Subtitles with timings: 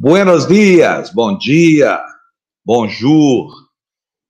[0.00, 2.00] Buenos dias, bom dia,
[2.64, 3.52] bonjour.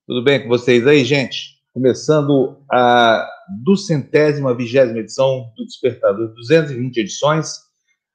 [0.07, 1.59] Tudo bem com vocês aí, gente?
[1.75, 3.29] Começando a
[3.63, 7.53] duzentésima, vigésima edição do Despertador, 220 edições.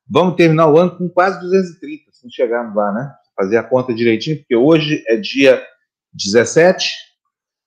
[0.09, 3.13] Vamos terminar o ano com quase 230, se não chegarmos lá, né?
[3.35, 5.63] Fazer a conta direitinho, porque hoje é dia
[6.11, 6.91] 17,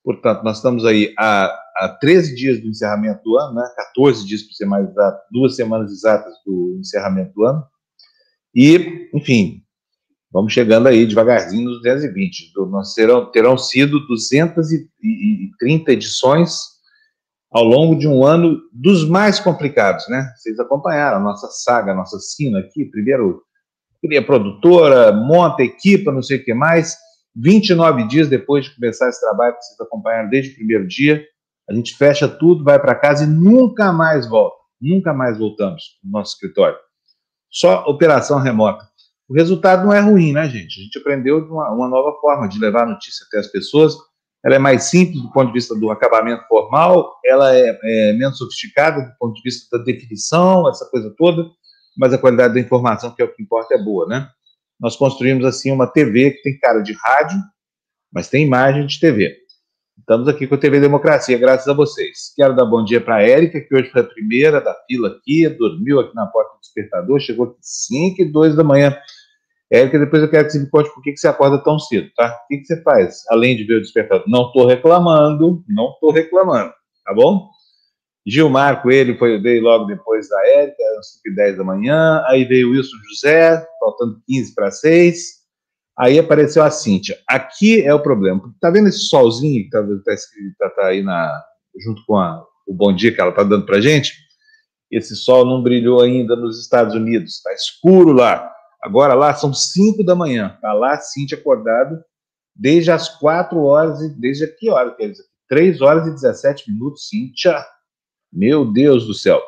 [0.03, 1.45] portanto, nós estamos aí a,
[1.77, 3.73] a 13 dias do encerramento do ano, né?
[3.77, 7.65] 14 dias, para ser mais exato, duas semanas exatas do encerramento do ano.
[8.53, 9.63] E, enfim,
[10.37, 12.53] Vamos chegando aí devagarzinho nos 220.
[12.69, 12.93] Nós
[13.33, 16.59] terão, sido 230 edições
[17.51, 20.31] ao longo de um ano dos mais complicados, né?
[20.37, 22.85] Vocês acompanharam a nossa saga, a nossa sina aqui.
[22.85, 23.45] Primeiro,
[24.03, 26.99] cria produtora, monta equipa, não sei o que mais.
[27.35, 31.25] 29 dias depois de começar esse trabalho, vocês acompanharam desde o primeiro dia,
[31.67, 34.57] a gente fecha tudo, vai para casa e nunca mais volta.
[34.79, 36.77] Nunca mais voltamos no nosso escritório.
[37.51, 38.87] Só operação remota
[39.29, 40.81] o resultado não é ruim, né, gente?
[40.81, 43.97] A gente aprendeu uma, uma nova forma de levar a notícia até as pessoas.
[44.45, 48.39] Ela é mais simples do ponto de vista do acabamento formal, ela é, é menos
[48.39, 51.45] sofisticada do ponto de vista da definição, essa coisa toda,
[51.97, 54.29] mas a qualidade da informação, que é o que importa, é boa, né?
[54.79, 57.41] Nós construímos, assim, uma TV que tem cara de rádio,
[58.13, 59.37] mas tem imagem de TV.
[60.09, 62.33] Estamos aqui com a TV Democracia, graças a vocês.
[62.37, 65.49] Quero dar bom dia para a Érica, que hoje foi a primeira da fila aqui,
[65.49, 68.97] dormiu aqui na porta do despertador, chegou aqui 5 e 2 da manhã.
[69.69, 72.09] Érica, depois eu quero que você me conte por que, que você acorda tão cedo,
[72.17, 72.39] tá?
[72.45, 74.25] O que, que você faz, além de ver o despertador?
[74.29, 76.73] Não estou reclamando, não estou reclamando,
[77.05, 77.51] tá bom?
[78.25, 82.45] Gilmar Coelho foi, veio logo depois da Érica, às 5 e 10 da manhã, aí
[82.45, 85.46] veio o Wilson José, faltando 15 para 6,
[85.99, 87.17] Aí apareceu a Cíntia.
[87.27, 88.55] Aqui é o problema.
[88.61, 90.15] Tá vendo esse solzinho que tá, tá
[90.59, 91.43] tá, tá aí na,
[91.83, 94.13] junto com a, o bom dia que ela tá dando pra gente?
[94.91, 97.41] Esse sol não brilhou ainda nos Estados Unidos.
[97.43, 98.53] Tá escuro lá.
[98.83, 100.59] Agora lá são 5 da manhã.
[100.61, 102.05] Tá lá a Cíntia acordada
[102.55, 104.95] desde as 4 horas e desde que hora?
[104.95, 107.65] Quer dizer, 3 horas e 17 minutos, Cíntia.
[108.33, 109.43] Meu Deus do céu.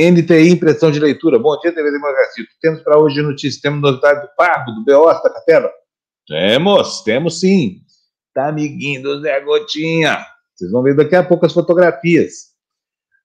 [0.00, 1.38] NTI Impressão de Leitura.
[1.38, 2.42] Bom dia, TV Democracia.
[2.62, 3.60] Temos para hoje notícias.
[3.60, 5.70] Temos novidade do Pardo, do BO, da Catela?
[6.26, 7.82] Temos, temos sim.
[8.32, 10.24] Tá amiguinho do Zé Gotinha.
[10.54, 12.50] Vocês vão ver daqui a pouco as fotografias.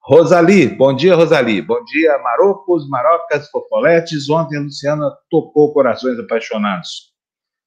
[0.01, 1.61] Rosali, bom dia, Rosali.
[1.61, 4.29] Bom dia, Marocos, Marocas, Fofoletes.
[4.29, 7.13] Ontem a Luciana tocou corações apaixonados.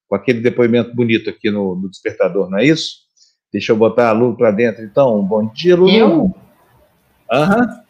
[0.07, 2.97] Com aquele depoimento bonito aqui no, no despertador, não é isso?
[3.51, 5.25] Deixa eu botar a Lu para dentro, então.
[5.25, 5.89] Bom dia, Lu.
[5.89, 6.35] Eu?
[7.33, 7.88] Aham.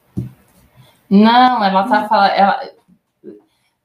[1.08, 2.30] Não, ela tá falando.
[2.30, 2.60] Ela...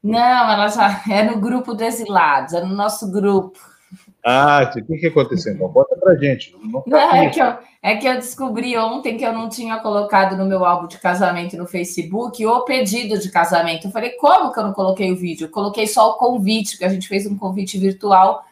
[0.02, 3.58] Não, ela já é no grupo do Exilados, é no nosso grupo.
[4.26, 5.52] Ah, o que, que aconteceu?
[5.52, 6.54] Então, conta pra gente.
[6.62, 9.78] Não, tá não é, que eu, é que eu descobri ontem que eu não tinha
[9.78, 13.86] colocado no meu álbum de casamento no Facebook o pedido de casamento.
[13.86, 15.44] Eu falei, como que eu não coloquei o vídeo?
[15.44, 18.44] Eu coloquei só o convite, que a gente fez um convite virtual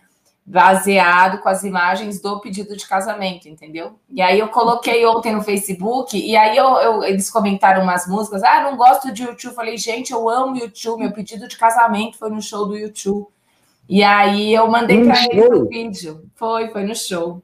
[0.44, 3.98] baseado com as imagens do pedido de casamento, entendeu?
[4.10, 8.42] E aí eu coloquei ontem no Facebook, e aí eu, eu, eles comentaram umas músicas,
[8.42, 9.54] ah, não gosto de YouTube.
[9.54, 13.26] Falei, gente, eu amo YouTube, meu pedido de casamento foi no show do YouTube.
[13.88, 16.25] E aí eu mandei para eles o vídeo.
[16.34, 17.42] Foi, foi no show.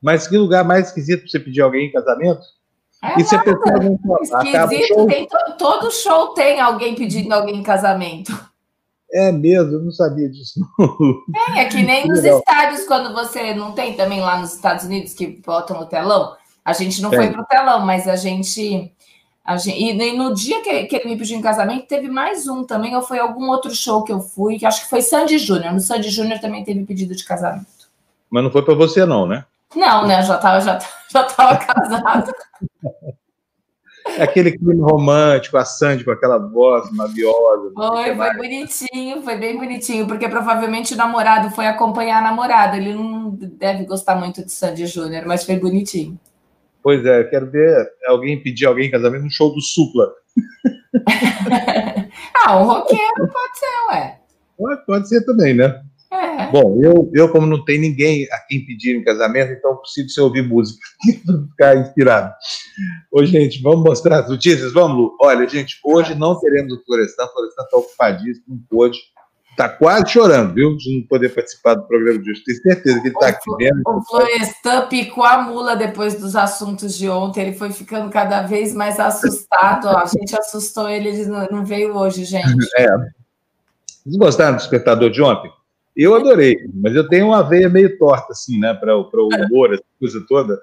[0.00, 2.42] Mas que lugar mais esquisito para você pedir alguém em casamento?
[3.02, 5.28] É e se a pessoa não Esquisito, tem,
[5.58, 8.32] todo show tem alguém pedindo alguém em casamento.
[9.12, 10.60] É mesmo, eu não sabia disso.
[11.56, 15.14] É, é que nem nos estádios, quando você não tem também lá nos Estados Unidos
[15.14, 16.36] que botam no telão.
[16.64, 17.16] A gente não é.
[17.16, 18.92] foi pro telão, mas a gente.
[19.44, 22.64] A gente e, no dia que, que, ele me pediu em casamento, teve mais um
[22.64, 25.72] também, ou foi algum outro show que eu fui, que acho que foi Sandy Júnior.
[25.72, 27.66] No Sandy Júnior também teve pedido de casamento.
[28.30, 29.44] Mas não foi para você, não, né?
[29.76, 30.20] Não, né?
[30.20, 30.78] Eu já estava já,
[31.12, 32.32] já tava casado.
[34.06, 37.72] É aquele clima romântico, a Sandy com aquela voz maviosa.
[37.74, 42.76] Foi, foi bonitinho, foi bem bonitinho, porque provavelmente o namorado foi acompanhar a namorada.
[42.76, 46.18] Ele não deve gostar muito de Sandy Júnior, mas foi bonitinho.
[46.82, 50.12] Pois é, eu quero ver alguém pedir alguém em casamento no show do Supla.
[52.44, 54.20] ah, um roqueiro pode ser, ué.
[54.58, 55.82] Pode, pode ser também, né?
[56.14, 56.50] É.
[56.50, 60.20] Bom, eu, eu, como não tem ninguém a quem pedir em casamento, então preciso se
[60.20, 60.80] ouvir música
[61.50, 62.32] ficar inspirado.
[63.12, 64.72] Ô, gente, vamos mostrar as notícias?
[64.72, 65.16] Vamos, Lu?
[65.20, 68.98] Olha, gente, hoje não teremos o Florestan, o Florestan está ocupadíssimo, não pôde.
[69.50, 70.76] Está quase chorando, viu?
[70.76, 72.42] De não poder participar do programa de hoje.
[72.44, 73.82] Tenho certeza que ele está aqui vendo.
[73.86, 77.42] O Florestan picou a mula depois dos assuntos de ontem.
[77.42, 79.86] Ele foi ficando cada vez mais assustado.
[79.86, 79.96] Ó.
[79.96, 82.44] A gente assustou ele, ele não veio hoje, gente.
[82.76, 82.88] É.
[84.04, 85.50] Vocês gostaram do espectador de ontem?
[85.96, 89.84] Eu adorei, mas eu tenho uma veia meio torta, assim, né, para o humor, essa
[89.98, 90.58] coisa toda.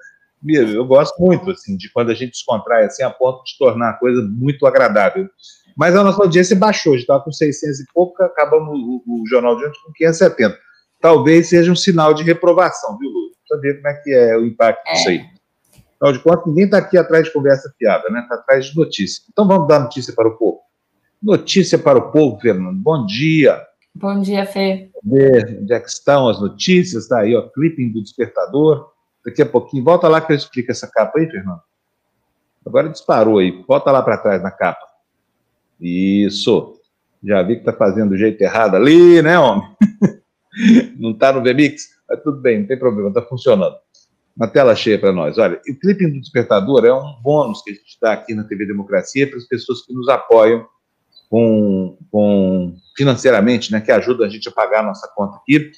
[0.46, 3.92] Eu gosto muito, assim, de quando a gente descontrai, assim, a ponto de tornar a
[3.94, 5.28] coisa muito agradável.
[5.76, 9.26] Mas a nossa audiência baixou, a gente estava com 600 e pouco, acabamos o, o,
[9.26, 10.58] Jornal de ontem com 570.
[11.00, 13.30] Talvez seja um sinal de reprovação, viu, Lula?
[13.48, 15.24] Precisa ver como é que é o impacto disso aí.
[15.94, 18.20] Afinal de contas, ninguém está aqui atrás de conversa fiada, né?
[18.20, 19.22] Está atrás de notícia.
[19.30, 20.60] Então vamos dar notícia para o povo.
[21.22, 22.76] Notícia para o povo, Fernando.
[22.76, 23.64] Bom dia.
[23.94, 24.90] Bom dia, Fê.
[25.04, 27.04] Onde é que estão as notícias?
[27.04, 28.90] Está aí, ó, clipping do despertador.
[29.24, 31.60] Daqui a pouquinho, volta lá que eu explico essa capa aí, Fernando.
[32.66, 33.62] Agora disparou aí.
[33.66, 34.86] Volta lá para trás na capa.
[35.80, 36.80] Isso.
[37.22, 39.68] Já vi que está fazendo do jeito errado ali, né, homem?
[40.98, 41.90] não está no VMix?
[42.08, 43.76] Mas tudo bem, não tem problema, está funcionando
[44.36, 45.38] uma tela cheia para nós.
[45.38, 48.66] Olha, o Clipping do Despertador é um bônus que a gente dá aqui na TV
[48.66, 50.66] Democracia para as pessoas que nos apoiam
[51.28, 55.70] com, com, financeiramente, né, que ajudam a gente a pagar a nossa conta aqui.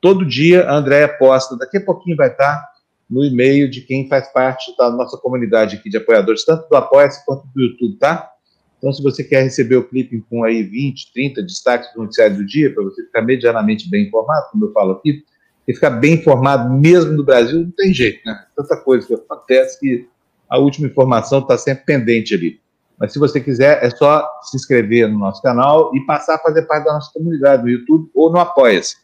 [0.00, 2.62] Todo dia a Andréia posta, daqui a pouquinho vai estar
[3.08, 7.24] no e-mail de quem faz parte da nossa comunidade aqui de apoiadores, tanto do Apoia-se
[7.26, 8.32] quanto do YouTube, tá?
[8.78, 12.46] Então, se você quer receber o clipe com aí 20, 30 destaques do noticiário do
[12.46, 15.22] dia, para você ficar medianamente bem informado, como eu falo aqui,
[15.68, 18.44] e ficar bem informado mesmo no Brasil, não tem jeito, né?
[18.56, 20.08] Tanta coisa que acontece que
[20.48, 22.61] a última informação está sempre pendente ali.
[23.02, 26.62] Mas se você quiser, é só se inscrever no nosso canal e passar a fazer
[26.62, 28.94] parte da nossa comunidade no YouTube ou no Apoia-se.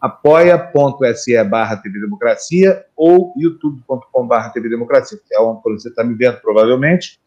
[0.00, 6.14] apoia.se barra TV Democracia ou youtube.com barra TV Democracia, que é onde você está me
[6.14, 7.18] vendo provavelmente.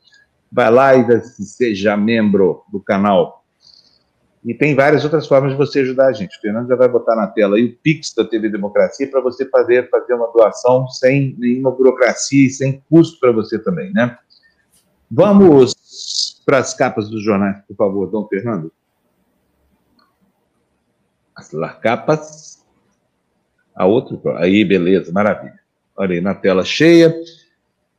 [0.50, 3.44] Vai lá e seja membro do canal
[4.46, 6.38] e tem várias outras formas de você ajudar a gente.
[6.38, 9.46] O Fernando já vai botar na tela aí o Pix da TV Democracia para você
[9.50, 14.18] fazer, fazer uma doação sem nenhuma burocracia e sem custo para você também, né?
[15.12, 15.83] Vamos
[16.45, 18.72] para as capas dos jornais, por favor, Dom Fernando.
[21.36, 21.50] As
[21.81, 22.63] capas.
[23.75, 25.60] A outra, aí, beleza, maravilha.
[25.95, 27.13] Olha aí, na tela cheia.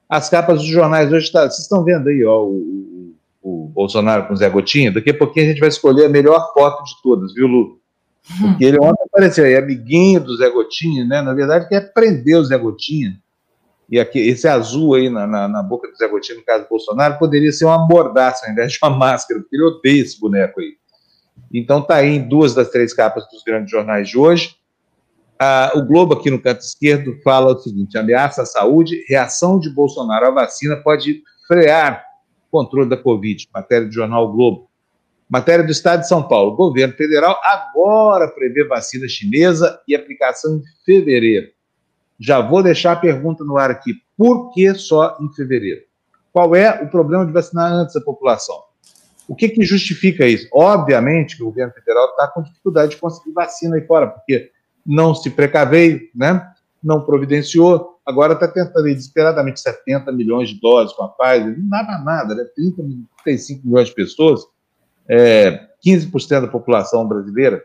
[0.09, 4.35] As capas dos jornais hoje, tá, vocês estão vendo aí, ó, o, o Bolsonaro com
[4.35, 7.35] o Zé Gotinha, daqui a pouquinho a gente vai escolher a melhor foto de todas,
[7.35, 7.81] viu, Lu?
[8.41, 11.21] Porque ele ontem apareceu aí, amiguinho do Zé Gotinha, né?
[11.21, 13.21] Na verdade, quer prender o Zé Gotinha.
[13.91, 16.71] E aqui, esse azul aí na, na, na, boca do Zé Gotinha, no caso do
[16.71, 20.61] Bolsonaro, poderia ser uma mordaça ao invés de uma máscara, porque ele odeia esse boneco
[20.61, 20.75] aí.
[21.53, 24.57] Então tá aí em duas das três capas dos grandes jornais de hoje.
[25.39, 29.69] Ah, o Globo, aqui no canto esquerdo, fala o seguinte: ameaça à saúde, reação de
[29.69, 32.05] Bolsonaro à vacina pode frear
[32.51, 34.71] controle da Covid, matéria do jornal o Globo.
[35.29, 36.55] Matéria do Estado de São Paulo.
[36.55, 41.49] governo federal agora prevê vacina chinesa e aplicação em fevereiro.
[42.19, 43.95] Já vou deixar a pergunta no ar aqui.
[44.17, 45.83] Por que só em fevereiro?
[46.33, 48.57] Qual é o problema de vacinar antes a população?
[49.29, 50.49] O que, que justifica isso?
[50.53, 54.51] Obviamente que o governo federal está com dificuldade de conseguir vacina aí fora, porque
[54.85, 56.47] não se precaveio, né?
[56.85, 61.83] não providenciou, agora está tentando desesperadamente 70 milhões de doses com a Pfizer, não dá
[61.83, 62.45] para nada, né?
[62.55, 62.83] 30,
[63.25, 64.43] 35 milhões de pessoas,
[65.09, 67.63] é, 15% da população brasileira,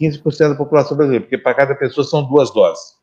[0.00, 2.95] 15% da população brasileira, porque para cada pessoa são duas doses.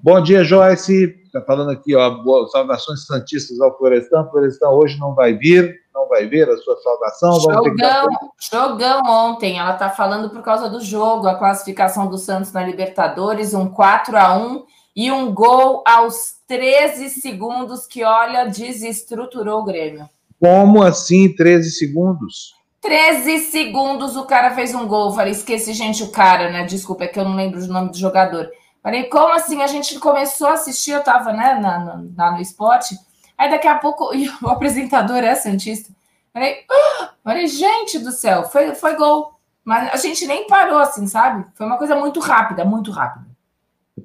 [0.00, 1.16] Bom dia, Joyce.
[1.24, 4.28] Está falando aqui, ó, boas, saudações santistas ao Florestan.
[4.30, 7.40] Florestan hoje não vai vir, não vai ver a sua saudação.
[7.40, 8.06] Jogão,
[8.38, 9.58] jogão ontem.
[9.58, 14.16] Ela está falando por causa do jogo, a classificação do Santos na Libertadores, um 4
[14.16, 14.64] a 1
[14.94, 20.08] e um gol aos 13 segundos que, olha, desestruturou o Grêmio.
[20.40, 22.54] Como assim 13 segundos?
[22.80, 25.12] 13 segundos o cara fez um gol.
[25.12, 26.64] Falei, esqueci, gente, o cara, né?
[26.64, 28.50] Desculpa, é que eu não lembro o nome do jogador.
[28.84, 29.62] Falei, como assim?
[29.62, 32.94] A gente começou a assistir, eu tava, né, na, na, no esporte.
[33.36, 34.10] Aí daqui a pouco
[34.44, 35.90] o apresentador é Santista.
[36.34, 37.10] Falei, ah!
[37.24, 39.32] falei, gente do céu, foi, foi gol.
[39.64, 41.46] Mas a gente nem parou assim, sabe?
[41.54, 43.24] Foi uma coisa muito rápida, muito rápida.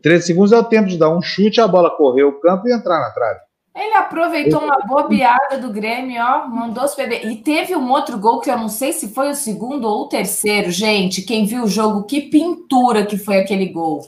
[0.01, 2.73] 13 segundos é o tempo de dar um chute, a bola correr o campo e
[2.73, 3.39] entrar na trave.
[3.75, 7.25] Ele aproveitou uma bobeada do Grêmio, ó, mandou os PB.
[7.25, 10.07] E teve um outro gol que eu não sei se foi o segundo ou o
[10.07, 10.71] terceiro.
[10.71, 14.07] Gente, quem viu o jogo, que pintura que foi aquele gol.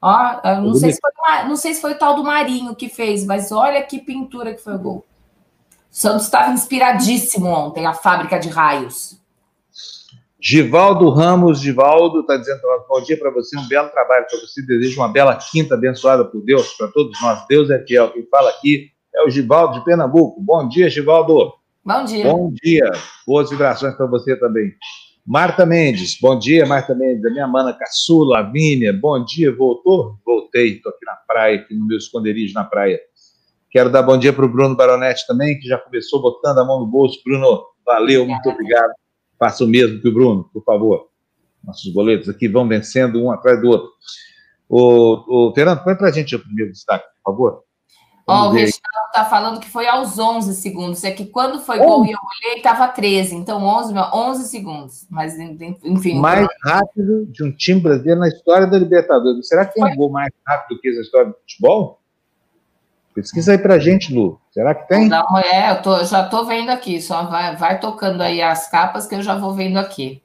[0.00, 3.26] Ó, não sei, se foi, não sei se foi o tal do Marinho que fez,
[3.26, 4.96] mas olha que pintura que foi o gol.
[4.98, 5.04] O
[5.90, 9.20] Santos estava inspiradíssimo ontem, a fábrica de raios.
[10.40, 14.98] Givaldo Ramos, Givaldo, está dizendo bom dia para você, um belo trabalho para você, desejo
[14.98, 17.44] uma bela quinta abençoada por Deus, para todos nós.
[17.46, 18.10] Deus é fiel.
[18.10, 20.40] Quem fala aqui é o Givaldo de Pernambuco.
[20.40, 21.52] Bom dia, Givaldo.
[21.84, 22.24] Bom dia.
[22.24, 22.90] Bom dia.
[23.26, 24.72] Boas vibrações para você também.
[25.26, 30.18] Marta Mendes, bom dia, Marta Mendes, a minha mana caçula, Lavínia, bom dia, voltou?
[30.24, 32.98] Voltei, estou aqui na praia, aqui no meu esconderijo na praia.
[33.70, 36.80] Quero dar bom dia para o Bruno Baronetti também, que já começou botando a mão
[36.80, 37.20] no bolso.
[37.24, 38.92] Bruno, valeu, muito obrigado.
[39.38, 41.08] Faça o mesmo que o Bruno, por favor.
[41.62, 43.90] Nossos boletos aqui vão vencendo um atrás do outro.
[44.68, 47.64] O, o Fernando, põe para a gente o primeiro destaque, por favor.
[48.26, 51.02] Ó, o Reginaldo está falando que foi aos 11 segundos.
[51.04, 53.34] É que quando foi gol e eu olhei, estava 13.
[53.34, 55.06] Então, 11, 11 segundos.
[55.10, 56.18] Mas, enfim.
[56.18, 59.48] Mais rápido de um time brasileiro na história da Libertadores.
[59.48, 59.92] Será que tem foi.
[59.92, 62.00] um gol mais rápido que essa história do futebol?
[63.14, 64.40] Pesquisa aí pra gente, Lu.
[64.52, 65.08] Será que tem?
[65.08, 67.02] Não, é, eu tô, já tô vendo aqui.
[67.02, 70.22] Só vai, vai tocando aí as capas que eu já vou vendo aqui.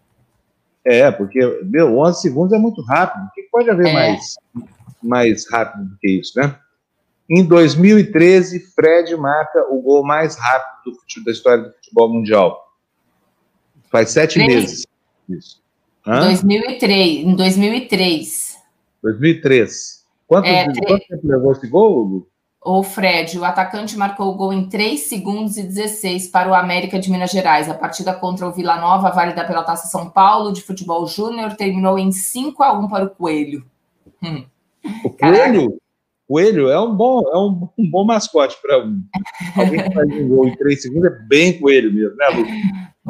[0.85, 3.25] É, porque, meu, 11 segundos é muito rápido.
[3.25, 3.93] O que pode haver é.
[3.93, 4.35] mais,
[5.01, 6.55] mais rápido do que isso, né?
[7.29, 12.65] Em 2013, Fred marca o gol mais rápido da história do futebol mundial.
[13.91, 14.53] Faz sete Três.
[14.53, 14.87] meses.
[15.29, 15.61] Isso.
[16.05, 16.19] Hã?
[16.21, 18.57] 2003, em 2003.
[19.01, 20.05] 2003.
[20.27, 22.27] Quanto, é, quanto tempo levou esse gol, Hugo?
[22.63, 26.97] O Fred, o atacante marcou o gol em 3 segundos e 16 para o América
[26.97, 27.69] de Minas Gerais.
[27.69, 31.99] A partida contra o Vila Nova, válida pela Taça São Paulo de futebol júnior, terminou
[31.99, 33.63] em 5 a 1 para o Coelho.
[34.21, 34.45] Hum.
[35.03, 35.79] O Coelho?
[36.27, 39.03] Coelho é um bom, é um, um bom mascote para um.
[39.55, 42.45] Alguém que faz um gol em 3 segundos é bem coelho mesmo, né, Lu?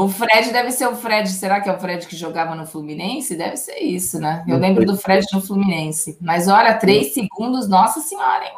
[0.04, 1.30] O Fred deve ser o Fred.
[1.30, 3.38] Será que é o Fred que jogava no Fluminense?
[3.38, 4.44] Deve ser isso, né?
[4.46, 6.18] Eu lembro do Fred no Fluminense.
[6.20, 8.58] Mas olha, 3 segundos, nossa senhora, hein?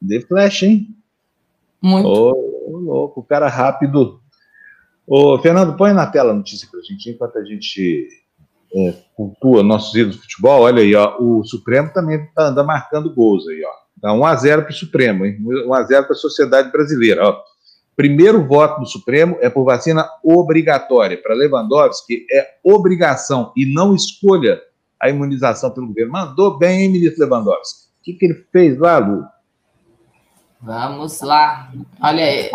[0.00, 0.96] De flash, hein?
[1.82, 2.08] Muito.
[2.08, 4.20] Ô, louco, o cara rápido.
[5.06, 8.08] Ô, Fernando, põe na tela a notícia pra gente, enquanto a gente
[8.74, 10.62] é, cultua nossos ídolos de futebol.
[10.62, 13.80] Olha aí, ó, o Supremo também tá, anda marcando gols aí, ó.
[14.00, 15.38] Tá 1x0 para o Supremo, hein?
[15.40, 17.28] 1x0 para a sociedade brasileira.
[17.28, 17.42] Ó.
[17.94, 21.20] Primeiro voto do Supremo é por vacina obrigatória.
[21.22, 24.60] Para Lewandowski, é obrigação e não escolha
[24.98, 26.12] a imunização pelo governo.
[26.12, 27.88] Mandou bem, hein, ministro Lewandowski?
[28.00, 29.24] O que, que ele fez lá, Lu?
[30.60, 31.70] Vamos lá.
[32.00, 32.50] Olha aí.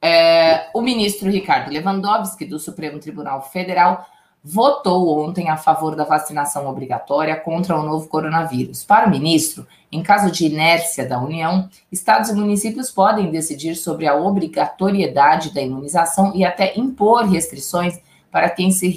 [0.00, 4.04] É, o ministro Ricardo Lewandowski, do Supremo Tribunal Federal,
[4.44, 8.82] votou ontem a favor da vacinação obrigatória contra o novo coronavírus.
[8.82, 14.06] Para o ministro, em caso de inércia da União, estados e municípios podem decidir sobre
[14.06, 18.90] a obrigatoriedade da imunização e até impor restrições para quem se,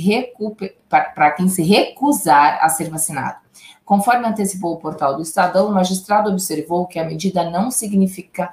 [0.90, 3.38] para quem se recusar a ser vacinado.
[3.84, 8.52] Conforme antecipou o portal do Estadão, o magistrado observou que a medida não significa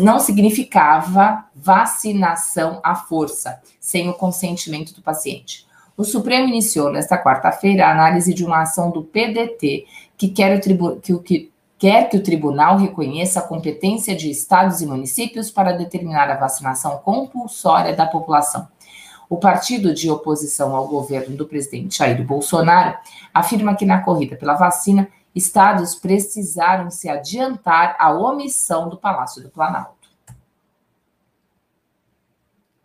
[0.00, 5.67] não significava vacinação à força, sem o consentimento do paciente.
[5.98, 9.84] O Supremo iniciou nesta quarta-feira a análise de uma ação do PDT
[10.16, 14.80] que quer, o tribu que, que, quer que o tribunal reconheça a competência de estados
[14.80, 18.68] e municípios para determinar a vacinação compulsória da população.
[19.28, 22.96] O partido de oposição ao governo do presidente Jair Bolsonaro
[23.34, 29.50] afirma que na corrida pela vacina, estados precisaram se adiantar à omissão do Palácio do
[29.50, 30.08] Planalto.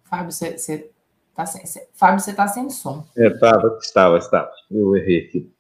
[0.04, 0.90] Fábio, você
[1.36, 1.62] tá sem,
[1.94, 3.06] Fábio, você está sem som.
[3.18, 4.52] É, estava, estava, estava.
[4.70, 5.52] Eu errei aqui.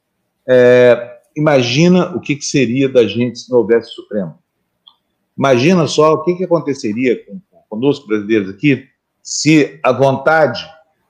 [0.48, 4.38] É, imagina o que, que, seria da gente se não houvesse Supremo.
[5.38, 8.88] Imagina só o que, que aconteceria com, conosco, brasileiros aqui,
[9.22, 10.64] se a vontade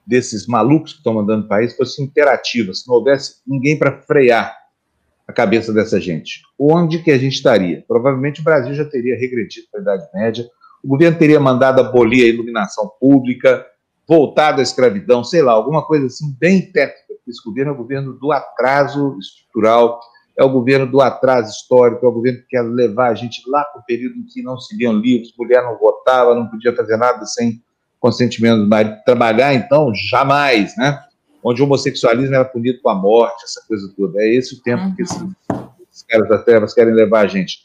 [0.06, 4.56] desses malucos que estão mandando o país fosse interativa, se não houvesse ninguém para frear
[5.28, 6.42] a cabeça dessa gente.
[6.60, 7.84] Onde que a gente estaria?
[7.88, 10.46] Provavelmente o Brasil já teria regredido para a Idade Média,
[10.84, 13.66] o governo teria mandado abolir a iluminação pública,
[14.14, 17.02] voltado à escravidão, sei lá, alguma coisa assim bem técnica.
[17.28, 20.00] Esse governo é o governo do atraso estrutural,
[20.38, 23.64] é o governo do atraso histórico, é o governo que quer levar a gente lá
[23.64, 26.96] para o período em que não se liam livros, mulher não votava, não podia fazer
[26.96, 27.60] nada sem
[28.00, 31.02] consentimento do marido, trabalhar, então, jamais, né?
[31.44, 34.22] Onde o homossexualismo era punido com a morte, essa coisa toda.
[34.22, 34.96] É esse o tempo uhum.
[34.96, 35.18] que esses,
[35.90, 37.60] esses caras das trevas querem levar a gente.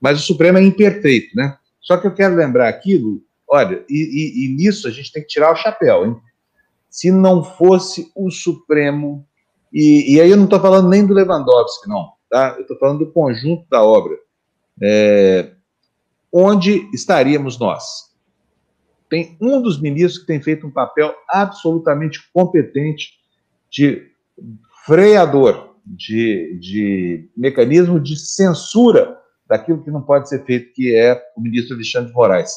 [0.00, 1.56] Mas o Supremo é imperfeito, né?
[1.82, 3.20] Só que eu quero lembrar aquilo,
[3.52, 6.16] olha, e, e, e nisso a gente tem que tirar o chapéu, hein?
[6.88, 9.26] Se não fosse o Supremo,
[9.72, 12.54] e, e aí eu não estou falando nem do Lewandowski, não, tá?
[12.56, 14.16] Eu estou falando do conjunto da obra.
[14.82, 15.52] É,
[16.32, 18.12] onde estaríamos nós?
[19.12, 23.10] tem um dos ministros que tem feito um papel absolutamente competente
[23.70, 24.10] de
[24.86, 31.42] freador, de, de mecanismo de censura daquilo que não pode ser feito, que é o
[31.42, 32.54] ministro Alexandre de Moraes.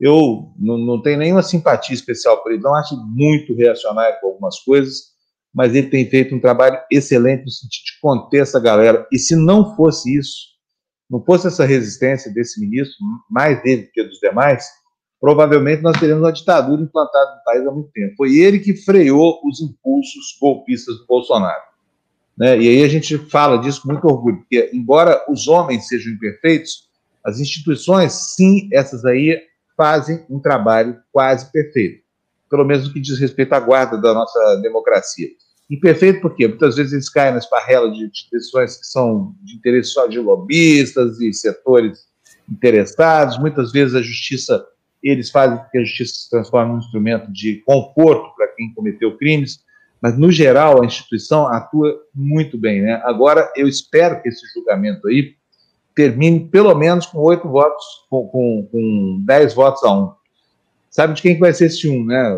[0.00, 4.58] Eu não, não tenho nenhuma simpatia especial por ele, não acho muito reacionário com algumas
[4.60, 5.14] coisas,
[5.54, 9.06] mas ele tem feito um trabalho excelente no sentido de conter essa galera.
[9.10, 10.56] E se não fosse isso,
[11.08, 12.96] não fosse essa resistência desse ministro,
[13.30, 14.66] mais dele do que dos demais,
[15.18, 18.16] provavelmente nós teremos uma ditadura implantada no país há muito tempo.
[18.16, 21.62] Foi ele que freou os impulsos golpistas do Bolsonaro.
[22.36, 22.58] Né?
[22.58, 26.86] E aí a gente fala disso com muito orgulho, porque, embora os homens sejam imperfeitos,
[27.24, 29.40] as instituições, sim, essas aí
[29.76, 32.02] fazem um trabalho quase perfeito,
[32.50, 35.28] pelo menos no que diz respeito à guarda da nossa democracia.
[35.68, 36.46] Imperfeito por quê?
[36.46, 41.20] Muitas vezes eles caem na esparrela de instituições que são de interesse só de lobistas
[41.20, 42.06] e setores
[42.48, 44.64] interessados, muitas vezes a justiça,
[45.02, 49.64] eles fazem que a justiça se transforme num instrumento de conforto para quem cometeu crimes,
[50.00, 53.00] mas no geral a instituição atua muito bem, né?
[53.04, 55.34] Agora eu espero que esse julgamento aí
[55.96, 60.12] termine pelo menos com oito votos, com, com, com, dez votos a um.
[60.90, 62.36] Sabe de quem vai ser esse um, né,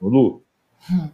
[0.00, 0.42] o Lu?
[0.90, 1.08] Hum.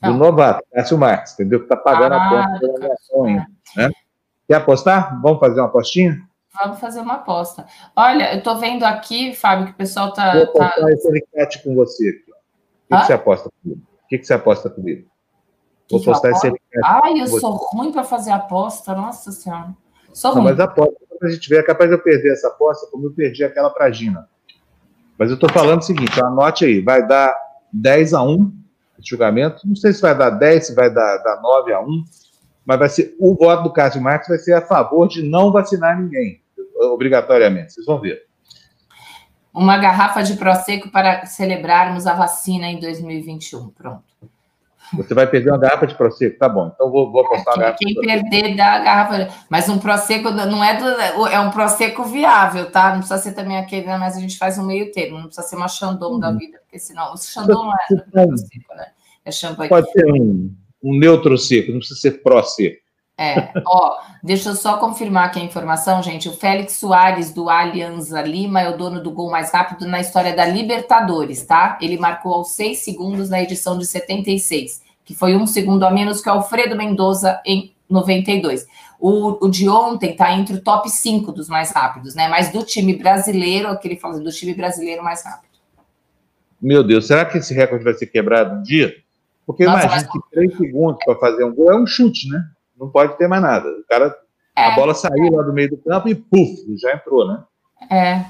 [0.00, 1.60] Do novato, Cássio Marques, entendeu?
[1.60, 3.46] Que está pagando ah, a conta da sonho,
[3.76, 3.90] né?
[4.46, 5.20] Quer apostar?
[5.20, 6.22] Vamos fazer uma apostinha?
[6.62, 7.66] Vamos fazer uma aposta.
[7.96, 10.34] Olha, eu estou vendo aqui, Fábio, que o pessoal está.
[10.34, 10.92] Vou apostar tá...
[10.92, 12.30] esse enquete com você aqui.
[12.30, 13.80] O que, que, você aposta comigo?
[13.80, 15.08] O que, que você aposta comigo?
[15.90, 16.62] Vou postar esse enquete.
[16.84, 19.74] Ai, eu sou ruim para fazer aposta, nossa senhora.
[20.14, 20.52] Sou Não, ruim.
[20.52, 23.44] Mas aposta, a gente vê, é capaz de eu perder essa aposta, como eu perdi
[23.44, 24.26] aquela para Gina.
[25.18, 27.36] Mas eu estou falando o seguinte: anote aí, vai dar
[27.72, 28.52] 10 a 1
[28.98, 29.66] esse julgamento.
[29.66, 32.04] Não sei se vai dar 10, se vai dar, dar 9 a 1,
[32.64, 36.00] mas vai ser o voto do Cássio Marques vai ser a favor de não vacinar
[36.00, 36.40] ninguém
[36.92, 37.72] obrigatoriamente.
[37.72, 38.22] Vocês vão ver.
[39.52, 43.68] Uma garrafa de Prosecco para celebrarmos a vacina em 2021.
[43.70, 44.02] Pronto.
[44.92, 46.70] Você vai perder uma garrafa de Prosecco, tá bom.
[46.74, 47.78] Então vou, vou apostar é, garrafa.
[47.78, 49.28] Quem perder da garrafa.
[49.48, 51.26] Mas um Prosecco não é do.
[51.26, 52.90] É um Prosecco viável, tá?
[52.90, 53.96] Não precisa ser também aquele, né?
[53.96, 55.18] mas a gente faz um meio termo.
[55.18, 56.20] Não precisa ser uma Chandon uhum.
[56.20, 57.12] da vida, porque senão.
[57.14, 58.86] O Chandon não é Prosecco, né?
[59.24, 59.68] É champanhe.
[59.68, 62.83] Pode ser um, um neutro seco, não precisa ser pró-seco.
[63.16, 66.28] É, ó, deixa eu só confirmar aqui a informação, gente.
[66.28, 70.34] O Félix Soares, do Alianza Lima, é o dono do gol mais rápido na história
[70.34, 71.78] da Libertadores, tá?
[71.80, 76.20] Ele marcou aos seis segundos na edição de 76, que foi um segundo a menos
[76.20, 78.66] que o Alfredo Mendoza em 92.
[78.98, 82.26] O, o de ontem tá entre o top 5 dos mais rápidos, né?
[82.26, 85.54] Mas do time brasileiro, aquele falando do time brasileiro mais rápido.
[86.60, 88.92] Meu Deus, será que esse recorde vai ser quebrado um dia?
[89.46, 90.02] Porque imagina mas...
[90.04, 92.44] que três segundos para fazer um gol é um chute, né?
[92.78, 93.68] Não pode ter mais nada.
[93.68, 94.16] O cara,
[94.56, 97.44] é, a bola saiu lá do meio do campo e puf, já entrou, né?
[97.90, 98.24] É.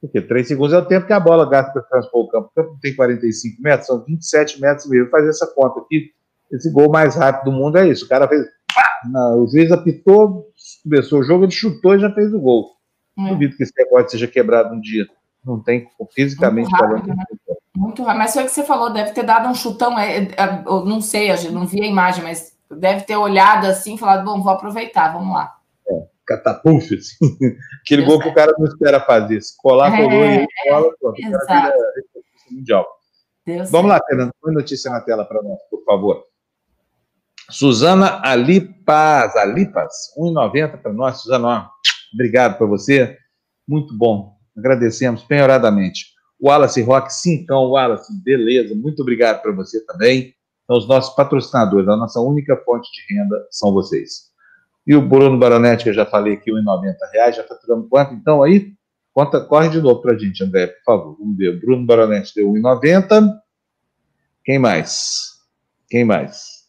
[0.00, 2.48] Porque 3 segundos é o tempo que a bola gasta para transpor o campo.
[2.48, 5.10] O campo tem 45 metros, são 27 metros mesmo.
[5.10, 6.10] Fazer essa conta aqui,
[6.52, 8.04] esse gol mais rápido do mundo é isso.
[8.04, 8.44] O cara fez.
[8.74, 12.72] Pá, o juiz apitou, começou o jogo, ele chutou e já fez o gol.
[13.16, 13.30] Hum.
[13.30, 15.06] Duvido que esse recorde seja quebrado um dia.
[15.44, 17.16] Não tem, fisicamente Muito rápido, falando.
[17.16, 17.24] Né?
[17.74, 18.18] Muito rápido.
[18.18, 19.98] Mas foi o que você falou, deve ter dado um chutão.
[19.98, 23.94] É, é, eu não sei, eu não vi a imagem, mas deve ter olhado assim
[23.94, 25.54] e falado, bom, vou aproveitar, vamos lá.
[25.88, 27.16] É, catapulfe, assim.
[27.82, 28.22] Aquele Deus gol é.
[28.24, 29.40] que o cara não espera fazer.
[29.40, 31.20] Se colar, é, colou e cola, pronto.
[31.20, 31.78] Exato.
[32.50, 32.86] mundial.
[33.70, 36.24] Vamos lá, Fernando, põe notícia na tela para nós, por favor.
[37.48, 41.70] Suzana Alipas, Alipas, 1,90 para nós, Suzana,
[42.12, 43.16] obrigado para você,
[43.68, 46.06] muito bom, agradecemos penhoradamente.
[46.42, 50.34] Wallace Rock, cincão, Wallace, beleza, muito obrigado para você também.
[50.66, 54.32] Então, os nossos patrocinadores, a nossa única fonte de renda são vocês.
[54.84, 58.14] E o Bruno Baronetti, que eu já falei aqui, R$ 1,90, já faturamos quanto?
[58.14, 58.72] Então, aí,
[59.14, 61.16] conta, corre de novo para a gente, André, por favor.
[61.18, 61.50] Vamos ver.
[61.50, 63.32] O Bruno Baronetti deu R$ 1,90.
[64.44, 65.36] Quem mais?
[65.88, 66.66] Quem mais?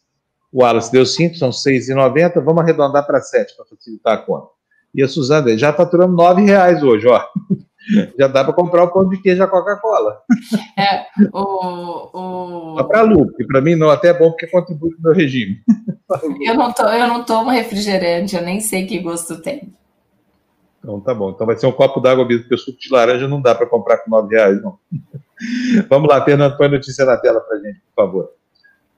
[0.52, 2.42] O Wallace deu 5, são R$ 6,90.
[2.44, 4.48] Vamos arredondar para 7 para facilitar a conta.
[4.94, 7.20] E a Suzana, já faturamos R$ reais hoje, ó.
[8.18, 10.20] Já dá para comprar o pão de queijo da Coca-Cola.
[10.76, 12.76] É, o.
[12.76, 12.84] o...
[12.84, 15.60] Para Lu, que para mim não até é bom porque contribui para o meu regime.
[16.42, 19.72] Eu não, to, eu não tomo refrigerante, eu nem sei que gosto tem.
[20.78, 21.30] Então tá bom.
[21.30, 23.66] Então vai ser um copo d'água mesmo, porque o suco de laranja não dá para
[23.66, 24.78] comprar com nove reais, não.
[25.88, 28.32] Vamos lá, Fernando, põe a notícia na tela para gente, por favor.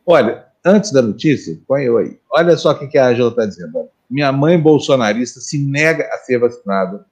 [0.07, 2.19] Olha, antes da notícia, põe eu aí.
[2.31, 3.89] Olha só o que a Angela está dizendo.
[4.09, 7.05] Minha mãe bolsonarista se nega a ser vacinada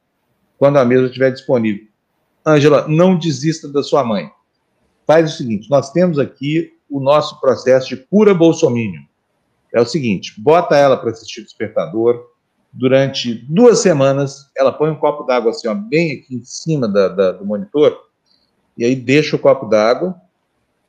[0.58, 1.86] quando a mesa estiver disponível.
[2.44, 4.30] Ângela, não desista da sua mãe.
[5.06, 9.00] Faz o seguinte: nós temos aqui o nosso processo de cura bolsomínio.
[9.72, 12.26] É o seguinte: bota ela para assistir o despertador.
[12.70, 17.08] Durante duas semanas, ela põe um copo d'água assim, ó, bem aqui em cima da,
[17.08, 17.98] da, do monitor,
[18.76, 20.14] e aí deixa o copo d'água,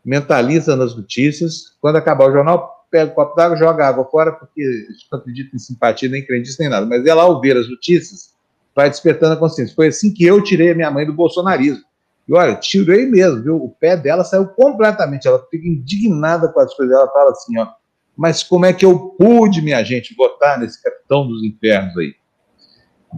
[0.03, 1.77] mentaliza nas notícias.
[1.79, 5.07] Quando acabar o jornal, pega o copo d'água, joga a água fora, porque a gente
[5.09, 6.85] não acredita em simpatia, nem crendice, nem nada.
[6.85, 8.33] Mas ela, ao ver as notícias,
[8.75, 9.75] vai despertando a consciência.
[9.75, 11.83] Foi assim que eu tirei a minha mãe do bolsonarismo.
[12.27, 13.55] E olha, tirei mesmo, viu?
[13.55, 15.27] O pé dela saiu completamente.
[15.27, 16.95] Ela fica indignada com as coisas.
[16.95, 17.67] Ela fala assim, ó.
[18.15, 22.13] Mas como é que eu pude, minha gente, votar nesse capitão dos infernos aí?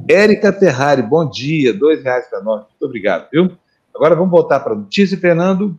[0.08, 1.74] Érica Ferrari, bom dia.
[1.74, 2.62] Dois reais para nós.
[2.62, 3.52] Muito obrigado, viu?
[3.94, 5.78] Agora vamos voltar para a notícia, Fernando,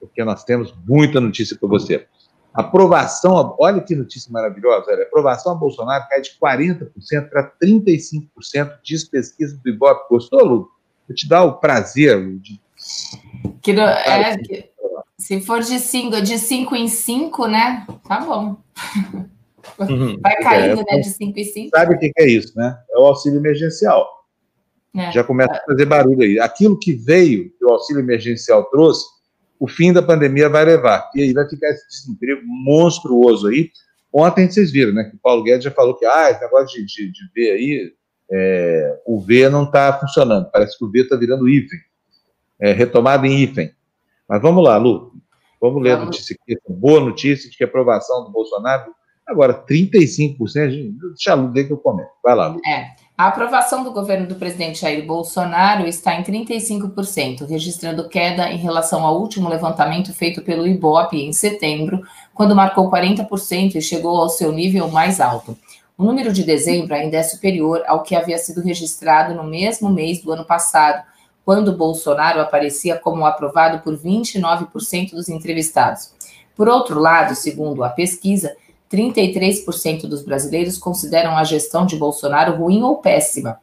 [0.00, 2.06] porque nós temos muita notícia para você.
[2.54, 9.04] Aprovação, olha que notícia maravilhosa, olha, aprovação a Bolsonaro cai de 40% para 35%, diz
[9.04, 10.08] pesquisa do Ibope.
[10.10, 10.70] Gostou, Lu?
[11.08, 12.60] Vou te dar o prazer de.
[13.62, 14.70] Que, é, que,
[15.18, 17.86] se for de 5 de cinco em 5, né?
[18.06, 18.56] Tá bom.
[19.78, 20.18] Uhum.
[20.20, 21.00] Vai caindo, é, né?
[21.00, 21.70] De 5 em 5.
[21.70, 22.76] Sabe o que é isso, né?
[22.90, 24.06] É o auxílio emergencial.
[24.94, 25.10] É.
[25.10, 26.38] Já começa a fazer barulho aí.
[26.38, 29.06] Aquilo que veio, que o auxílio emergencial trouxe,
[29.62, 31.08] o fim da pandemia vai levar.
[31.14, 33.70] E aí vai ficar esse desemprego monstruoso aí.
[34.12, 35.04] Ontem vocês viram, né?
[35.04, 37.92] Que o Paulo Guedes já falou que ah, esse negócio de, de, de ver aí,
[38.28, 40.50] é, o V não está funcionando.
[40.50, 41.78] Parece que o V está virando hífen.
[42.58, 43.72] É, retomado em hífen.
[44.28, 45.12] Mas vamos lá, Lu.
[45.60, 46.58] Vamos ler a notícia aqui.
[46.68, 48.92] Boa notícia de que a aprovação do Bolsonaro.
[49.24, 50.92] Agora, 35%.
[51.14, 52.10] Deixa a Lu ver que eu comento.
[52.20, 52.60] Vai lá, Lu.
[52.66, 52.96] É.
[53.22, 59.06] A aprovação do governo do presidente Jair Bolsonaro está em 35%, registrando queda em relação
[59.06, 62.02] ao último levantamento feito pelo IBOP em setembro,
[62.34, 65.56] quando marcou 40% e chegou ao seu nível mais alto.
[65.96, 70.20] O número de dezembro ainda é superior ao que havia sido registrado no mesmo mês
[70.20, 71.04] do ano passado,
[71.44, 76.12] quando Bolsonaro aparecia como aprovado por 29% dos entrevistados.
[76.56, 78.56] Por outro lado, segundo a pesquisa,
[78.92, 83.58] 33% dos brasileiros consideram a gestão de Bolsonaro ruim ou péssima.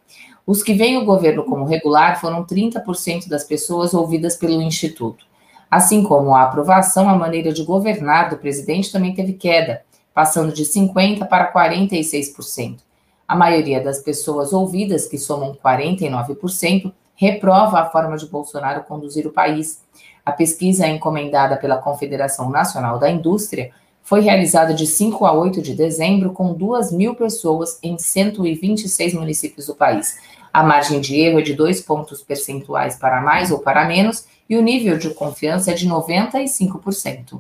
[0.46, 5.24] Os que veem o governo como regular foram 30% das pessoas ouvidas pelo Instituto.
[5.70, 10.64] Assim como a aprovação, a maneira de governar do presidente também teve queda, passando de
[10.64, 12.80] 50% para 46%.
[13.28, 19.32] A maioria das pessoas ouvidas, que somam 49%, reprova a forma de Bolsonaro conduzir o
[19.32, 19.84] país.
[20.26, 23.72] A pesquisa encomendada pela Confederação Nacional da Indústria
[24.10, 29.68] foi realizada de 5 a 8 de dezembro com 2 mil pessoas em 126 municípios
[29.68, 30.18] do país.
[30.52, 34.58] A margem de erro é de 2 pontos percentuais para mais ou para menos e
[34.58, 37.40] o nível de confiança é de 95%.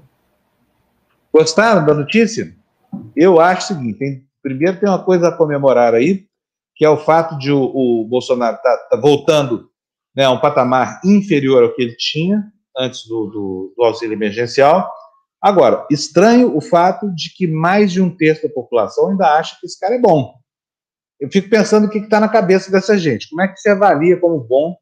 [1.33, 2.55] Gostaram da notícia?
[3.15, 6.27] Eu acho o seguinte: primeiro tem uma coisa a comemorar aí,
[6.75, 9.71] que é o fato de o, o Bolsonaro estar tá, tá voltando
[10.15, 12.43] né, a um patamar inferior ao que ele tinha
[12.77, 14.87] antes do, do, do auxílio emergencial
[15.41, 19.65] Agora, estranho o fato de que mais de um terço da população ainda acha que
[19.65, 20.33] esse cara é bom.
[21.19, 23.29] Eu fico pensando o que está na cabeça dessa gente.
[23.29, 24.75] Como é que se avalia como bom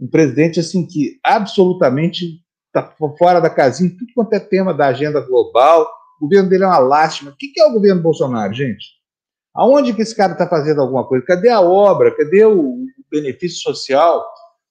[0.00, 5.20] um presidente assim que absolutamente está fora da casinha, tudo quanto é tema da agenda
[5.20, 5.88] global.
[6.20, 7.30] O governo dele é uma lástima.
[7.30, 8.98] O que é o governo Bolsonaro, gente?
[9.54, 11.24] Aonde que esse cara está fazendo alguma coisa?
[11.24, 12.14] Cadê a obra?
[12.16, 14.24] Cadê o benefício social?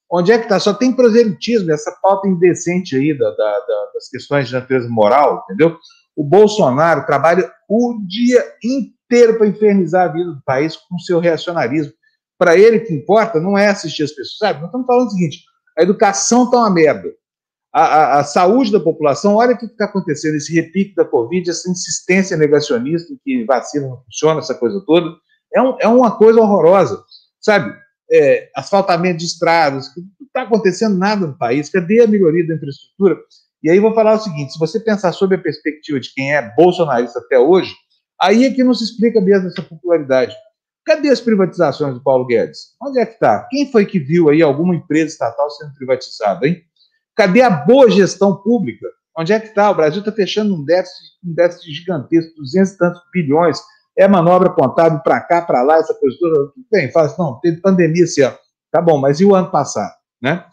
[0.10, 0.60] Onde é que está?
[0.60, 5.44] Só tem proselitismo, essa pauta indecente aí da, da, da, das questões de natureza moral,
[5.44, 5.78] entendeu?
[6.16, 11.94] O Bolsonaro trabalha o dia inteiro para infernizar a vida do país com seu reacionarismo.
[12.40, 14.60] Para ele, o que importa não é assistir as pessoas, sabe?
[14.60, 15.44] Nós estamos falando o seguinte:
[15.78, 17.10] a educação está uma merda.
[17.74, 21.50] A, a, a, saúde da população, olha o que está acontecendo, esse repique da Covid,
[21.50, 25.14] essa insistência negacionista que vacina não funciona, essa coisa toda,
[25.54, 27.04] é, um, é uma coisa horrorosa,
[27.40, 27.76] sabe?
[28.12, 33.18] É, asfaltamento de estradas, não está acontecendo nada no país, cadê a melhoria da infraestrutura?
[33.64, 36.54] E aí vou falar o seguinte: se você pensar sobre a perspectiva de quem é
[36.56, 37.74] bolsonarista até hoje,
[38.22, 40.36] aí é que não se explica mesmo essa popularidade.
[40.86, 42.76] Cadê as privatizações do Paulo Guedes?
[42.82, 43.46] Onde é que está?
[43.50, 46.62] Quem foi que viu aí alguma empresa estatal sendo privatizada, hein?
[47.14, 48.88] Cadê a boa gestão pública?
[49.18, 49.70] Onde é que está?
[49.72, 53.60] O Brasil está fechando um déficit, um déficit gigantesco, 200 e tantos bilhões
[53.98, 56.52] é manobra contábil para cá, para lá, essa coisa toda.
[56.72, 58.38] Bem, fala assim, não, teve pandemia esse ano.
[58.72, 59.94] Tá bom, mas e o ano passado?
[60.22, 60.44] Né?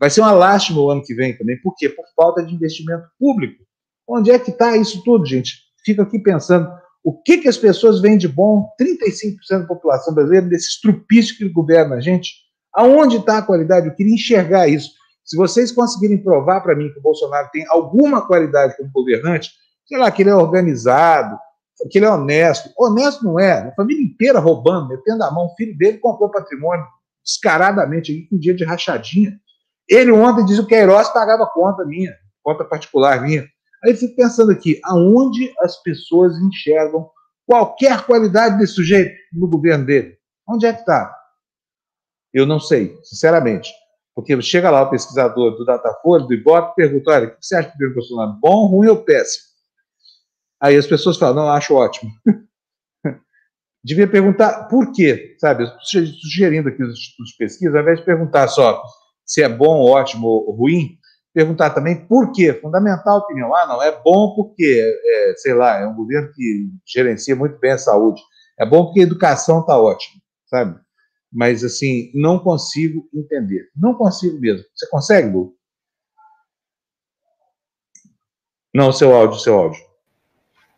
[0.00, 1.60] Vai ser uma lástima o ano que vem também.
[1.60, 1.88] Por quê?
[1.88, 3.62] Por falta de investimento público.
[4.08, 5.54] Onde é que está isso tudo, gente?
[5.84, 6.70] Fico aqui pensando,
[7.02, 8.68] o que, que as pessoas veem de bom?
[8.80, 12.32] 35% da população brasileira, desse estrupício que governa a gente.
[12.72, 13.86] Aonde está a qualidade?
[13.86, 14.90] Eu queria enxergar isso.
[15.24, 19.50] Se vocês conseguirem provar para mim que o Bolsonaro tem alguma qualidade como governante,
[19.86, 21.38] sei lá, que ele é organizado,
[21.90, 22.70] que ele é honesto.
[22.78, 23.68] Honesto não é.
[23.68, 25.46] A família inteira roubando, metendo a mão.
[25.46, 26.86] O filho dele comprou patrimônio
[27.24, 29.32] descaradamente, aqui, com dia de rachadinha.
[29.88, 33.42] Ele ontem disse que o Queiroz pagava conta minha, conta particular minha.
[33.82, 37.10] Aí eu fico pensando aqui, aonde as pessoas enxergam
[37.46, 40.16] qualquer qualidade desse sujeito no governo dele?
[40.48, 41.14] Onde é que está?
[42.32, 43.70] Eu não sei, sinceramente.
[44.14, 47.68] Porque chega lá o pesquisador do Datafolha, do Ibope, pergunta, olha, o que você acha
[47.68, 48.38] do governo Bolsonaro?
[48.40, 49.53] Bom, ruim ou péssimo?
[50.64, 52.10] Aí as pessoas falam, não, acho ótimo.
[53.84, 55.70] Devia perguntar por quê, sabe?
[55.82, 58.82] Sugerindo aqui os institutos de pesquisa, ao invés de perguntar só
[59.26, 60.98] se é bom, ótimo ou ruim,
[61.34, 63.54] perguntar também por quê, fundamental a opinião.
[63.54, 67.72] Ah, não, é bom porque, é, sei lá, é um governo que gerencia muito bem
[67.72, 68.22] a saúde.
[68.58, 70.80] É bom porque a educação está ótima, sabe?
[71.30, 73.68] Mas, assim, não consigo entender.
[73.76, 74.64] Não consigo mesmo.
[74.74, 75.54] Você consegue, Lu?
[78.74, 79.93] Não, seu áudio, seu áudio.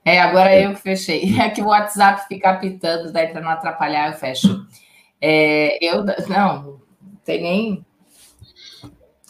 [0.07, 0.67] É, agora é.
[0.67, 1.35] eu que fechei.
[1.43, 4.65] É que o WhatsApp fica apitando, daí para não atrapalhar, eu fecho.
[5.21, 6.81] É, eu não, não
[7.25, 7.87] tem nem.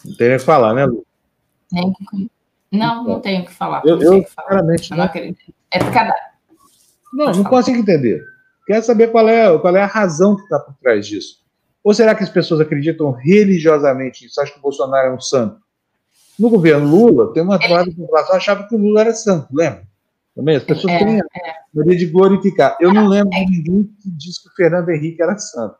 [0.05, 1.03] Não tem nem o que falar, né, Lu?
[1.71, 1.93] Nem,
[2.71, 3.81] não, não tenho o que falar.
[3.83, 4.97] Eu, eu claramente não.
[4.97, 5.53] não acredito.
[5.71, 6.13] É cada.
[7.11, 8.21] Não, não consigo entender.
[8.67, 11.41] Quero saber qual é, qual é a razão que está por trás disso.
[11.83, 14.39] Ou será que as pessoas acreditam religiosamente nisso?
[14.41, 15.59] Acho que o Bolsonaro é um santo.
[16.37, 19.87] No governo Lula, tem uma parte da população achava que o Lula era santo, lembra?
[20.37, 21.23] Também as pessoas é, têm a
[21.91, 21.95] é.
[21.95, 22.77] de glorificar.
[22.79, 25.75] Eu não lembro de ninguém que disse que o Fernando Henrique era santo.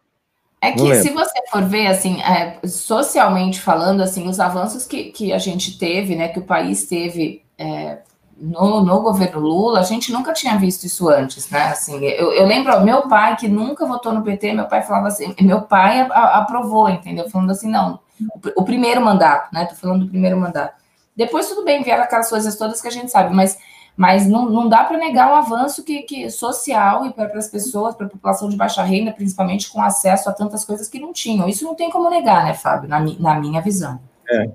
[0.60, 5.32] É que se você for ver, assim, é, socialmente falando, assim, os avanços que, que
[5.32, 8.00] a gente teve, né, que o país teve é,
[8.36, 11.67] no, no governo Lula, a gente nunca tinha visto isso antes, né?
[11.67, 15.36] Assim, eu, eu lembro, meu pai, que nunca votou no PT, meu pai falava assim,
[15.41, 17.30] meu pai a, aprovou, entendeu?
[17.30, 19.65] Falando assim, não, o, o, primeiro mandato, né?
[19.65, 20.76] Tô falando do primeiro mandato.
[21.15, 23.58] Depois, tudo bem, vieram aquelas coisas todas que a gente sabe, mas,
[23.98, 27.96] mas não, não dá para negar o avanço que, que social e para as pessoas,
[27.96, 31.50] para a população de baixa renda, principalmente com acesso a tantas coisas que não tinham.
[31.50, 34.00] Isso não tem como negar, né, Fábio, na, na minha visão.
[34.30, 34.52] É.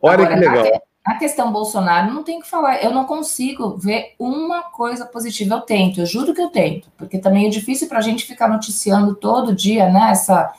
[0.00, 0.82] Olha Agora, que legal.
[1.04, 5.56] A questão Bolsonaro, não tem que falar, eu não consigo ver uma coisa positiva.
[5.56, 8.48] Eu tento, eu juro que eu tento, porque também é difícil para a gente ficar
[8.48, 10.12] noticiando todo dia, né?
[10.12, 10.50] Essa,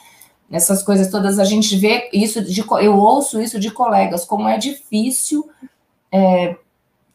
[0.52, 1.40] essas coisas todas.
[1.40, 5.50] A gente vê isso, de, eu ouço isso de colegas, como é difícil
[6.12, 6.58] é,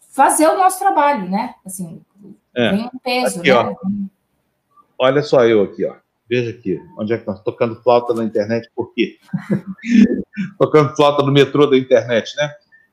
[0.09, 1.55] fazer o nosso trabalho, né?
[1.65, 2.03] Assim,
[2.55, 2.71] é.
[2.71, 3.57] tem um peso, aqui, né?
[3.57, 3.75] Ó.
[4.99, 5.95] Olha só eu aqui, ó.
[6.29, 9.17] Veja aqui, onde é que nós tocando flauta na internet, por quê?
[10.59, 12.51] tocando flauta no metrô da internet, né?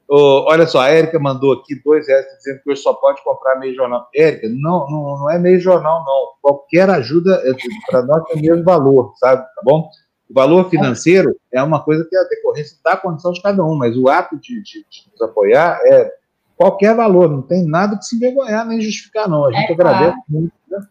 [0.07, 3.59] Oh, olha só, a Érica mandou aqui dois reais dizendo que hoje só pode comprar
[3.59, 4.07] meio jornal.
[4.15, 6.33] Érica, não, não, não é meio jornal, não.
[6.41, 7.53] Qualquer ajuda é,
[7.89, 9.41] para nós tem o mesmo valor, sabe?
[9.41, 9.89] Tá bom?
[10.29, 13.75] O valor financeiro é uma coisa que é a decorrência da condição de cada um,
[13.75, 16.11] mas o ato de, de, de nos apoiar é
[16.55, 19.45] qualquer valor, não tem nada que se envergonhar nem justificar, não.
[19.45, 20.23] A gente é, agradece claro.
[20.29, 20.53] muito.
[20.69, 20.87] Né?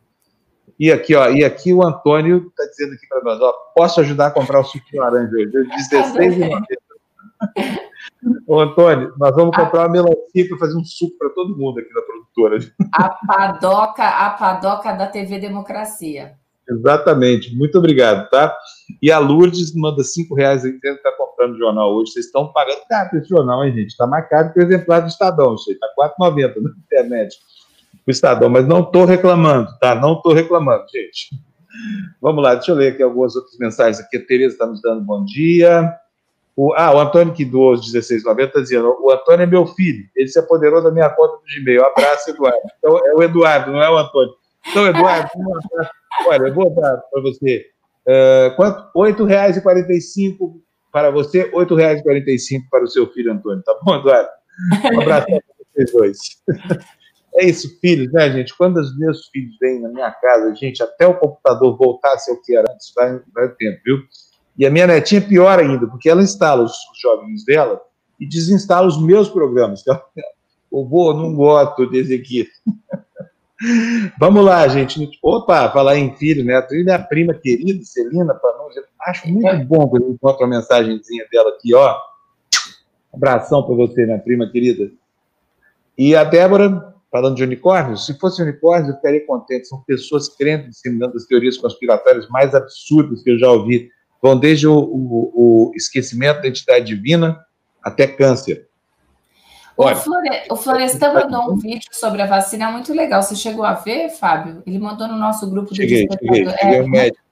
[0.79, 4.27] E aqui, ó, e aqui o Antônio está dizendo aqui para nós, ó, posso ajudar
[4.29, 5.51] a comprar o suco de laranja hoje,
[5.93, 6.63] 16,90.
[8.47, 11.93] Ô, Antônio, nós vamos comprar uma melancia para fazer um suco para todo mundo aqui
[11.93, 12.59] na produtora.
[12.93, 16.37] A padoca, a padoca da TV Democracia.
[16.69, 18.57] Exatamente, muito obrigado, tá?
[19.03, 22.13] E a Lourdes manda cinco reais aí dizendo que está comprando jornal hoje.
[22.13, 23.91] Vocês estão pagando caro esse jornal, hein, gente?
[23.91, 27.37] Está mais caro que o exemplar do Estadão, aí está R$4,90 na internet.
[28.07, 29.95] O Estadão, mas não estou reclamando, tá?
[29.95, 31.31] Não estou reclamando, gente.
[32.21, 34.17] Vamos lá, deixa eu ler aqui algumas outras mensagens aqui.
[34.17, 35.93] A Tereza está nos dando bom dia.
[36.57, 40.05] O, ah, o Antônio que doou os 16,90 está dizendo: o Antônio é meu filho,
[40.15, 41.85] ele se apoderou da minha conta do Gmail.
[41.85, 42.61] Abraço, Eduardo.
[42.79, 44.35] Então, é o Eduardo, não é o Antônio.
[44.69, 45.91] Então, Eduardo, abraço.
[46.27, 47.67] Olha, eu vou dar para você.
[48.07, 48.57] R$
[48.97, 50.61] 8,45
[50.93, 53.63] para você, R$ 8,45 para o seu filho Antônio.
[53.63, 54.29] Tá bom, Eduardo?
[54.93, 55.41] Um abraço para
[55.75, 56.19] vocês dois.
[57.37, 58.57] É isso, filhos, né, gente?
[58.57, 62.31] Quando os meus filhos vêm na minha casa, gente, até o computador voltar a ser
[62.31, 63.99] o que era antes, vai, vai tempo, viu?
[64.57, 66.73] E a minha netinha é pior ainda, porque ela instala os,
[67.03, 67.81] joguinhos dela
[68.21, 69.83] e desinstala os meus programas.
[70.71, 72.49] O vô, não gosto desse aqui.
[74.19, 75.09] Vamos lá, gente.
[75.23, 76.57] Opa, falar em filho, né?
[76.57, 78.81] A minha prima querida, Celina Panunzi.
[79.01, 81.97] Acho muito bom quando eu encontro a mensagenzinha dela aqui, ó.
[83.13, 84.91] Abração para você, minha prima querida.
[85.97, 89.69] E a Débora, falando de unicórnios, se fosse unicórnios, eu ficaria contente.
[89.69, 93.89] São pessoas crentes disseminando as teorias conspiratórias mais absurdas que eu já ouvi
[94.21, 97.39] vão desde o, o, o esquecimento da entidade divina
[97.83, 98.67] até câncer.
[99.77, 100.43] Olha, o, Flore...
[100.51, 103.23] o Florestan mandou um vídeo sobre a vacina muito legal.
[103.23, 104.63] Você chegou a ver, Fábio?
[104.67, 107.25] Ele mandou no nosso grupo cheguei, do cheguei, cheguei é, médico.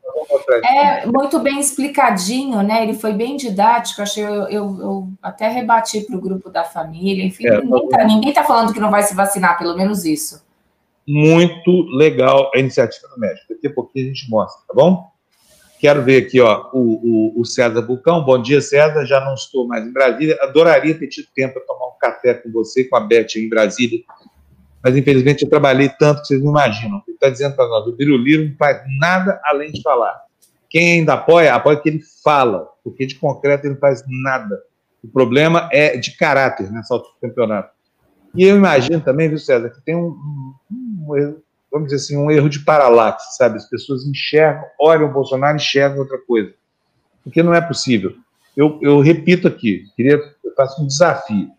[0.65, 2.83] É muito bem explicadinho, né?
[2.83, 4.03] Ele foi bem didático.
[4.03, 7.25] Achei eu, eu, eu até rebati para o grupo da família.
[7.25, 10.45] Enfim, é, ninguém está tá falando que não vai se vacinar, pelo menos isso.
[11.07, 13.47] Muito legal a iniciativa do médico.
[13.51, 15.12] Daqui a pouquinho a gente mostra, tá bom?
[15.83, 18.25] Quero ver aqui, ó, o, o, o, César Bulcão.
[18.25, 19.05] Bom dia, César.
[19.05, 20.39] Já não estou mais em Brasília.
[20.41, 23.99] Adoraria ter tido tempo para tomar um café com você, com a Beth em Brasília.
[24.81, 27.03] Mas, infelizmente, eu trabalhei tanto que vocês não imaginam.
[27.05, 30.23] Ele está dizendo para nós: o Biruliro não faz nada além de falar.
[30.71, 34.63] Quem ainda apoia, apoia que ele fala, porque de concreto ele não faz nada.
[35.03, 37.73] O problema é de caráter nessa altura do campeonato.
[38.37, 40.17] E eu imagino também, viu, César, que tem um,
[40.71, 41.37] um, um
[41.73, 43.57] vamos dizer assim, um erro de paralaxe, sabe?
[43.57, 46.53] As pessoas enxergam, olham o Bolsonaro e enxergam outra coisa.
[47.25, 48.15] Porque não é possível.
[48.57, 51.51] Eu, eu repito aqui, queria, eu faço um desafio.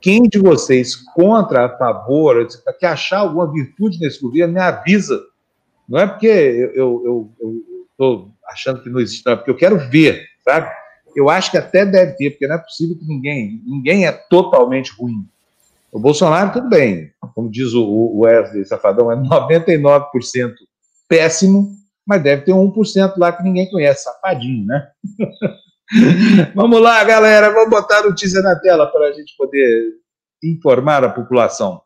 [0.00, 2.46] Quem de vocês contra, a favor,
[2.78, 5.20] que achar alguma virtude nesse governo, me avisa.
[5.88, 6.26] Não é porque
[6.74, 7.30] eu
[7.92, 10.70] estou achando que não existe, não, é porque eu quero ver, sabe?
[11.14, 14.92] Eu acho que até deve ter, porque não é possível que ninguém, ninguém é totalmente
[14.98, 15.26] ruim.
[15.96, 20.52] O Bolsonaro, tudo bem, como diz o Wesley Safadão, é 99%
[21.08, 21.70] péssimo,
[22.06, 24.88] mas deve ter 1% lá que ninguém conhece, safadinho, né?
[26.54, 29.94] vamos lá, galera, vamos botar a notícia na tela para a gente poder
[30.44, 31.80] informar a população.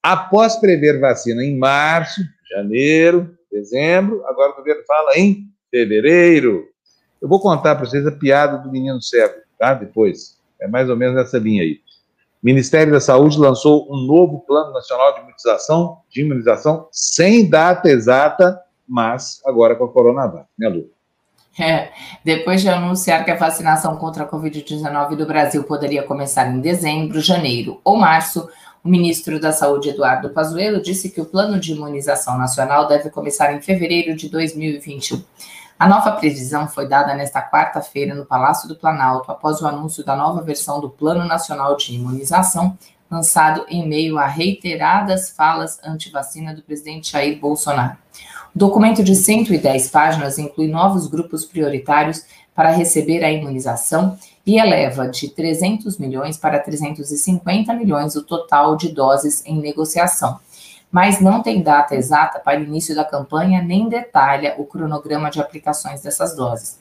[0.00, 6.64] Após prever vacina em março, janeiro, dezembro, agora o governo fala em fevereiro.
[7.20, 9.74] Eu vou contar para vocês a piada do menino cego, tá?
[9.74, 10.36] Depois.
[10.60, 11.80] É mais ou menos essa linha aí.
[12.42, 18.60] Ministério da Saúde lançou um novo Plano Nacional de Imunização, de imunização sem data exata,
[18.86, 20.90] mas agora com a Coronavac, né, Lu?
[21.58, 21.88] É,
[22.22, 27.20] depois de anunciar que a vacinação contra a Covid-19 do Brasil poderia começar em dezembro,
[27.20, 28.46] janeiro ou março,
[28.84, 33.52] o ministro da Saúde, Eduardo Pazuello, disse que o plano de imunização nacional deve começar
[33.52, 35.20] em fevereiro de 2021.
[35.78, 40.16] A nova previsão foi dada nesta quarta-feira no Palácio do Planalto, após o anúncio da
[40.16, 42.78] nova versão do Plano Nacional de Imunização,
[43.10, 47.94] lançado em meio a reiteradas falas anti-vacina do presidente Jair Bolsonaro.
[48.54, 55.06] O documento de 110 páginas inclui novos grupos prioritários para receber a imunização e eleva
[55.06, 60.40] de 300 milhões para 350 milhões o total de doses em negociação
[60.96, 65.38] mas não tem data exata para o início da campanha nem detalha o cronograma de
[65.38, 66.80] aplicações dessas doses.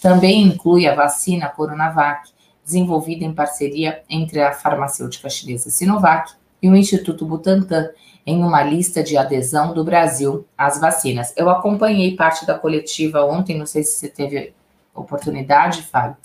[0.00, 2.30] Também inclui a vacina Coronavac,
[2.64, 7.90] desenvolvida em parceria entre a farmacêutica chinesa Sinovac e o Instituto Butantan,
[8.24, 11.34] em uma lista de adesão do Brasil às vacinas.
[11.36, 14.54] Eu acompanhei parte da coletiva ontem, não sei se você teve
[14.94, 16.16] oportunidade, Fábio.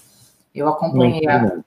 [0.53, 1.57] Eu acompanhei a,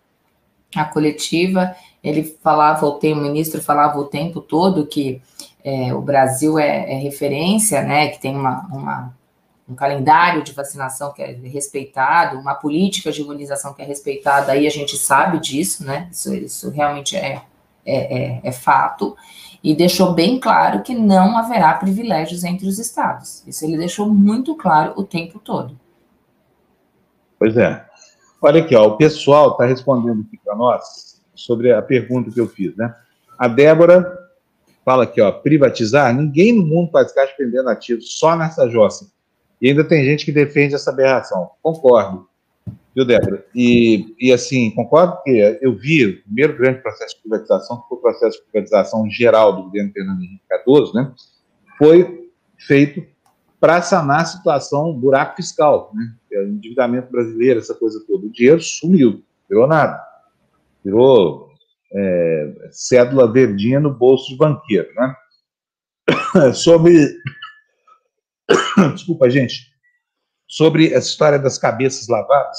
[0.76, 5.20] a coletiva, ele falava, o ministro falava o tempo todo que
[5.64, 9.16] é, o Brasil é, é, referência, né, que tem uma, uma,
[9.66, 14.66] um calendário de vacinação que é respeitado, uma política de imunização que é respeitada, aí
[14.66, 17.40] a gente sabe disso, né, isso, isso realmente é,
[17.86, 19.16] é, é, é fato,
[19.62, 23.42] e deixou bem claro que não haverá privilégios entre os estados.
[23.46, 25.80] Isso ele deixou muito claro o tempo todo.
[27.38, 27.82] Pois é.
[28.42, 32.46] Olha aqui, ó, o pessoal está respondendo aqui para nós sobre a pergunta que eu
[32.46, 32.94] fiz, né?
[33.38, 34.23] A Débora
[34.84, 39.10] fala aqui, ó, privatizar, ninguém no mundo faz caixa vendendo ativos, só nessa jossa.
[39.60, 41.50] E ainda tem gente que defende essa aberração.
[41.62, 42.28] Concordo.
[42.94, 43.44] Viu, Débora?
[43.54, 47.98] E, e assim, concordo que eu vi o primeiro grande processo de privatização, que foi
[47.98, 51.12] o processo de privatização geral do governo Fernando Henrique Cardoso, né?
[51.76, 53.04] Foi feito
[53.58, 56.14] para sanar a situação, buraco fiscal, né?
[56.32, 58.26] É o endividamento brasileiro, essa coisa toda.
[58.26, 60.00] O dinheiro sumiu, virou nada.
[60.84, 61.43] Virou
[61.94, 65.14] é, cédula verdinha no bolso de banqueiro, né?
[66.54, 66.92] Sobre.
[68.94, 69.72] Desculpa, gente.
[70.48, 72.58] Sobre essa história das cabeças lavadas,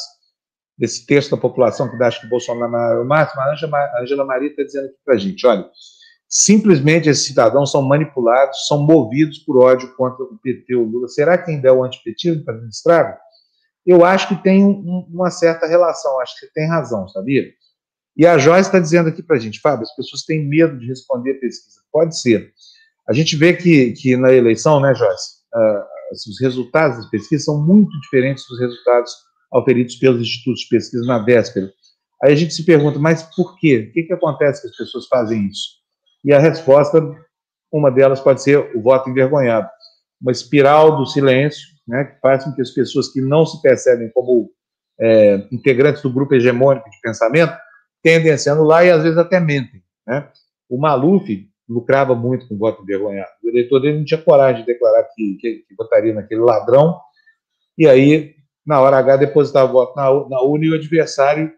[0.77, 4.49] desse texto da população que acha que o Bolsonaro é o máximo, a Angela Maria
[4.49, 5.69] está dizendo aqui para a gente: olha,
[6.27, 11.07] simplesmente esses cidadãos são manipulados, são movidos por ódio contra o PT ou Lula.
[11.07, 13.19] Será que ainda é o antipetismo para administrar?
[13.85, 17.43] Eu acho que tem um, uma certa relação, acho que tem razão, sabia?
[18.17, 20.87] E a Joyce está dizendo aqui para a gente, Fábio, as pessoas têm medo de
[20.87, 21.81] responder pesquisa.
[21.91, 22.51] Pode ser.
[23.07, 27.61] A gente vê que, que na eleição, né, Joyce, uh, os resultados das pesquisas são
[27.61, 29.11] muito diferentes dos resultados
[29.51, 31.69] auferidos pelos institutos de pesquisa na véspera.
[32.23, 33.87] Aí a gente se pergunta, mas por quê?
[33.89, 35.69] O que, que acontece que as pessoas fazem isso?
[36.23, 37.01] E a resposta,
[37.71, 39.69] uma delas pode ser o voto envergonhado.
[40.21, 44.09] Uma espiral do silêncio, né, que faz com que as pessoas que não se percebem
[44.09, 44.49] como
[44.99, 47.55] é, integrantes do grupo hegemônico de pensamento
[48.05, 49.81] tendenciando lá e às vezes até mentem.
[50.05, 50.29] Né?
[50.69, 53.31] O Maluf lucrava muito com voto envergonhado.
[53.43, 56.99] O eleitor dele não tinha coragem de declarar que, que, que votaria naquele ladrão,
[57.75, 61.51] e aí, na hora H, depositava o voto na, na urna e o adversário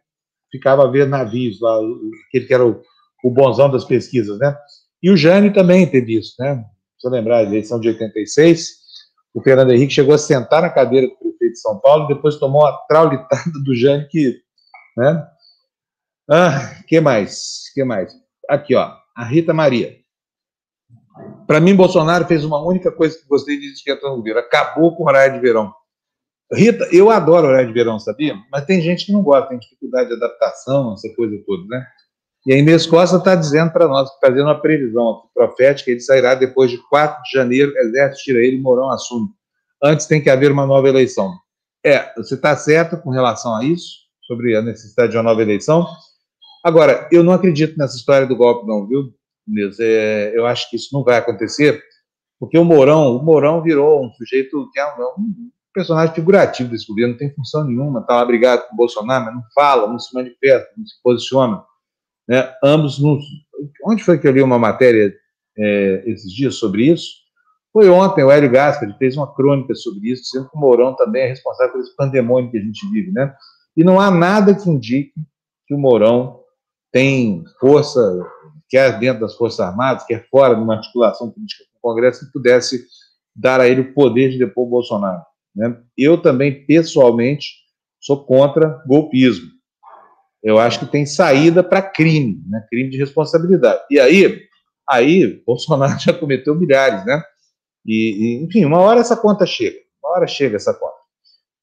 [0.50, 1.78] ficava a ver navios lá,
[2.30, 2.82] aquele que era o,
[3.26, 4.58] o bonzão das pesquisas, né?
[5.04, 6.64] E o Jânio também teve isso, né?
[6.98, 8.70] Se lembrar, a eleição de 86,
[9.34, 12.38] o Fernando Henrique chegou a sentar na cadeira do prefeito de São Paulo e depois
[12.38, 14.40] tomou uma traulitada do Jânio que,
[14.96, 15.28] né?
[16.30, 17.72] Ah, que mais?
[17.74, 18.14] Que mais?
[18.50, 19.96] Aqui, ó, a Rita Maria.
[21.48, 25.04] Para mim, Bolsonaro fez uma única coisa que gostei de dizer no governo: acabou com
[25.04, 25.74] o horário de verão.
[26.52, 28.36] Rita, eu adoro horário de verão, sabia?
[28.52, 31.86] Mas tem gente que não gosta, tem dificuldade de adaptação, essa coisa toda, né?
[32.46, 36.72] E a Inês Costa está dizendo para nós, fazendo uma previsão profética, ele sairá depois
[36.72, 39.28] de 4 de janeiro, exército tira ele, Mourão assume.
[39.84, 41.34] Antes tem que haver uma nova eleição.
[41.86, 45.86] É, você está certo com relação a isso, sobre a necessidade de uma nova eleição,
[46.64, 49.14] Agora, eu não acredito nessa história do golpe, não, viu,
[49.48, 49.80] Inês?
[49.80, 51.82] É, eu acho que isso não vai acontecer,
[52.40, 57.14] porque o Mourão, o Mourão virou um sujeito que é um personagem figurativo desse governo,
[57.14, 60.14] não tem função nenhuma, está lá brigado com o Bolsonaro, mas não fala, não se
[60.14, 61.64] manifesta, não se posiciona.
[62.28, 62.52] Né?
[62.64, 63.24] Ambos, nos...
[63.86, 65.14] onde foi que eu li uma matéria
[65.58, 67.28] é, esses dias sobre isso?
[67.72, 71.24] Foi ontem, o Hélio Gaspar fez uma crônica sobre isso, dizendo que o Mourão também
[71.24, 73.34] é responsável por esse pandemônio que a gente vive, né?
[73.76, 75.14] E não há nada que indique
[75.68, 76.40] que o Mourão
[76.98, 78.02] tem força,
[78.68, 82.32] quer dentro das Forças Armadas, quer fora de uma articulação política com o Congresso, que
[82.32, 82.84] pudesse
[83.36, 85.22] dar a ele o poder de depor o Bolsonaro.
[85.56, 85.80] Né?
[85.96, 87.52] Eu também, pessoalmente,
[88.02, 89.48] sou contra golpismo.
[90.42, 92.66] Eu acho que tem saída para crime, né?
[92.68, 93.82] crime de responsabilidade.
[93.92, 94.42] E aí,
[94.90, 97.22] aí Bolsonaro já cometeu milhares, né?
[97.86, 100.97] E, e, enfim, uma hora essa conta chega, uma hora chega essa conta.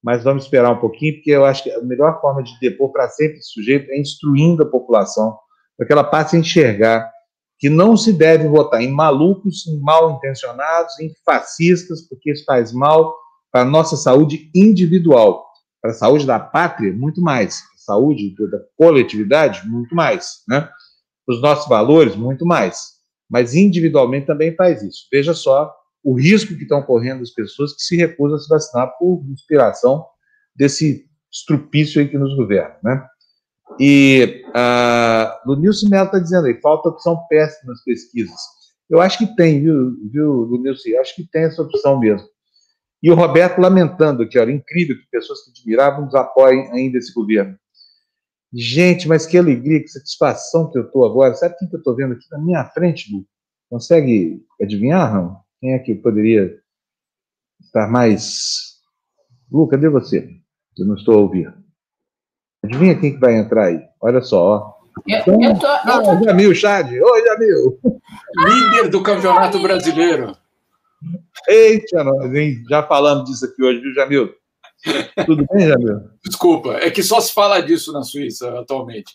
[0.05, 3.09] Mas vamos esperar um pouquinho, porque eu acho que a melhor forma de depor para
[3.09, 5.35] sempre esse sujeito é instruindo a população,
[5.75, 7.11] para que ela passe a enxergar
[7.57, 12.71] que não se deve votar em malucos, em mal intencionados, em fascistas, porque isso faz
[12.71, 13.15] mal
[13.51, 15.43] para a nossa saúde individual,
[15.81, 20.69] para a saúde da pátria, muito mais, para a saúde da coletividade, muito mais, né?
[21.25, 22.95] Para os nossos valores, muito mais.
[23.27, 25.07] Mas individualmente também faz isso.
[25.11, 25.73] Veja só
[26.05, 30.05] o risco que estão correndo as pessoas que se recusam a se vacinar por inspiração
[30.55, 33.07] desse estrupício aí que nos governa, né?
[33.79, 38.39] E uh, o Nilson Melo está dizendo aí, falta opção péssima nas pesquisas.
[38.87, 40.89] Eu acho que tem, viu, viu Nilson?
[40.89, 42.27] Eu acho que tem essa opção mesmo.
[43.01, 47.11] E o Roberto lamentando que era incrível que pessoas que admiravam nos apoiem ainda esse
[47.11, 47.57] governo.
[48.53, 51.33] Gente, mas que alegria, que satisfação que eu estou agora.
[51.33, 53.25] Sabe quem que eu estou vendo aqui na minha frente, Lu?
[53.69, 55.44] Consegue adivinhar, não?
[55.59, 56.59] Quem é que poderia
[57.61, 58.75] estar mais...
[59.51, 60.29] Lu, cadê você?
[60.77, 61.53] Eu não estou a ouvir.
[62.63, 63.79] Adivinha quem que vai entrar aí?
[64.01, 64.75] Olha só, ó.
[65.07, 66.09] Eu, então, eu tô, eu tô...
[66.11, 66.91] Ah, Jamil Chad.
[66.91, 67.79] Oi, Jamil.
[68.37, 70.35] Líder do Campeonato Brasileiro.
[71.47, 72.63] Eita, nós, hein?
[72.69, 74.33] Já falamos disso aqui hoje, viu, Jamil?
[75.25, 76.09] Tudo bem, Jamil?
[76.23, 79.13] Desculpa, é que só se fala disso na Suíça atualmente.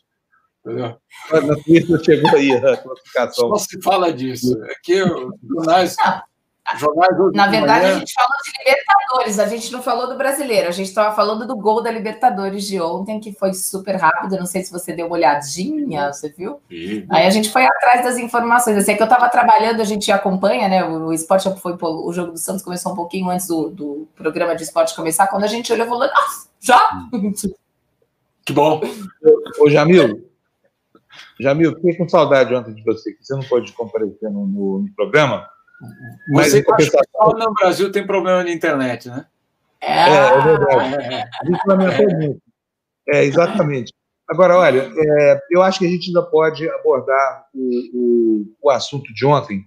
[0.64, 0.96] Entendeu?
[1.32, 3.48] Na Suíça chegou aí a classificação.
[3.48, 4.62] Só se fala disso.
[4.64, 5.96] É que os jornais Jornais
[7.34, 10.88] Na verdade, a gente falou de Libertadores, a gente não falou do brasileiro, a gente
[10.88, 14.36] estava falando do gol da Libertadores de ontem, que foi super rápido.
[14.36, 16.60] Não sei se você deu uma olhadinha, você viu?
[16.68, 17.06] Sim.
[17.10, 18.76] Aí a gente foi atrás das informações.
[18.76, 20.84] Eu sei que eu estava trabalhando, a gente acompanha, né?
[20.84, 24.62] O, esporte foi o jogo do Santos começou um pouquinho antes do, do programa de
[24.62, 25.26] esporte começar.
[25.26, 26.80] Quando a gente olhou, falou, nossa, já?
[28.42, 28.80] Que bom.
[29.60, 30.28] Ô, Jamil,
[31.38, 34.94] Jamil, fiquei com saudade ontem de você, que você não pode comparecer no, no, no
[34.94, 35.48] programa.
[36.28, 39.26] Mas Você acha que no Brasil tem problema de internet, né?
[39.80, 41.28] É, é verdade.
[41.40, 42.42] A gente lamentou muito.
[43.08, 43.92] É, exatamente.
[44.28, 49.12] Agora, olha, é, eu acho que a gente ainda pode abordar o, o, o, assunto
[49.12, 49.64] de ontem,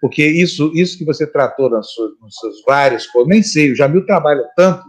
[0.00, 3.74] porque isso, isso que você tratou nas suas, nas suas várias coisas, nem sei, o
[3.74, 4.84] Jamil trabalha tanto,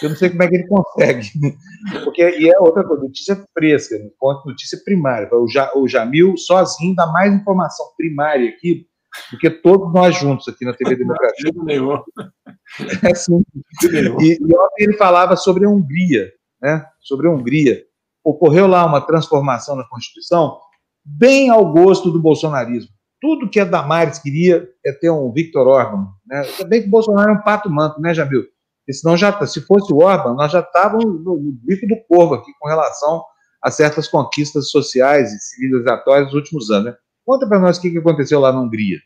[0.00, 1.28] eu não sei como é que ele consegue.
[2.04, 3.96] Porque, e é outra coisa, notícia fresca,
[4.44, 5.28] notícia primária.
[5.32, 5.46] O,
[5.80, 8.86] o Jamil sozinho dá mais informação primária aqui
[9.30, 11.50] do que todos nós juntos aqui na TV Democracia.
[13.02, 13.42] É assim.
[14.20, 16.84] E, e ontem ele falava sobre a Hungria, né?
[17.00, 17.82] Sobre a Hungria.
[18.24, 20.58] Ocorreu lá uma transformação na Constituição
[21.04, 22.90] bem ao gosto do bolsonarismo.
[23.20, 26.08] Tudo que a Damares queria é ter um Victor Orban.
[26.26, 26.42] Né?
[26.58, 28.42] Também que o Bolsonaro é um pato manto, né, Jamil?
[28.80, 31.96] Porque senão já, tá, se fosse o Orban, nós já estávamos no, no bico do
[32.08, 33.24] corvo aqui com relação
[33.62, 36.92] a certas conquistas sociais e civilizatórias dos últimos anos.
[36.92, 36.96] Né?
[37.26, 39.00] Conta para nós o que aconteceu lá na Hungria.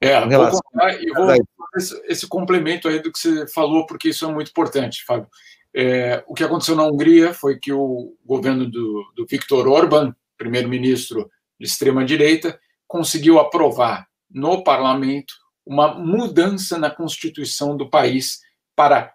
[0.00, 1.30] É, vou contar e vou
[1.76, 5.28] esse, esse, complemento aí do que você falou, porque isso é muito importante, Fábio.
[5.72, 11.30] É, o que aconteceu na Hungria foi que o governo do, do Viktor Orban, primeiro-ministro
[11.60, 12.58] de extrema-direita,
[12.88, 18.40] conseguiu aprovar no parlamento uma mudança na constituição do país
[18.74, 19.14] para.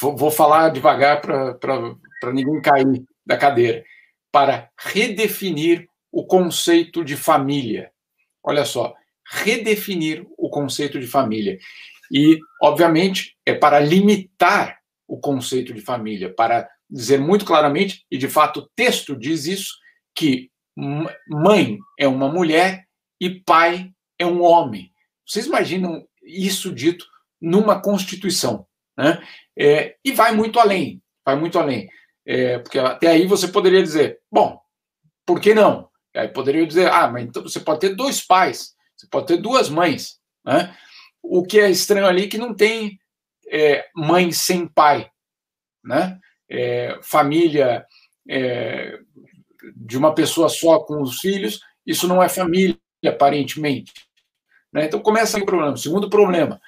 [0.00, 3.84] Vou, vou falar devagar para ninguém cair da cadeira.
[4.32, 7.92] Para redefinir o conceito de família.
[8.42, 8.94] Olha só,
[9.30, 11.58] redefinir o conceito de família.
[12.10, 18.28] E, obviamente, é para limitar o conceito de família, para dizer muito claramente, e de
[18.28, 19.74] fato o texto diz isso,
[20.14, 20.50] que
[21.28, 22.86] mãe é uma mulher
[23.20, 24.90] e pai é um homem.
[25.26, 27.04] Vocês imaginam isso dito
[27.38, 28.66] numa Constituição?
[28.96, 29.22] Né?
[29.54, 31.90] É, e vai muito além, vai muito além.
[32.24, 34.58] É, porque até aí você poderia dizer, bom,
[35.26, 35.90] por que não?
[36.16, 38.74] Aí poderia dizer, ah, mas então você pode ter dois pais.
[38.96, 40.18] Você pode ter duas mães.
[40.44, 40.74] Né?
[41.22, 42.98] O que é estranho ali é que não tem
[43.48, 45.10] é, mãe sem pai.
[45.84, 46.18] Né?
[46.48, 47.84] É, família
[48.28, 48.98] é,
[49.74, 53.92] de uma pessoa só com os filhos, isso não é família, aparentemente.
[54.72, 54.86] Né?
[54.86, 55.76] Então começa aí o problema.
[55.76, 56.60] Segundo problema,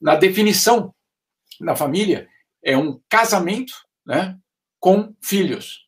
[0.00, 0.94] na definição
[1.60, 2.28] da família,
[2.62, 3.72] é um casamento
[4.04, 4.36] né,
[4.78, 5.86] com filhos.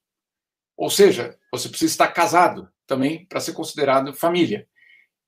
[0.76, 4.66] Ou seja, você precisa estar casado também para ser considerado família.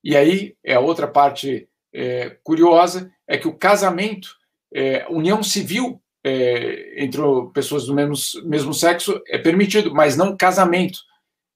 [0.03, 4.29] E aí é outra parte é, curiosa é que o casamento,
[4.73, 7.21] é, união civil é, entre
[7.53, 10.99] pessoas do mesmo, mesmo sexo é permitido, mas não casamento.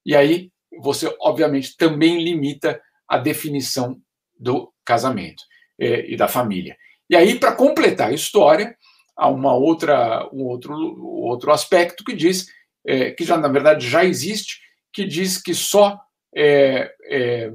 [0.06, 3.99] E aí você, obviamente, também limita a definição
[4.38, 5.43] do casamento
[5.80, 6.78] é, e da família.
[7.10, 8.76] E aí, para completar a história,
[9.16, 12.47] há uma outra, um outro, outro aspecto que diz,
[12.86, 14.60] é, que já na verdade já existe,
[14.96, 16.00] que diz que só
[16.34, 17.52] é, é,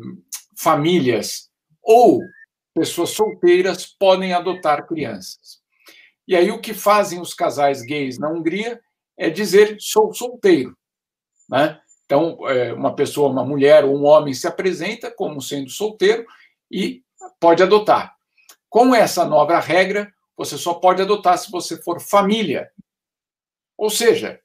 [0.54, 1.48] famílias
[1.82, 2.20] ou
[2.74, 5.58] pessoas solteiras podem adotar crianças.
[6.28, 8.78] E aí o que fazem os casais gays na Hungria
[9.18, 10.76] é dizer sou solteiro,
[11.48, 11.80] né?
[12.04, 16.26] Então, é, uma pessoa, uma mulher ou um homem se apresenta como sendo solteiro
[16.70, 17.02] e
[17.38, 18.14] pode adotar.
[18.68, 22.70] Com essa nova regra, você só pode adotar se você for família.
[23.78, 24.40] Ou seja,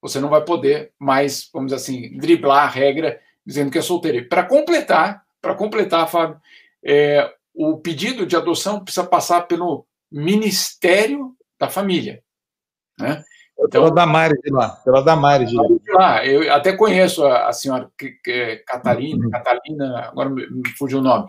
[0.00, 4.28] você não vai poder mais, vamos dizer assim, driblar a regra dizendo que é solteiro.
[4.28, 6.40] Para completar, para completar, Fábio,
[6.84, 12.22] é, o pedido de adoção precisa passar pelo Ministério da Família.
[12.98, 13.22] Né?
[13.54, 15.64] Então, pela Damares de lá, pela Damares de lá.
[15.98, 17.90] Ah, eu até conheço a, a senhora
[18.66, 19.30] Catarina, uhum.
[19.30, 21.26] Catalina, agora me, me fugiu o nome,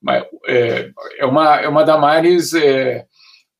[0.00, 3.06] mas é, é, uma, é uma Damares é,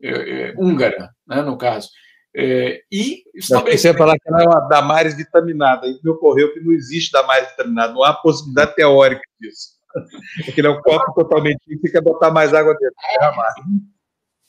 [0.03, 1.91] é, é, húngara, né, no caso.
[2.37, 3.93] É, e estabeleceu.
[3.93, 7.49] Você falar que ela é uma Damares vitaminada, aí me ocorreu que não existe Damares
[7.51, 9.75] vitaminada, não há possibilidade teórica disso.
[10.45, 12.97] Porque ele é um copo totalmente e fica botar mais água dentro.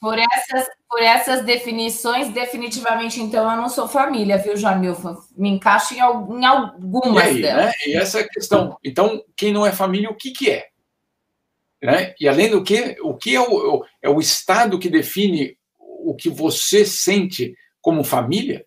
[0.01, 4.95] Por essas, por essas definições, definitivamente, então, eu não sou família, viu, Jamil?
[5.37, 7.65] Me encaixo em, em algumas e aí, delas.
[7.65, 7.71] Né?
[7.87, 8.77] E essa é a questão.
[8.83, 10.67] Então, quem não é família, o que, que é?
[11.81, 12.13] Né?
[12.19, 16.29] E além do que, o que é o, é o Estado que define o que
[16.29, 17.55] você sente
[17.85, 18.65] como família?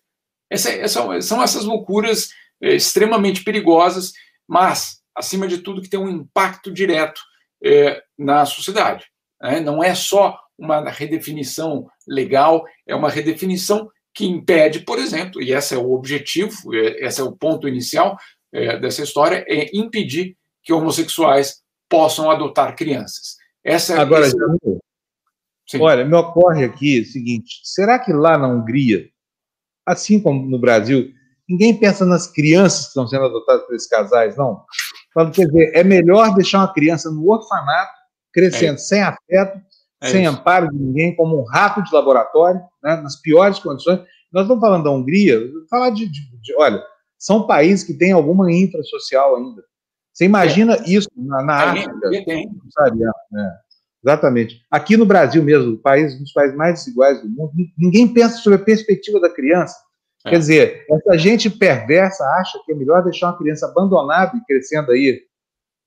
[0.49, 2.29] Essa, essa, são essas loucuras
[2.63, 4.13] é, extremamente perigosas,
[4.47, 7.19] mas, acima de tudo, que tem um impacto direto
[7.61, 9.07] é, na sociedade.
[9.41, 9.59] Né?
[9.59, 15.75] Não é só uma redefinição legal, é uma redefinição que impede, por exemplo, e esse
[15.75, 18.17] é o objetivo, é, esse é o ponto inicial
[18.53, 23.35] é, dessa história, é impedir que homossexuais possam adotar crianças.
[23.65, 24.37] Essa é Agora, esse...
[25.77, 29.07] olha, me ocorre aqui o seguinte: será que lá na Hungria,
[29.85, 31.11] assim como no Brasil,
[31.47, 34.63] ninguém pensa nas crianças que estão sendo adotadas por esses casais, não?
[35.13, 37.91] Falo, quer dizer, é melhor deixar uma criança no orfanato,
[38.31, 38.77] crescendo é.
[38.77, 39.59] sem afeto,
[40.01, 40.31] é sem isso.
[40.31, 43.99] amparo de ninguém, como um rato de laboratório, né, nas piores condições.
[44.31, 46.81] Nós estamos falando da Hungria, falar de, de, de, olha,
[47.17, 49.63] são países que têm alguma infra social ainda.
[50.13, 50.89] Você imagina é.
[50.89, 52.09] isso na, na África?
[52.25, 52.49] Tem.
[52.71, 53.03] Sabe?
[53.03, 53.09] É,
[54.03, 54.61] exatamente.
[54.69, 58.59] Aqui no Brasil mesmo, país, um dos países mais desiguais do mundo, ninguém pensa sobre
[58.59, 59.75] a perspectiva da criança.
[60.25, 60.31] É.
[60.31, 64.91] Quer dizer, essa gente perversa acha que é melhor deixar uma criança abandonada e crescendo
[64.91, 65.21] aí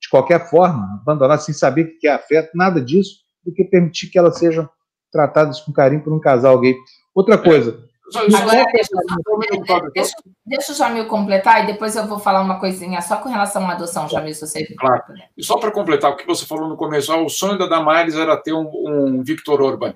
[0.00, 4.08] de qualquer forma, abandonada sem saber o que é afeto, nada disso, do que permitir
[4.08, 4.68] que elas sejam
[5.12, 6.74] tratadas com carinho por um casal gay.
[7.14, 7.84] Outra coisa,
[8.18, 8.90] Agora, deixa,
[9.94, 13.68] deixa, deixa o Jamil completar e depois eu vou falar uma coisinha só com relação
[13.68, 14.64] à adoção, Jamil, se você.
[14.74, 15.02] Claro.
[15.36, 18.14] E só para completar o que você falou no começo, ah, o sonho da Damares
[18.14, 19.94] era ter um, um Victor Orban.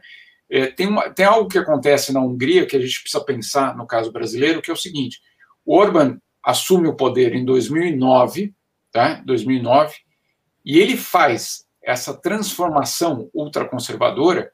[0.49, 3.87] É, tem, uma, tem algo que acontece na Hungria que a gente precisa pensar no
[3.87, 5.21] caso brasileiro, que é o seguinte:
[5.65, 8.55] o Orban assume o poder em 2009,
[8.93, 9.21] tá?
[9.25, 9.97] 2009,
[10.65, 14.51] e ele faz essa transformação ultraconservadora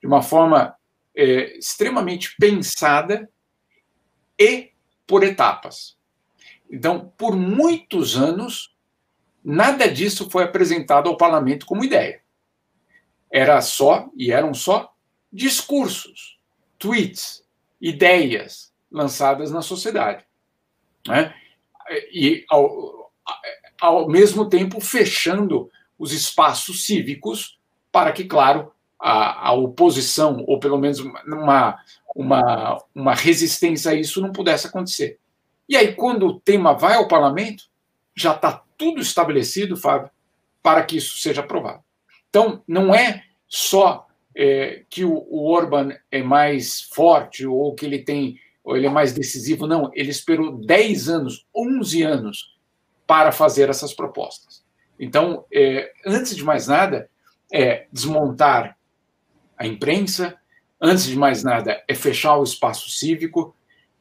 [0.00, 0.74] de uma forma
[1.16, 3.28] é, extremamente pensada
[4.38, 4.72] e
[5.06, 5.96] por etapas.
[6.70, 8.76] Então, por muitos anos,
[9.42, 12.20] nada disso foi apresentado ao parlamento como ideia.
[13.30, 14.92] Era só, e eram só,
[15.32, 16.38] discursos,
[16.78, 17.44] tweets,
[17.80, 20.24] ideias lançadas na sociedade.
[21.06, 21.34] Né?
[22.12, 23.12] E, ao,
[23.80, 27.58] ao mesmo tempo, fechando os espaços cívicos
[27.90, 31.78] para que, claro, a, a oposição, ou pelo menos uma,
[32.14, 35.18] uma, uma resistência a isso, não pudesse acontecer.
[35.68, 37.64] E aí, quando o tema vai ao parlamento,
[38.14, 40.10] já está tudo estabelecido, Fábio,
[40.62, 41.82] para que isso seja aprovado.
[42.28, 48.00] Então, não é só é, que o, o Orban é mais forte ou que ele
[48.00, 49.92] tem ou ele é mais decisivo, não.
[49.94, 52.56] Ele esperou 10 anos, 11 anos
[53.06, 54.64] para fazer essas propostas.
[54.98, 57.08] Então, é, antes de mais nada,
[57.52, 58.75] é desmontar
[59.56, 60.36] a imprensa,
[60.80, 63.54] antes de mais nada, é fechar o espaço cívico,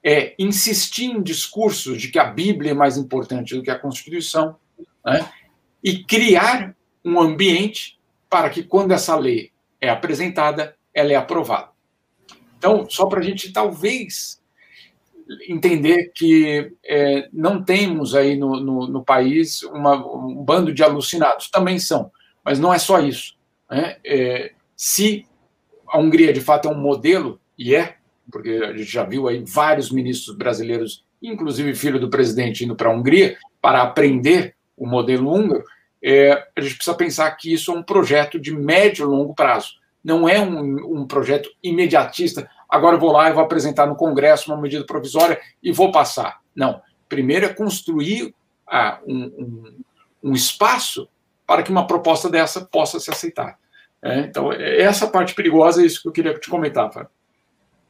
[0.03, 4.56] é insistir em discursos de que a Bíblia é mais importante do que a Constituição,
[5.03, 5.28] né?
[5.84, 7.99] e criar um ambiente
[8.30, 11.70] para que, quando essa lei é apresentada, ela é aprovada.
[12.58, 14.41] Então, só para a gente talvez
[15.47, 21.49] entender que é, não temos aí no, no, no país uma, um bando de alucinados,
[21.49, 22.12] também são,
[22.43, 23.36] mas não é só isso.
[23.70, 23.97] Né?
[24.06, 25.26] É, se
[25.88, 27.95] a Hungria, de fato, é um modelo, e é,
[28.31, 32.89] porque a gente já viu aí vários ministros brasileiros, inclusive filho do presidente, indo para
[32.89, 35.63] a Hungria para aprender o modelo húngaro,
[36.07, 39.73] é, a gente precisa pensar que isso é um projeto de médio e longo prazo.
[40.03, 42.47] Não é um, um projeto imediatista.
[42.69, 46.41] agora eu vou lá e vou apresentar no Congresso uma medida provisória e vou passar.
[46.55, 46.79] Não.
[47.09, 48.36] Primeiro é construir
[48.67, 51.07] ah, um, um, um, espaço
[51.47, 53.57] para que uma proposta dessa possa se aceitar.
[54.06, 57.10] É, então, é essa parte perigosa é isso que eu queria te comentar, Fábio.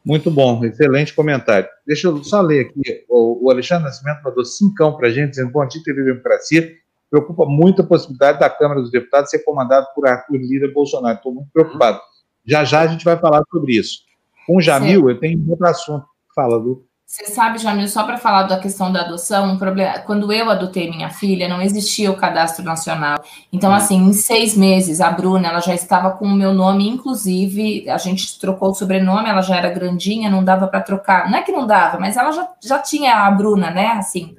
[0.03, 1.68] Muito bom, excelente comentário.
[1.86, 3.03] Deixa eu só ler aqui.
[3.09, 6.72] O, Alexandre Nascimento mandou cincão para a gente, dizendo: Bom dia, TV Democracia.
[7.09, 11.18] Preocupa muito a possibilidade da Câmara dos Deputados ser comandada por Arthur Lira Bolsonaro.
[11.18, 11.99] Estou muito preocupado.
[12.45, 13.99] Já já a gente vai falar sobre isso.
[14.47, 15.09] Com o Jamil, Sim.
[15.09, 16.05] eu tenho outro assunto.
[16.34, 16.86] Fala, Lu.
[17.08, 20.89] Você sabe, Jamil, só para falar da questão da adoção, um problema, quando eu adotei
[20.89, 23.24] minha filha, não existia o cadastro nacional.
[23.53, 23.76] Então, hum.
[23.76, 27.99] assim, em seis meses, a Bruna, ela já estava com o meu nome, inclusive, a
[27.99, 31.30] gente trocou o sobrenome, ela já era grandinha, não dava para trocar.
[31.30, 34.36] Não é que não dava, mas ela já, já tinha a Bruna, né, assim,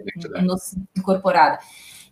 [0.97, 1.61] incorporada.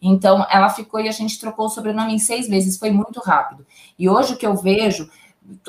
[0.01, 3.67] Então, ela ficou e a gente trocou o sobrenome em seis meses, foi muito rápido.
[3.99, 5.11] E hoje o que eu vejo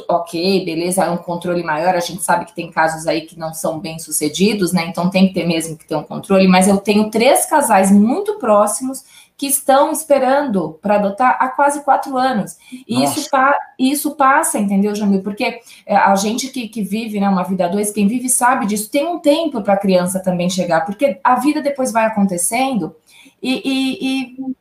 [0.07, 3.53] ok, beleza, é um controle maior, a gente sabe que tem casos aí que não
[3.53, 4.86] são bem sucedidos, né?
[4.88, 8.39] Então tem que ter mesmo que ter um controle, mas eu tenho três casais muito
[8.39, 9.03] próximos
[9.38, 12.57] que estão esperando para adotar há quase quatro anos.
[12.88, 15.21] E isso, pa isso passa, entendeu, Jamil?
[15.21, 18.65] Porque é, a gente que, que vive né, uma vida a dois, quem vive sabe
[18.65, 22.95] disso, tem um tempo para a criança também chegar, porque a vida depois vai acontecendo
[23.41, 24.55] e, e, e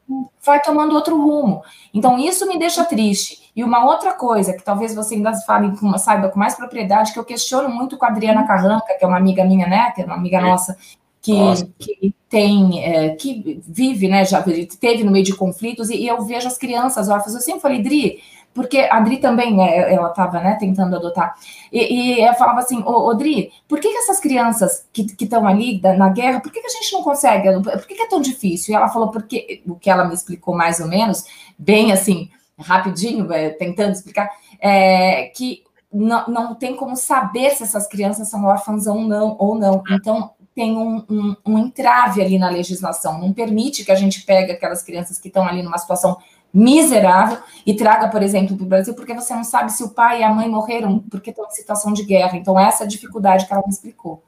[0.44, 1.62] vai tomando outro rumo.
[1.92, 3.43] Então, isso me deixa triste.
[3.54, 7.24] E uma outra coisa, que talvez você ainda fale saiba com mais propriedade, que eu
[7.24, 9.92] questiono muito com a Adriana Carranca, que é uma amiga minha, né?
[9.92, 10.76] Que é uma amiga nossa,
[11.22, 11.32] que,
[11.78, 14.24] que tem, é, que vive, né?
[14.24, 14.42] Já
[14.80, 17.34] teve no meio de conflitos, e, e eu vejo as crianças órfãs.
[17.34, 18.20] Eu sempre falei, Dri,
[18.52, 21.34] porque a Adri também, né, ela estava né, tentando adotar,
[21.72, 25.46] e, e eu falava assim, ô, ô Dri, por que, que essas crianças que estão
[25.46, 28.08] ali da, na guerra, por que, que a gente não consegue, por que, que é
[28.08, 28.72] tão difícil?
[28.72, 31.24] E ela falou, porque, o que ela me explicou mais ou menos,
[31.58, 33.26] bem assim, rapidinho,
[33.58, 34.30] tentando explicar,
[34.60, 39.54] é, que não, não tem como saber se essas crianças são órfãs ou não, ou
[39.54, 39.82] não.
[39.90, 44.52] Então, tem um, um, um entrave ali na legislação, não permite que a gente pegue
[44.52, 46.16] aquelas crianças que estão ali numa situação
[46.52, 50.20] miserável e traga, por exemplo, para o Brasil, porque você não sabe se o pai
[50.20, 52.36] e a mãe morreram porque estão em situação de guerra.
[52.36, 54.22] Então, essa é a dificuldade que ela me explicou.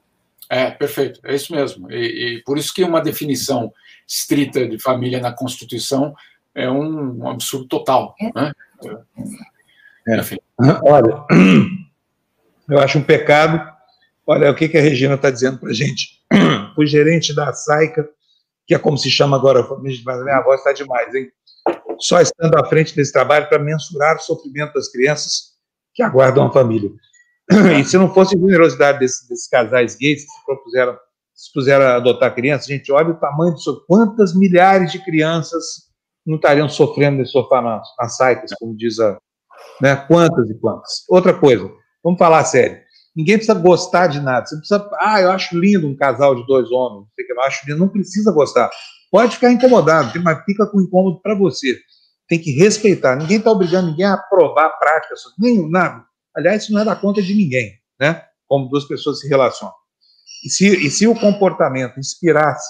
[0.51, 1.91] É, perfeito, é isso mesmo.
[1.91, 3.73] E, e por isso que uma definição
[4.07, 6.15] estrita de família na Constituição
[6.57, 8.15] é um, um absurdo total.
[8.21, 8.33] É.
[8.35, 8.53] Né?
[10.09, 10.17] É.
[10.19, 10.39] Enfim.
[10.85, 11.25] Olha,
[12.69, 13.75] eu acho um pecado.
[14.27, 16.17] Olha o que, que a Regina está dizendo para a gente.
[16.79, 18.07] O gerente da SAICA,
[18.67, 21.31] que é como se chama agora, minha voz está demais, hein?
[21.99, 25.55] só estando à frente desse trabalho para mensurar o sofrimento das crianças
[25.95, 26.91] que aguardam a família.
[27.81, 30.99] E se não fosse a generosidade desses, desses casais gays que se propuseram,
[31.33, 35.86] se puseram a adotar crianças, gente, olha o tamanho disso, quantas milhares de crianças
[36.27, 37.23] não estariam sofrendo
[37.99, 39.19] nas saitas, como diz a.
[39.81, 41.05] Né, quantas e quantas.
[41.09, 41.71] Outra coisa,
[42.03, 42.79] vamos falar sério.
[43.15, 44.45] Ninguém precisa gostar de nada.
[44.45, 44.91] Você precisa.
[45.01, 47.07] Ah, eu acho lindo um casal de dois homens.
[47.17, 47.79] Eu acho lindo.
[47.79, 48.71] Não precisa gostar.
[49.11, 51.79] Pode ficar incomodado, mas fica com incômodo para você.
[52.29, 53.17] Tem que respeitar.
[53.17, 56.05] Ninguém está obrigando ninguém a aprovar práticas, nenhum, nada.
[56.37, 58.23] Aliás, isso não é da conta de ninguém, né?
[58.47, 59.75] Como duas pessoas se relacionam.
[60.45, 62.69] E se, e se o comportamento inspirasse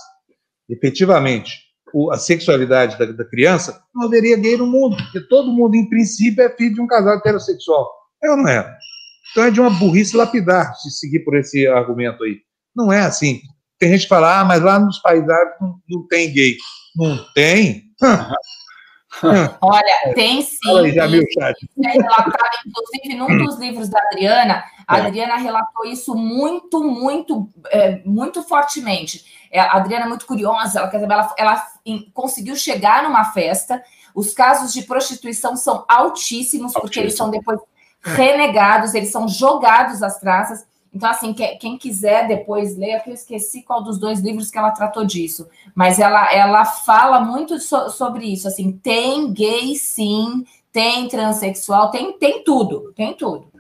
[0.69, 1.66] efetivamente
[2.13, 6.43] a sexualidade da, da, criança, não haveria gay no mundo, porque todo mundo, em princípio,
[6.43, 7.89] é filho de um casal heterossexual.
[8.25, 8.77] Ou não é?
[9.31, 12.39] Então é de uma burrice lapidar se seguir por esse argumento aí.
[12.75, 13.41] Não é assim.
[13.79, 16.57] Tem gente que fala, ah, mas lá nos países árabes não, não tem gay.
[16.97, 17.85] Não tem?
[19.61, 20.79] Olha, tem sim.
[20.79, 21.23] Aí, já viu.
[21.39, 22.35] É relatado,
[22.67, 25.07] inclusive, num dos livros da Adriana, a é.
[25.07, 29.25] Adriana relatou isso muito, muito, é, muito fortemente.
[29.51, 31.67] É, a Adriana é muito curiosa, ela, ela, ela
[32.15, 33.83] conseguiu chegar numa festa.
[34.15, 37.61] Os casos de prostituição são altíssimos, porque eles são depois
[38.03, 40.65] renegados, eles são jogados às traças.
[40.93, 44.71] Então, assim, quem quiser depois ler, porque eu esqueci qual dos dois livros que ela
[44.71, 51.07] tratou disso, mas ela, ela fala muito so, sobre isso, assim, tem gay sim, tem
[51.09, 53.51] transexual, tem, tem tudo, tem tudo.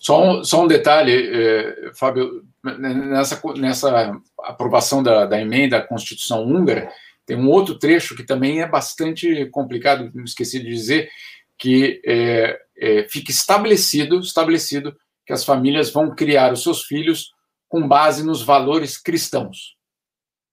[0.00, 6.44] Só um, só um detalhe, eh, Fábio, nessa, nessa aprovação da, da emenda à Constituição
[6.44, 6.90] húngara,
[7.26, 11.08] tem um outro trecho que também é bastante complicado, me esqueci de dizer,
[11.56, 14.94] que é, é, fica estabelecido, estabelecido
[15.26, 17.30] que as famílias vão criar os seus filhos
[17.68, 19.76] com base nos valores cristãos.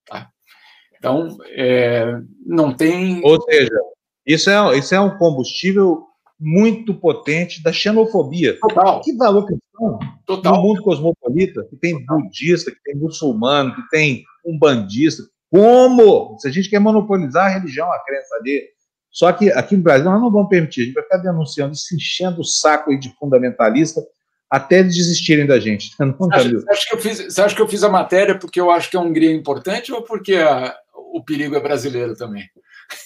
[0.05, 0.29] Tá?
[0.97, 3.21] Então, é, não tem.
[3.23, 3.79] Ou seja,
[4.25, 6.05] isso é, isso é um combustível
[6.39, 8.57] muito potente da xenofobia.
[8.59, 9.01] Total.
[9.01, 9.99] Que valor cristão?
[10.25, 10.55] Total.
[10.55, 15.23] No mundo cosmopolita, que tem budista, que tem muçulmano, que tem um bandista.
[15.49, 16.37] Como?
[16.39, 18.63] Se a gente quer monopolizar a religião, a crença ali.
[19.11, 21.95] Só que aqui no Brasil nós não vamos permitir, a gente vai ficar denunciando, se
[21.95, 24.01] enchendo o saco aí de fundamentalista
[24.51, 25.91] até desistirem da gente.
[25.97, 28.37] Não, você, acha, você, acha que eu fiz, você acha que eu fiz a matéria
[28.37, 30.75] porque eu acho que a Hungria é importante ou porque a,
[31.13, 32.43] o perigo é brasileiro também?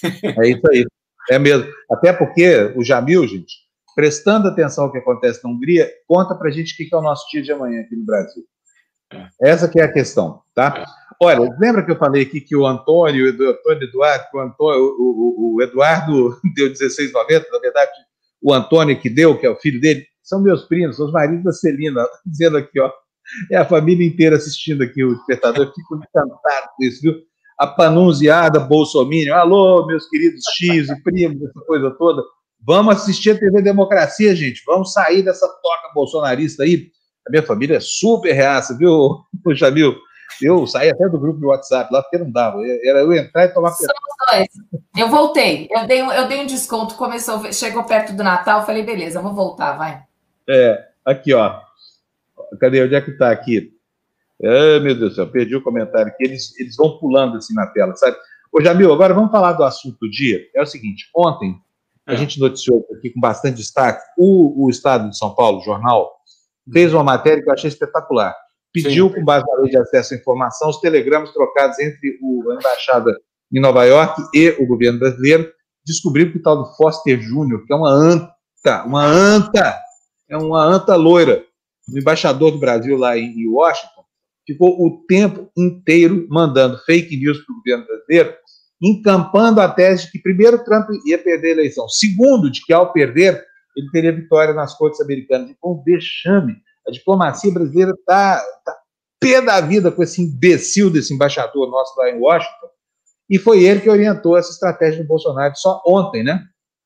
[0.02, 0.84] É isso aí.
[1.30, 1.68] É mesmo.
[1.88, 3.54] Até porque o Jamil, gente,
[3.94, 7.30] prestando atenção ao que acontece na Hungria, conta pra gente o que é o nosso
[7.30, 8.44] dia de amanhã aqui no Brasil.
[9.12, 9.28] É.
[9.40, 10.74] Essa que é a questão, tá?
[10.78, 10.84] É.
[11.22, 15.54] Olha, lembra que eu falei aqui que o Antônio, o Antônio Eduardo, o, Antônio, o,
[15.54, 17.92] o, o Eduardo deu 16,90, na verdade,
[18.42, 21.44] o Antônio que deu, que é o filho dele, são meus primos, são os maridos
[21.44, 22.90] da Celina, dizendo aqui, ó,
[23.50, 27.14] é a família inteira assistindo aqui o despertador, eu fico encantado com isso, viu?
[27.58, 32.22] A panunziada Bolsonaro, alô, meus queridos X e primos, essa coisa toda,
[32.60, 36.90] vamos assistir a TV Democracia, gente, vamos sair dessa toca bolsonarista aí,
[37.26, 39.20] a minha família é super reaça, viu,
[39.54, 39.96] Jamil?
[40.42, 42.58] Eu saí até do grupo de WhatsApp lá, porque não dava.
[42.84, 44.48] Era eu entrar e tomar Somos.
[44.94, 45.66] Eu voltei.
[45.70, 49.78] Eu dei, eu dei um desconto, começou, chegou perto do Natal, falei, beleza, vamos voltar,
[49.78, 50.05] vai.
[50.48, 51.60] É, aqui, ó.
[52.60, 52.84] Cadê?
[52.84, 53.72] Onde é que tá aqui?
[54.42, 56.24] Ai, meu Deus do céu, perdi o comentário aqui.
[56.24, 58.16] Eles, eles vão pulando assim na tela, sabe?
[58.52, 60.40] Ô, Jamil, agora vamos falar do assunto do dia.
[60.54, 61.56] É o seguinte: ontem
[62.06, 62.16] a é.
[62.16, 66.12] gente noticiou aqui com bastante destaque o, o Estado de São Paulo, o jornal,
[66.72, 68.34] fez uma matéria que eu achei espetacular
[68.82, 69.14] pediu, Sim.
[69.14, 73.16] com base na lei de acesso à informação, os telegramas trocados entre o, a embaixada
[73.50, 75.50] em Nova York e o governo brasileiro,
[75.84, 79.78] descobriu que o tal do Foster Júnior, que é uma anta, uma anta,
[80.28, 81.44] é uma anta loira,
[81.92, 84.04] o embaixador do Brasil lá em Washington,
[84.46, 88.34] ficou o tempo inteiro mandando fake news para o governo brasileiro,
[88.82, 92.92] encampando a tese de que, primeiro, Trump ia perder a eleição, segundo, de que, ao
[92.92, 93.44] perder,
[93.76, 95.50] ele teria vitória nas cortes americanas.
[95.50, 96.56] Então, um vexame
[96.86, 98.76] a diplomacia brasileira está tá
[99.18, 102.68] pé da vida com esse imbecil desse embaixador nosso lá em Washington.
[103.28, 106.44] E foi ele que orientou essa estratégia do Bolsonaro só ontem, né?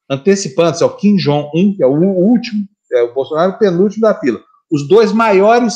[0.09, 4.41] Antecipando-se ao Kim Jong-un, que é o último, é o Bolsonaro o penúltimo da fila.
[4.71, 5.75] Os dois maiores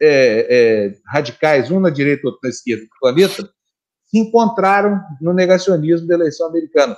[0.00, 3.48] é, é, radicais, um na direita e outro na esquerda do planeta,
[4.06, 6.96] se encontraram no negacionismo da eleição americana.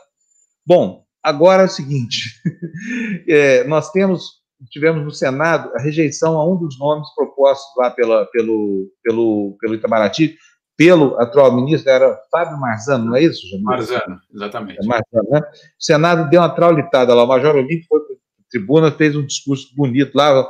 [0.66, 2.40] Bom, agora é o seguinte:
[3.28, 8.24] é, nós temos tivemos no Senado a rejeição a um dos nomes propostos lá pela,
[8.26, 10.36] pelo, pelo, pelo Itamaraty,
[10.76, 13.64] pelo atual ministro, era Fábio Marzano, não é isso, Jamil?
[13.64, 14.80] Marzano, exatamente.
[14.82, 15.40] É Marzano, né?
[15.40, 18.16] O Senado deu uma traulitada lá, o Major Olímpio foi para
[18.50, 20.46] tribuna, fez um discurso bonito lá,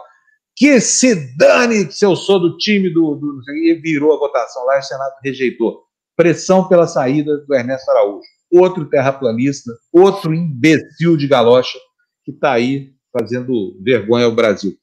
[0.57, 3.41] que se dane se eu sou do time do, do...
[3.57, 5.83] E virou a votação lá o Senado rejeitou.
[6.17, 8.23] Pressão pela saída do Ernesto Araújo.
[8.53, 11.77] Outro terraplanista, outro imbecil de galocha
[12.25, 14.77] que está aí fazendo vergonha ao Brasil.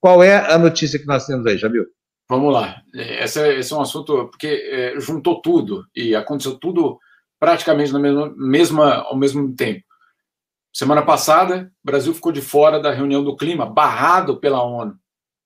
[0.00, 1.86] Qual é a notícia que nós temos aí, Jamil?
[2.28, 2.80] Vamos lá.
[2.94, 6.98] Esse é, esse é um assunto porque é, juntou tudo e aconteceu tudo
[7.40, 9.82] praticamente na mesma, mesma, ao mesmo tempo.
[10.72, 14.94] Semana passada, o Brasil ficou de fora da reunião do clima, barrado pela ONU.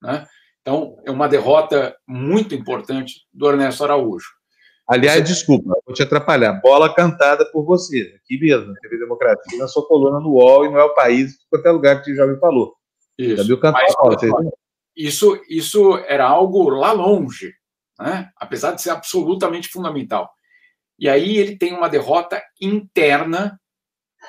[0.02, 0.26] Né?
[0.60, 4.28] Então, é uma derrota muito importante do Ernesto Araújo.
[4.86, 5.32] Aliás, você...
[5.32, 6.60] desculpa, vou te atrapalhar.
[6.60, 10.70] Bola cantada por você, aqui mesmo, na TV Democracia, na sua coluna no UOL e
[10.70, 12.74] não é o país, qualquer lugar que já me falou.
[13.18, 13.36] Isso.
[13.36, 14.32] Já viu cantar Mas, bola, vocês
[14.96, 17.52] isso, isso era algo lá longe,
[17.98, 18.30] né?
[18.36, 20.30] apesar de ser absolutamente fundamental.
[20.98, 23.60] E aí ele tem uma derrota interna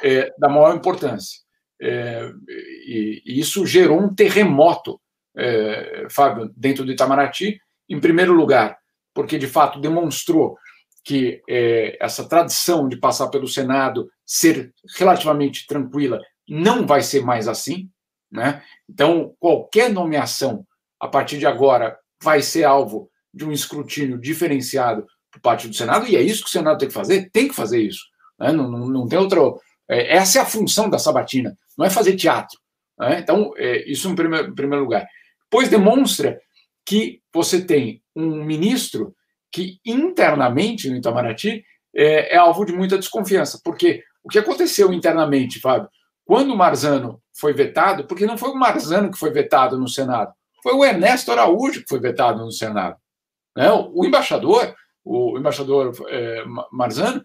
[0.03, 1.39] é, da maior importância.
[1.81, 4.99] É, e, e, isso gerou um terremoto,
[5.35, 7.59] é, Fábio, dentro do Itamaraty.
[7.87, 8.77] Em primeiro lugar,
[9.13, 10.57] porque de fato demonstrou
[11.03, 16.19] que é, essa tradição de passar pelo Senado ser relativamente tranquila
[16.49, 17.89] não vai ser mais assim,
[18.31, 18.63] né?
[18.89, 20.65] Então qualquer nomeação
[20.99, 26.07] a partir de agora vai ser alvo de um escrutínio diferenciado por parte do Senado
[26.07, 28.03] e é isso que o Senado tem que fazer, tem que fazer isso,
[28.39, 28.51] né?
[28.51, 29.39] não, não, não, tem outra.
[29.89, 32.59] É, essa é a função da sabatina, não é fazer teatro.
[32.99, 33.19] Né?
[33.19, 35.07] Então é, isso em primeiro, em primeiro lugar.
[35.49, 36.39] Pois demonstra
[36.85, 39.15] que você tem um ministro
[39.51, 41.63] que internamente no Itamaraty
[41.95, 43.59] é, é, alvo de muita desconfiança.
[43.63, 45.89] Porque o que aconteceu internamente, Fábio,
[46.25, 50.33] quando o Marzano foi vetado, porque não foi o Marzano que foi vetado no Senado,
[50.61, 52.97] foi o Ernesto Araújo que foi vetado no Senado.
[53.55, 53.71] Né?
[53.71, 57.23] O embaixador, o embaixador é, Marzano,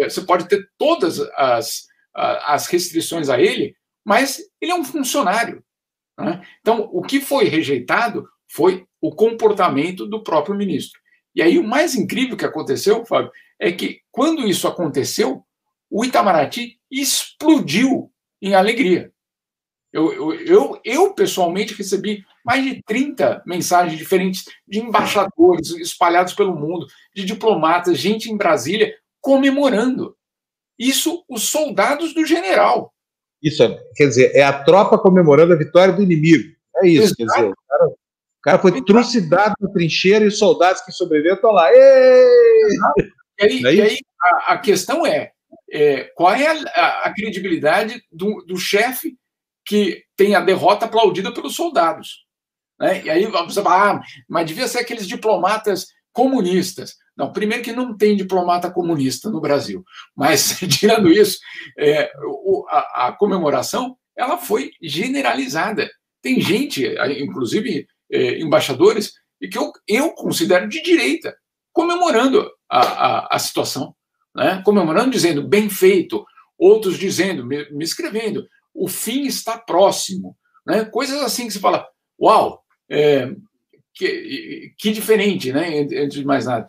[0.00, 1.86] é, você pode ter todas as,
[2.18, 5.62] as restrições a ele, mas ele é um funcionário.
[6.18, 6.42] Né?
[6.60, 11.00] Então, o que foi rejeitado foi o comportamento do próprio ministro.
[11.34, 15.44] E aí o mais incrível que aconteceu, Fábio, é que quando isso aconteceu,
[15.90, 18.10] o Itamaraty explodiu
[18.42, 19.12] em alegria.
[19.92, 26.54] Eu, eu, eu, eu, pessoalmente recebi mais de 30 mensagens diferentes de embaixadores espalhados pelo
[26.54, 30.14] mundo, de diplomatas, gente em Brasília comemorando.
[30.78, 32.92] Isso, os soldados do general.
[33.42, 33.62] Isso,
[33.94, 36.52] quer dizer, é a tropa comemorando a vitória do inimigo.
[36.76, 37.16] É isso, Exato.
[37.16, 41.36] quer dizer, o cara, o cara foi trucidado na trincheira e os soldados que sobreviveram
[41.36, 41.72] estão lá.
[41.72, 41.76] E
[43.40, 45.32] aí, é e aí a, a, questão é,
[45.70, 49.16] é qual é a, a credibilidade do, do chefe
[49.64, 52.26] que tem a derrota aplaudida pelos soldados?
[52.80, 53.04] Né?
[53.04, 56.96] E aí você fala, ah, mas devia ser aqueles diplomatas comunistas.
[57.18, 59.84] Não, primeiro que não tem diplomata comunista no Brasil,
[60.16, 61.40] mas tirando isso,
[61.76, 65.90] é, o, a, a, comemoração ela foi generalizada.
[66.22, 66.86] Tem gente,
[67.20, 69.14] inclusive é, embaixadores,
[69.50, 71.36] que eu, eu considero de direita,
[71.72, 73.94] comemorando a, a, a situação,
[74.34, 74.62] né?
[74.64, 76.24] comemorando, dizendo bem feito,
[76.56, 80.84] outros dizendo, me, me escrevendo, o fim está próximo, né?
[80.84, 81.86] coisas assim que se fala,
[82.20, 83.32] uau, é,
[83.94, 85.84] que, que, diferente, né?
[85.84, 86.68] De mais nada.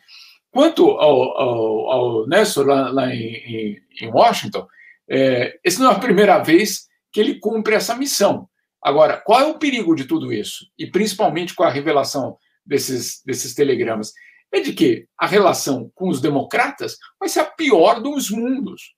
[0.52, 4.68] Quanto ao, ao, ao Néstor, lá, lá em, em, Washington,
[5.08, 8.48] é, essa não é a primeira vez que ele cumpre essa missão.
[8.82, 10.66] Agora, qual é o perigo de tudo isso?
[10.78, 14.14] E principalmente com a revelação desses, desses telegramas?
[14.52, 18.96] É de que a relação com os democratas vai ser a pior dos mundos.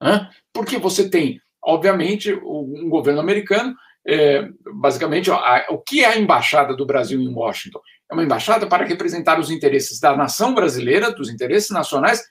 [0.00, 0.30] Né?
[0.52, 3.74] Porque você tem, obviamente, um governo americano
[4.06, 7.80] é, basicamente, ó, a, o que é a embaixada do Brasil em Washington?
[8.10, 12.22] É uma embaixada para representar os interesses da nação brasileira, dos interesses nacionais,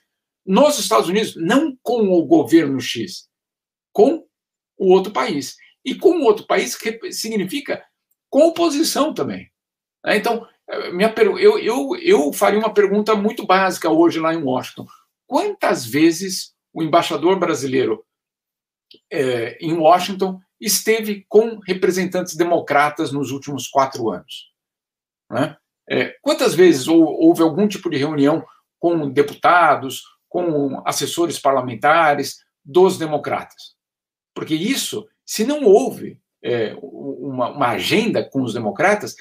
[0.44, 3.28] nos Estados Unidos, não com o governo X,
[3.92, 4.24] com
[4.76, 5.56] o outro país.
[5.84, 6.78] E com o outro país
[7.10, 7.84] significa
[8.28, 9.50] com oposição também.
[10.04, 10.16] Né?
[10.16, 14.86] Então, é, minha, eu, eu, eu faria uma pergunta muito básica hoje lá em Washington.
[15.26, 18.04] Quantas vezes o embaixador brasileiro
[19.10, 24.52] é, em Washington esteve com representantes democratas nos últimos quatro anos.
[25.28, 25.56] Né?
[25.90, 28.44] É, quantas vezes houve algum tipo de reunião
[28.78, 33.74] com deputados, com assessores parlamentares dos democratas?
[34.34, 39.16] Porque isso, se não houve é, uma, uma agenda com os democratas,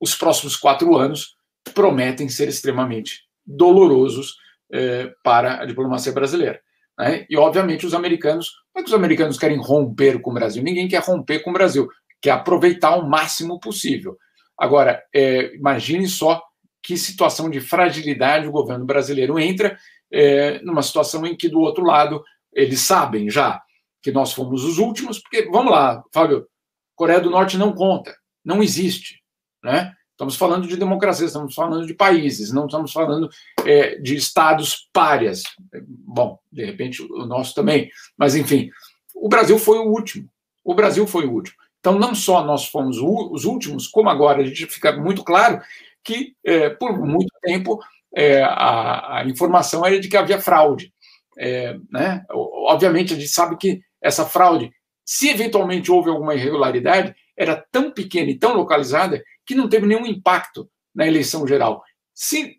[0.00, 1.36] os próximos quatro anos
[1.74, 4.36] prometem ser extremamente dolorosos
[4.72, 6.60] é, para a diplomacia brasileira.
[6.98, 7.26] Né?
[7.28, 8.52] E, obviamente, os americanos.
[8.74, 10.62] Não é que os americanos querem romper com o Brasil.
[10.62, 11.88] Ninguém quer romper com o Brasil.
[12.20, 14.16] Quer aproveitar o máximo possível.
[14.58, 16.42] Agora, é, imagine só
[16.82, 19.78] que situação de fragilidade o governo brasileiro entra
[20.12, 22.22] é, numa situação em que, do outro lado,
[22.52, 23.60] eles sabem já
[24.02, 26.46] que nós fomos os últimos, porque, vamos lá, Fábio,
[26.94, 28.14] Coreia do Norte não conta,
[28.44, 29.22] não existe.
[29.62, 29.92] Né?
[30.22, 33.28] Estamos falando de democracia, estamos falando de países, não estamos falando
[33.66, 35.42] é, de estados párias.
[35.84, 38.70] Bom, de repente o nosso também, mas enfim,
[39.16, 40.28] o Brasil foi o último.
[40.64, 41.56] O Brasil foi o último.
[41.80, 45.60] Então, não só nós fomos os últimos, como agora a gente fica muito claro
[46.04, 47.80] que, é, por muito tempo,
[48.14, 50.92] é, a, a, informação era de que havia fraude.
[51.36, 52.24] É, né?
[52.30, 54.70] Obviamente, a gente sabe que essa fraude,
[55.04, 60.06] se eventualmente houve alguma irregularidade, era tão pequena e tão localizada que não teve nenhum
[60.06, 61.82] impacto na eleição geral.
[62.14, 62.56] Se,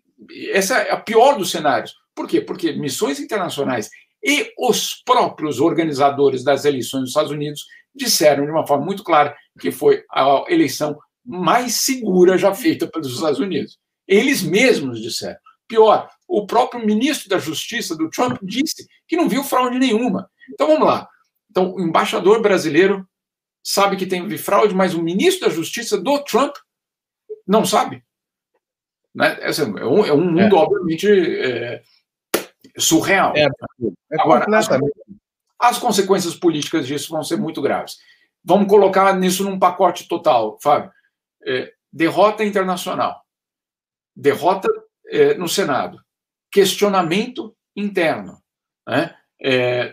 [0.52, 1.94] essa é a pior dos cenários.
[2.14, 2.40] Por quê?
[2.40, 3.90] Porque missões internacionais
[4.22, 7.64] e os próprios organizadores das eleições nos Estados Unidos
[7.94, 13.14] disseram de uma forma muito clara que foi a eleição mais segura já feita pelos
[13.14, 13.78] Estados Unidos.
[14.06, 15.38] Eles mesmos disseram.
[15.66, 20.28] Pior, o próprio ministro da Justiça do Trump disse que não viu fraude nenhuma.
[20.52, 21.08] Então vamos lá.
[21.50, 23.06] Então, o embaixador brasileiro
[23.62, 26.54] sabe que tem fraude, mas o ministro da Justiça do Trump
[27.46, 28.04] não sabe.
[29.14, 29.38] Né?
[29.40, 30.58] É, assim, é, um, é um mundo, é.
[30.58, 31.82] obviamente, é,
[32.78, 33.32] surreal.
[33.36, 34.68] É, é Agora, as,
[35.60, 37.98] as, consequências políticas disso vão ser muito graves.
[38.42, 40.90] Vamos colocar nisso num pacote total, Fábio.
[41.92, 43.22] Derrota internacional,
[44.16, 44.68] derrota
[45.38, 46.00] no Senado,
[46.50, 48.42] questionamento interno,
[48.86, 49.16] né?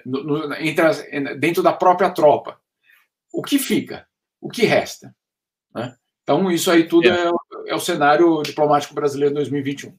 [0.05, 2.59] No, no, entre, dentro da própria tropa.
[3.31, 4.07] O que fica?
[4.41, 5.15] O que resta?
[5.73, 5.95] Né?
[6.23, 7.31] Então, isso aí tudo é, é,
[7.71, 9.93] é o cenário diplomático brasileiro 2021.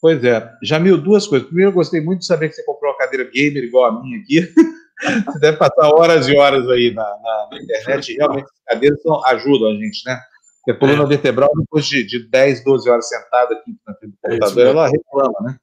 [0.00, 0.50] Pois é.
[0.62, 1.46] Jamil, duas coisas.
[1.46, 4.20] Primeiro, eu gostei muito de saber que você comprou uma cadeira gamer igual a minha
[4.20, 4.40] aqui.
[5.26, 8.14] você deve passar horas e horas aí na, na, na internet.
[8.14, 10.18] Realmente, as cadeiras são, ajudam a gente, né?
[10.58, 11.06] Porque a coluna é.
[11.08, 14.70] vertebral, depois de, de 10, 12 horas sentada aqui na frente do é computador, é
[14.70, 15.56] ela reclama, né?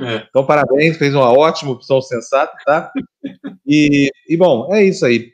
[0.00, 0.26] É.
[0.28, 2.92] Então, parabéns, fez uma ótima opção sensata, tá?
[3.66, 5.32] E, e, bom, é isso aí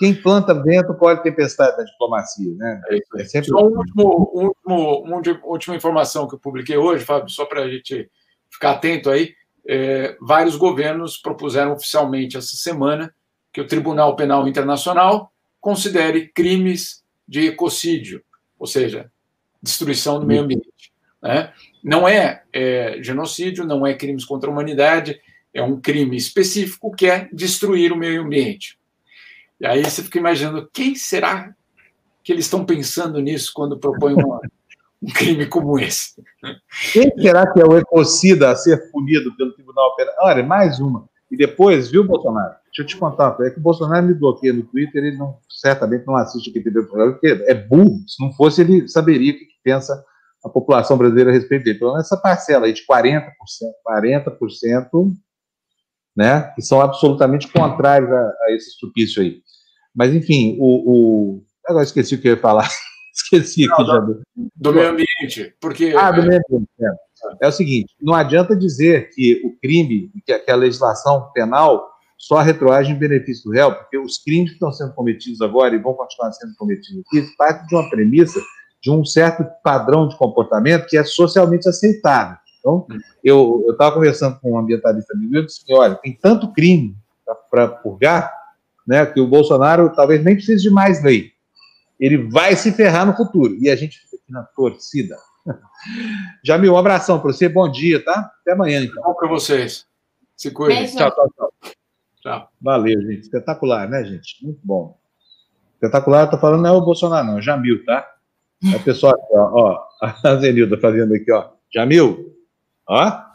[0.00, 2.80] quem planta vento pode tempestade na diplomacia, né?
[2.88, 3.50] É, é sempre...
[3.50, 8.10] Só último, último, uma última informação que eu publiquei hoje, Fábio, só para a gente
[8.50, 9.34] ficar atento aí.
[9.68, 13.14] É, vários governos propuseram oficialmente essa semana
[13.52, 15.30] que o Tribunal Penal Internacional
[15.60, 18.22] considere crimes de ecocídio,
[18.58, 19.12] ou seja,
[19.62, 20.94] destruição do meio ambiente.
[21.22, 21.52] Né?
[21.84, 25.20] Não é, é genocídio, não é crimes contra a humanidade,
[25.52, 28.79] é um crime específico que é destruir o meio ambiente.
[29.60, 31.54] E aí você fica imaginando quem será
[32.24, 34.40] que eles estão pensando nisso quando propõem uma,
[35.02, 36.14] um crime como esse.
[36.92, 40.14] Quem será que é o ecocida a ser punido pelo Tribunal Penal?
[40.20, 41.08] Olha, mais uma.
[41.30, 42.54] E depois, viu, Bolsonaro?
[42.66, 46.06] Deixa eu te contar, é que o Bolsonaro me bloqueia no Twitter, ele não, certamente
[46.06, 47.98] não assiste aqui TV porque é burro.
[48.06, 50.04] Se não fosse, ele saberia o que pensa
[50.44, 51.76] a população brasileira a respeito dele.
[51.76, 53.24] Então, essa parcela aí de 40%,
[53.86, 55.12] 40%,
[56.16, 59.42] né, que são absolutamente contrários a, a esse estupício aí.
[59.94, 61.42] Mas, enfim, o, o...
[61.66, 62.68] Agora esqueci o que eu ia falar.
[63.14, 63.98] esqueci não, aqui já.
[63.98, 64.22] Do,
[64.56, 65.94] do meio ambiente, porque...
[65.96, 67.46] Ah, do meio ambiente, é.
[67.46, 67.48] é.
[67.48, 72.40] o seguinte, não adianta dizer que o crime, que a, que a legislação penal só
[72.40, 75.94] retroage em benefício do réu, porque os crimes que estão sendo cometidos agora e vão
[75.94, 78.38] continuar sendo cometidos aqui, parte de uma premissa
[78.82, 82.36] de um certo padrão de comportamento que é socialmente aceitável.
[82.58, 82.86] Então,
[83.24, 86.94] eu estava conversando com um ambientalista amigo e disse, olha, tem tanto crime
[87.50, 88.30] para purgar,
[88.90, 91.30] né, que o Bolsonaro talvez nem precise de mais lei.
[91.98, 93.56] Ele vai se ferrar no futuro.
[93.60, 95.16] E a gente fica aqui na torcida.
[96.44, 98.32] Jamil, um abração para você, bom dia, tá?
[98.40, 99.00] Até amanhã, então.
[99.00, 99.86] Bom para vocês.
[100.36, 100.86] Se cuidem.
[100.86, 101.52] Tchau, tchau, tchau.
[102.20, 102.48] Tchau.
[102.60, 103.20] Valeu, gente.
[103.20, 104.44] Espetacular, né, gente?
[104.44, 104.98] Muito bom.
[105.74, 108.04] Espetacular, tá falando não é o Bolsonaro, não, é o Jamil, tá?
[108.72, 109.86] É o pessoal aqui, ó, ó,
[110.28, 111.48] a Zenilda fazendo aqui, ó.
[111.72, 112.34] Jamil,
[112.88, 113.29] ó.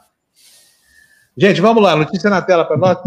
[1.38, 2.98] Gente, vamos lá, notícia na tela para nós.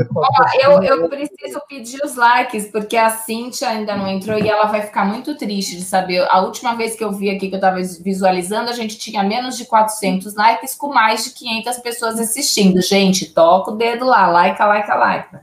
[0.62, 4.82] Eu, eu preciso pedir os likes, porque a Cintia ainda não entrou e ela vai
[4.82, 6.26] ficar muito triste de saber.
[6.30, 9.56] A última vez que eu vi aqui, que eu estava visualizando, a gente tinha menos
[9.56, 12.82] de 400 likes, com mais de 500 pessoas assistindo.
[12.82, 15.36] Gente, toca o dedo lá, like, like, like.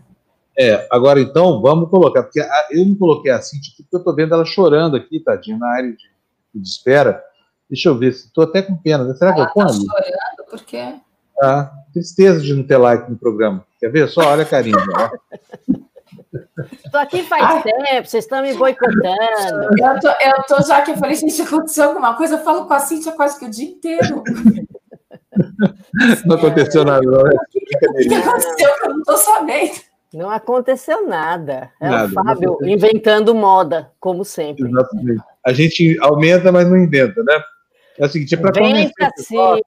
[0.58, 4.16] É, agora então, vamos colocar, porque eu não coloquei a Cintia aqui, porque eu estou
[4.16, 6.16] vendo ela chorando aqui, tadinha, na área de
[6.60, 7.24] de espera.
[7.70, 9.04] Deixa eu ver, estou até com pena.
[9.04, 9.14] Né?
[9.16, 9.68] Será que Ela eu ponho?
[9.68, 10.96] Tá chorando, por quê?
[11.42, 13.66] Ah, tristeza de não ter like no programa.
[13.80, 14.10] Quer ver?
[14.10, 14.78] Só olha a carinha.
[16.84, 17.64] Estou aqui faz Ai.
[17.64, 19.64] tempo, vocês estão me boicotando.
[19.80, 22.74] Eu tô, eu tô já que eu falei, gente, aconteceu alguma coisa, eu falo com
[22.74, 24.24] a Cintia quase que o dia inteiro.
[26.26, 27.28] Não aconteceu nada, não.
[27.28, 29.72] É o que aconteceu que eu não estou sabendo?
[30.14, 31.72] Não aconteceu nada.
[31.80, 34.68] É nada, o Fábio inventando moda, como sempre.
[34.68, 35.24] Exatamente.
[35.46, 37.42] A gente aumenta, mas não inventa, né?
[37.98, 39.58] É o seguinte, é para pessoal,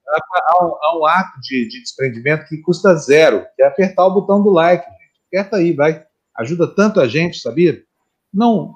[0.47, 4.51] há, um, ato de, de, desprendimento que custa zero, que é apertar o botão do
[4.51, 4.85] like.
[4.85, 4.99] Gente.
[5.27, 6.03] Aperta aí, vai.
[6.37, 7.81] Ajuda tanto a gente, sabia?
[8.33, 8.75] Não,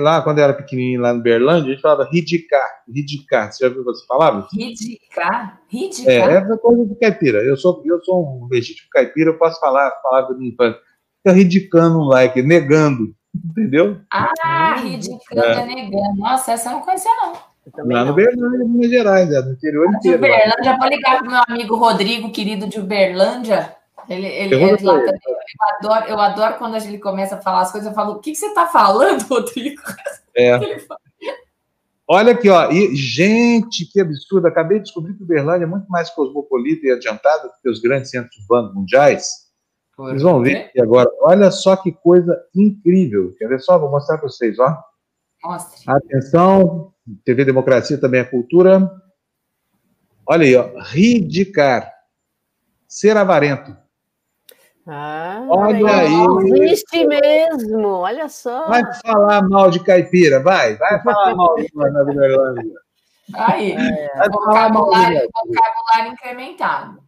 [0.00, 3.52] lá quando eu era pequenininho, lá no Berlândia, a gente falava ridicar, ridicar.
[3.52, 4.46] Você já viu essa palavra?
[4.52, 5.60] Ridicar?
[5.68, 6.30] Ridicar?
[6.30, 7.42] É, é coisa de caipira.
[7.42, 10.80] Eu sou, eu sou um legítimo caipira, eu posso falar a palavra de infância
[11.22, 14.00] fica ridicando um like, negando, entendeu?
[14.10, 15.66] Ah, ridicando é.
[15.66, 16.16] negando.
[16.18, 17.51] Nossa, essa eu não conhecia, não.
[17.84, 20.18] Lá no Berlândia, Minas Gerais, é, no interior de inteiro.
[20.18, 23.76] Uberlândia, vou ligar para o meu amigo Rodrigo, querido de Uberlândia.
[24.08, 25.20] Ele, ele, ele lá também.
[25.24, 27.88] Eu adoro, eu adoro quando ele começa a falar as coisas.
[27.88, 29.80] Eu falo, o que, que você está falando, Rodrigo?
[30.36, 30.58] É.
[32.08, 32.70] Olha aqui, ó.
[32.70, 34.46] E, gente, que absurdo.
[34.46, 38.10] Acabei de descobrir que Uberlândia é muito mais cosmopolita e adiantada do que os grandes
[38.10, 39.42] centros urbanos mundiais.
[39.96, 41.08] Vocês vão ver aqui agora.
[41.20, 43.34] Olha só que coisa incrível.
[43.38, 43.78] Quer ver só?
[43.78, 44.76] Vou mostrar para vocês, ó.
[45.44, 45.82] Mostre.
[45.86, 46.91] Atenção,
[47.24, 48.90] TV Democracia também é cultura.
[50.26, 50.70] Olha aí, ó.
[50.78, 51.92] Ridicar.
[52.86, 53.76] Ser avarento.
[54.86, 56.62] Ah, olha aí.
[56.64, 58.68] Existe mesmo, olha só.
[58.68, 60.76] Vai falar mal de caipira, vai.
[60.76, 62.72] Vai falar mal de Verlândia.
[63.34, 66.98] Aí, é, vocabulário, vocabulário incrementado.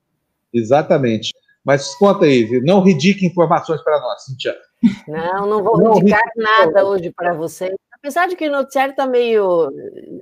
[0.53, 1.32] Exatamente.
[1.64, 4.55] Mas conta aí, não ridique informações para nós, Cintia.
[5.09, 7.74] Não, não vou não ridicar nada hoje para vocês.
[8.05, 9.72] Apesar de que o noticiário está meio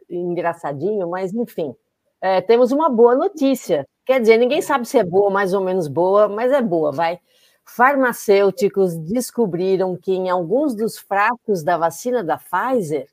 [0.08, 1.74] engraçadinho, mas enfim.
[2.20, 3.84] É, temos uma boa notícia.
[4.06, 7.18] Quer dizer, ninguém sabe se é boa mais ou menos boa, mas é boa, vai.
[7.64, 13.08] Farmacêuticos descobriram que em alguns dos frascos da vacina da Pfizer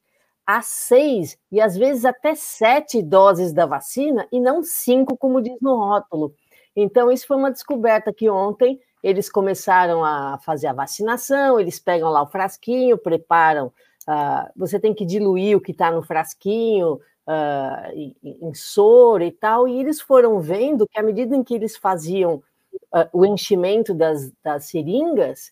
[0.45, 5.59] há seis e às vezes até sete doses da vacina e não cinco, como diz
[5.59, 6.31] no rótulo.
[6.75, 12.11] Então, isso foi uma descoberta que ontem eles começaram a fazer a vacinação, eles pegam
[12.11, 13.73] lá o frasquinho, preparam.
[14.09, 19.31] Uh, você tem que diluir o que está no frasquinho uh, em, em soro e
[19.31, 22.41] tal, e eles foram vendo que à medida em que eles faziam
[22.91, 25.51] uh, o enchimento das, das seringas,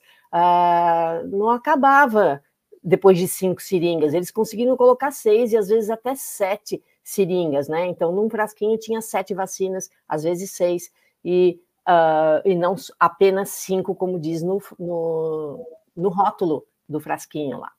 [1.31, 2.43] não acabava
[2.83, 7.85] depois de cinco seringas, eles conseguiram colocar seis e às vezes até sete seringas, né?
[7.87, 10.91] Então, num frasquinho tinha sete vacinas, às vezes seis
[11.23, 17.71] e, uh, e não apenas cinco, como diz no, no, no rótulo do frasquinho lá.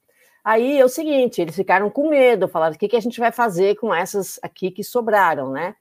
[0.45, 3.33] Aí é o seguinte, eles ficaram com medo, falaram: o que, que a gente vai
[3.33, 5.75] fazer com essas aqui que sobraram, né?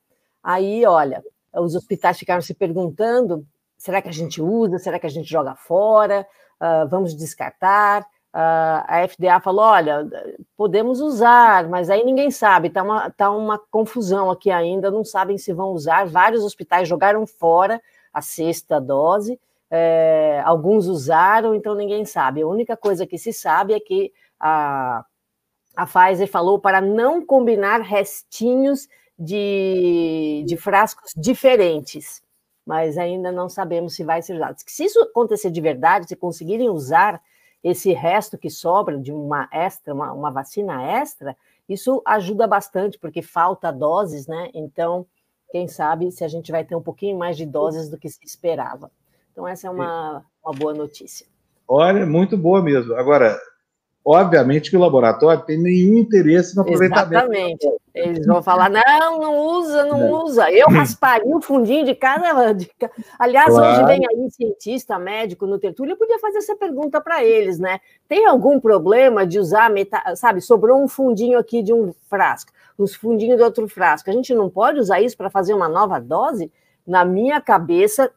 [0.43, 3.45] Aí, olha, os hospitais ficaram se perguntando:
[3.77, 4.77] será que a gente usa?
[4.79, 6.27] Será que a gente joga fora?
[6.59, 8.05] Uh, vamos descartar?
[8.39, 10.07] a FDA falou: olha,
[10.55, 15.37] podemos usar, mas aí ninguém sabe, está uma, tá uma confusão aqui ainda, não sabem
[15.37, 16.05] se vão usar.
[16.05, 17.81] Vários hospitais jogaram fora
[18.13, 19.39] a sexta dose,
[19.71, 22.41] é, alguns usaram, então ninguém sabe.
[22.41, 25.05] A única coisa que se sabe é que a,
[25.75, 32.21] a Pfizer falou para não combinar restinhos de, de frascos diferentes,
[32.65, 34.55] mas ainda não sabemos se vai ser usado.
[34.65, 37.21] Se isso acontecer de verdade, se conseguirem usar
[37.63, 41.35] esse resto que sobra de uma extra, uma, uma vacina extra,
[41.67, 44.49] isso ajuda bastante, porque falta doses, né?
[44.53, 45.05] Então,
[45.51, 48.19] quem sabe se a gente vai ter um pouquinho mais de doses do que se
[48.23, 48.91] esperava.
[49.31, 51.27] Então, essa é uma, uma boa notícia.
[51.67, 52.95] Olha, muito boa mesmo.
[52.95, 53.37] Agora,
[54.07, 57.13] obviamente que o laboratório tem nenhum interesse no aproveitamento.
[57.13, 57.67] Exatamente.
[57.93, 60.23] Eles vão falar, não, não usa, não, não.
[60.23, 60.49] usa.
[60.49, 62.53] Eu rasparia o fundinho de cada...
[62.53, 62.71] De...
[63.19, 63.73] Aliás, claro.
[63.73, 67.81] hoje vem aí cientista, médico no Tertúlio, eu podia fazer essa pergunta para eles, né?
[68.07, 70.15] Tem algum problema de usar, meta...
[70.15, 74.09] sabe, sobrou um fundinho aqui de um frasco, uns fundinhos de outro frasco.
[74.09, 76.49] A gente não pode usar isso para fazer uma nova dose?
[76.85, 78.09] Na minha cabeça,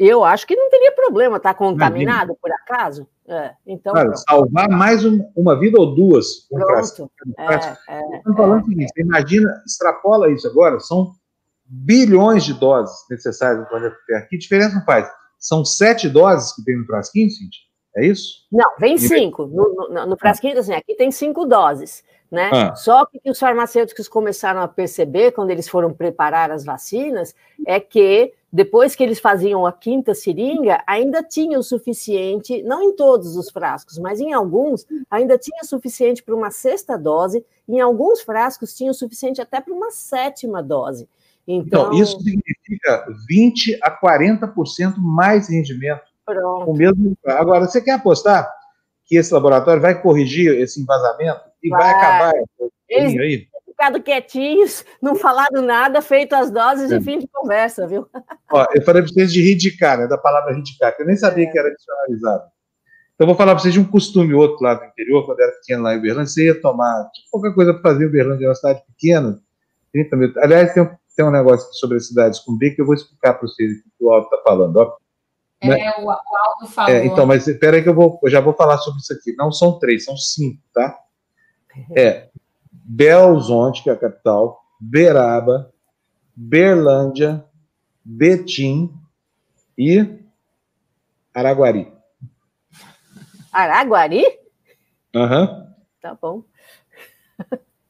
[0.00, 3.06] eu acho que não teria problema, tá contaminado, por acaso?
[3.28, 6.48] É, então, Cara, salvar mais um, uma vida ou duas.
[6.48, 7.10] Pronto.
[7.38, 7.54] É,
[7.86, 11.12] é, Estamos falando seguinte: imagina, extrapola isso agora, são
[11.66, 14.26] bilhões de doses necessárias no planeta Terra.
[14.28, 15.06] Que diferença faz?
[15.38, 17.60] São sete doses que tem no frasquinho, Cintia?
[17.96, 18.46] É isso?
[18.50, 19.46] Não, vem cinco.
[19.46, 22.02] No, no, no frasquinho, assim, aqui tem cinco doses.
[22.30, 22.48] Né?
[22.52, 22.74] Ah.
[22.74, 27.34] Só que os farmacêuticos começaram a perceber, quando eles foram preparar as vacinas,
[27.66, 32.96] é que depois que eles faziam a quinta seringa, ainda tinha o suficiente, não em
[32.96, 37.80] todos os frascos, mas em alguns, ainda tinha o suficiente para uma sexta dose, em
[37.80, 41.08] alguns frascos tinha o suficiente até para uma sétima dose.
[41.46, 46.02] Então, então isso significa 20 a 40% mais rendimento.
[46.24, 46.70] Pronto.
[46.70, 47.16] O mesmo...
[47.26, 48.50] Agora, você quer apostar
[49.06, 52.32] que esse laboratório vai corrigir esse envasamento e vai, vai acabar
[52.88, 53.18] Eles...
[53.18, 53.48] aí?
[53.80, 56.98] Ficado quietinhos, não falado nada, feito as doses é.
[56.98, 58.06] e fim de conversa, viu?
[58.52, 61.16] Ó, eu falei para vocês de rir de cara, da palavra cara, que eu nem
[61.16, 61.50] sabia é.
[61.50, 62.44] que era dicionarizado.
[63.14, 65.56] Então, vou falar para vocês de um costume outro lá do interior, quando eu era
[65.56, 68.48] pequeno lá em Uberlândia, você ia tomar tipo, qualquer coisa para fazer em Uberlândia, é
[68.48, 69.40] uma cidade pequena,
[69.92, 70.42] 30 minutos.
[70.42, 73.34] Aliás, tem um, tem um negócio sobre as cidades com B que eu vou explicar
[73.34, 74.76] para vocês o que o Aldo está falando.
[74.76, 74.96] Ó.
[75.62, 75.92] É, né?
[75.98, 76.90] o, o Aldo falou.
[76.90, 79.34] É, então, mas espera aí que eu, vou, eu já vou falar sobre isso aqui.
[79.36, 80.98] Não são três, são cinco, tá?
[81.94, 82.30] É,
[82.92, 85.72] Belzonte, que é a capital, Beraba,
[86.34, 87.44] Berlândia,
[88.04, 88.92] Betim
[89.78, 90.18] e
[91.32, 91.92] Araguari.
[93.52, 94.24] Araguari?
[95.14, 95.42] Aham.
[95.42, 95.70] Uhum.
[96.00, 96.42] Tá bom.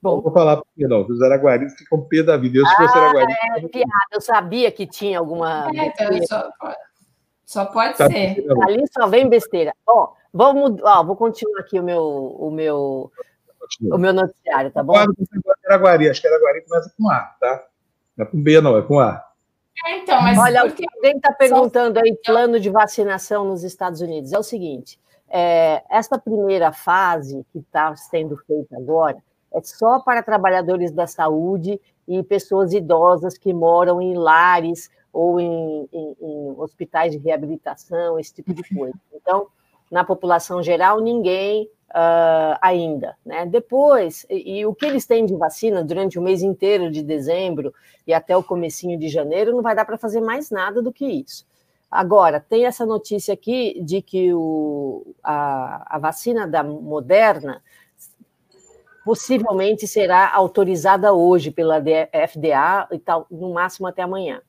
[0.03, 0.21] Bom.
[0.21, 2.59] Vou falar porque não, os araguaris ficam pé da vida.
[2.59, 3.33] Eu, se fosse ah, araguari.
[3.33, 5.71] É, piada, eu sabia que tinha alguma.
[5.75, 6.51] É, então, só,
[7.47, 8.45] só pode tá ser.
[8.65, 9.75] Ali só vem besteira.
[9.87, 13.11] Ó, vamos, ó, vou continuar aqui o meu, o meu
[13.81, 14.93] o meu noticiário, tá bom?
[14.93, 17.65] Claro que você de Araguari, acho que Araguari começa com A, tá?
[18.17, 19.25] Não é com B, não, é com A.
[19.87, 20.85] É, então, mas Olha, porque...
[20.95, 24.33] alguém está perguntando aí plano de vacinação nos Estados Unidos.
[24.33, 24.99] É o seguinte:
[25.29, 29.17] é, essa primeira fase que está sendo feita agora
[29.53, 35.89] é só para trabalhadores da saúde e pessoas idosas que moram em lares ou em,
[35.93, 38.95] em, em hospitais de reabilitação, esse tipo de coisa.
[39.13, 39.49] Então,
[39.91, 43.17] na população geral, ninguém uh, ainda.
[43.25, 43.47] Né?
[43.47, 47.75] Depois, e, e, o que eles têm de vacina durante o mês inteiro de dezembro
[48.07, 51.05] e até o comecinho de janeiro, não vai dar para fazer mais nada do que
[51.05, 51.47] isso.
[51.91, 57.61] Agora, tem essa notícia aqui de que o, a, a vacina da Moderna
[59.05, 64.41] possivelmente será autorizada hoje pela FDA e tal, no máximo até amanhã.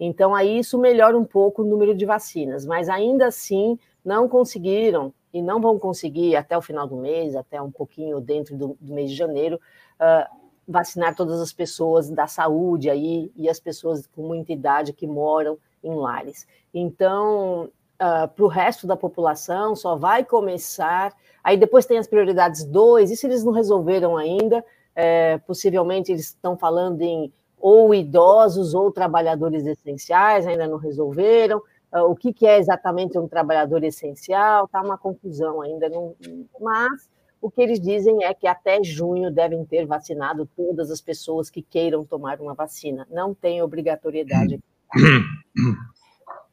[0.00, 5.12] Então, aí isso melhora um pouco o número de vacinas, mas ainda assim não conseguiram
[5.34, 8.94] e não vão conseguir até o final do mês, até um pouquinho dentro do, do
[8.94, 9.60] mês de janeiro,
[10.00, 10.32] uh,
[10.66, 15.58] vacinar todas as pessoas da saúde aí e as pessoas com muita idade que moram
[15.82, 16.46] em lares.
[16.72, 21.12] Então, uh, ah, para o resto da população, só vai começar.
[21.42, 24.64] Aí depois tem as prioridades 2, isso eles não resolveram ainda.
[24.94, 31.60] É, possivelmente eles estão falando em ou idosos ou trabalhadores essenciais, ainda não resolveram.
[31.96, 36.14] Ah, o que, que é exatamente um trabalhador essencial, está uma confusão ainda, não,
[36.60, 37.08] mas
[37.40, 41.62] o que eles dizem é que até junho devem ter vacinado todas as pessoas que
[41.62, 43.06] queiram tomar uma vacina.
[43.10, 44.60] Não tem obrigatoriedade.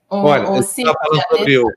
[0.09, 0.93] Olha, o, o Cíntia,
[1.29, 1.67] sobre eu.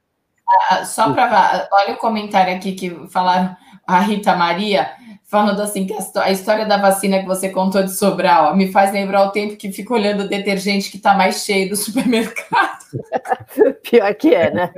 [0.84, 1.68] Só para.
[1.72, 3.56] Olha o comentário aqui que falaram
[3.86, 4.90] a Rita Maria
[5.28, 9.24] falando assim que a história da vacina que você contou de Sobral me faz lembrar
[9.24, 12.86] o tempo que fica olhando o detergente que está mais cheio do supermercado.
[13.82, 14.72] Pior que é, né?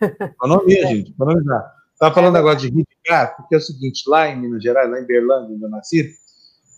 [0.00, 1.72] Economia, gente, economizar.
[1.92, 5.00] Estava falando é agora de reivindicar, porque é o seguinte, lá em Minas Gerais, lá
[5.00, 6.14] em Berlândia, onde eu nasci,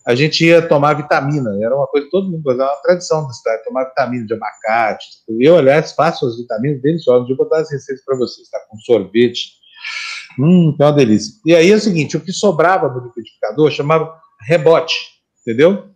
[0.06, 3.32] a gente ia tomar vitamina, era uma coisa que todo mundo gostava, uma tradição da
[3.32, 5.06] cidade, tomar vitamina de abacate.
[5.40, 8.60] Eu, aliás, faço as vitaminas deliciosas, eu vou dar as receitas para vocês, tá?
[8.70, 9.58] Com sorvete.
[10.38, 11.34] Hum, é uma delícia.
[11.44, 14.14] E aí é o seguinte, o que sobrava do liquidificador chamava
[14.46, 14.94] rebote,
[15.42, 15.88] entendeu?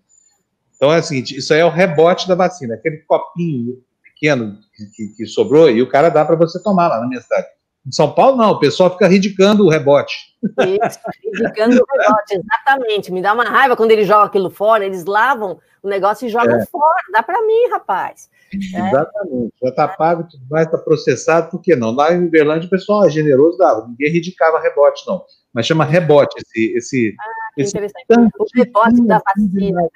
[0.76, 4.58] Então é o seguinte, isso aí é o rebote da vacina, aquele copinho pequeno
[4.96, 7.46] que, que sobrou e o cara dá para você tomar lá na minha cidade.
[7.86, 10.14] Em São Paulo, não, o pessoal fica ridicando o rebote.
[10.42, 13.12] Isso, ridicando o rebote, exatamente.
[13.12, 16.56] Me dá uma raiva quando eles jogam aquilo fora, eles lavam o negócio e jogam
[16.56, 16.66] é.
[16.66, 17.02] fora.
[17.12, 18.28] Dá para mim, rapaz.
[18.54, 18.88] É.
[18.88, 19.52] Exatamente.
[19.62, 21.92] Já está pago, tudo mais, está processado, por que não?
[21.92, 23.86] Lá em Uberlândia o pessoal é generoso, dava.
[23.86, 25.24] Ninguém ridicava rebote, não.
[25.52, 26.76] Mas chama rebote esse.
[26.76, 27.24] esse ah,
[27.54, 28.32] que esse interessante.
[28.38, 29.82] O rebote da vacina.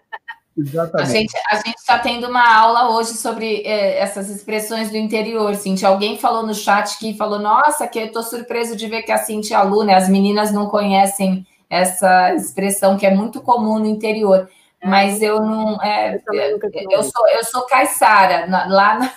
[0.58, 1.36] Exatamente.
[1.50, 5.88] A gente a está tendo uma aula hoje sobre é, essas expressões do interior, Cintia.
[5.88, 9.18] Alguém falou no chat que falou: Nossa, que eu estou surpreso de ver que a
[9.18, 14.48] Cintia é aluna, as meninas não conhecem essa expressão que é muito comum no interior.
[14.86, 14.88] É.
[14.88, 15.82] Mas eu não.
[15.82, 16.60] É, eu,
[16.90, 19.12] eu, sou, eu sou caiçara, lá na.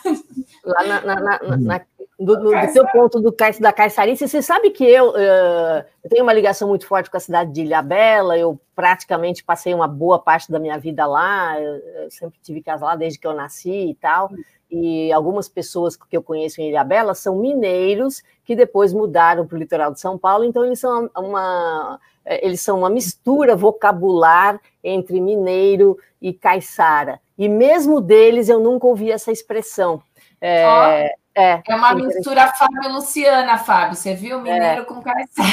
[0.65, 1.81] Lá na, na, na, na
[2.19, 6.23] do, do, do seu ponto do, da Caixarice, você sabe que eu, uh, eu, tenho
[6.23, 10.51] uma ligação muito forte com a cidade de Ilhabela, eu praticamente passei uma boa parte
[10.51, 13.95] da minha vida lá, eu, eu sempre tive casa lá desde que eu nasci e
[13.95, 14.29] tal,
[14.69, 19.59] e algumas pessoas que eu conheço em Ilhabela são mineiros que depois mudaram para o
[19.59, 25.97] litoral de São Paulo, então eles são uma, eles são uma mistura vocabular entre mineiro
[26.21, 30.01] e caiçara, e mesmo deles eu nunca ouvi essa expressão.
[30.41, 33.95] É, oh é, é uma mistura Fábio Luciana, Fábio.
[33.95, 34.41] Você viu?
[34.41, 34.85] Mineiro é.
[34.85, 35.49] com caiçara.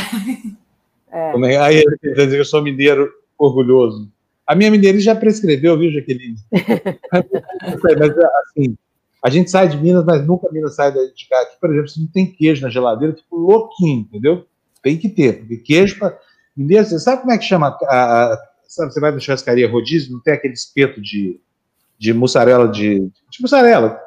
[1.13, 1.59] É.
[1.59, 1.85] Aí
[2.17, 4.11] eu sou mineiro orgulhoso.
[4.45, 6.37] A minha mineira já prescreveu, viu, Jaqueline?
[7.13, 8.11] mas,
[8.49, 8.77] assim,
[9.25, 11.41] a gente sai de Minas, mas nunca Minas sai de cá.
[11.43, 14.47] Aqui, por exemplo, se não tem queijo na geladeira, eu fico louquinho, entendeu?
[14.83, 15.99] Tem que ter, porque queijo.
[15.99, 16.17] Pra...
[16.57, 17.77] Mineiro, você sabe como é que chama?
[17.85, 21.41] A, a, sabe, você vai na churrascaria rodízio, não tem aquele espeto de,
[21.99, 24.01] de mussarela de, de mussarela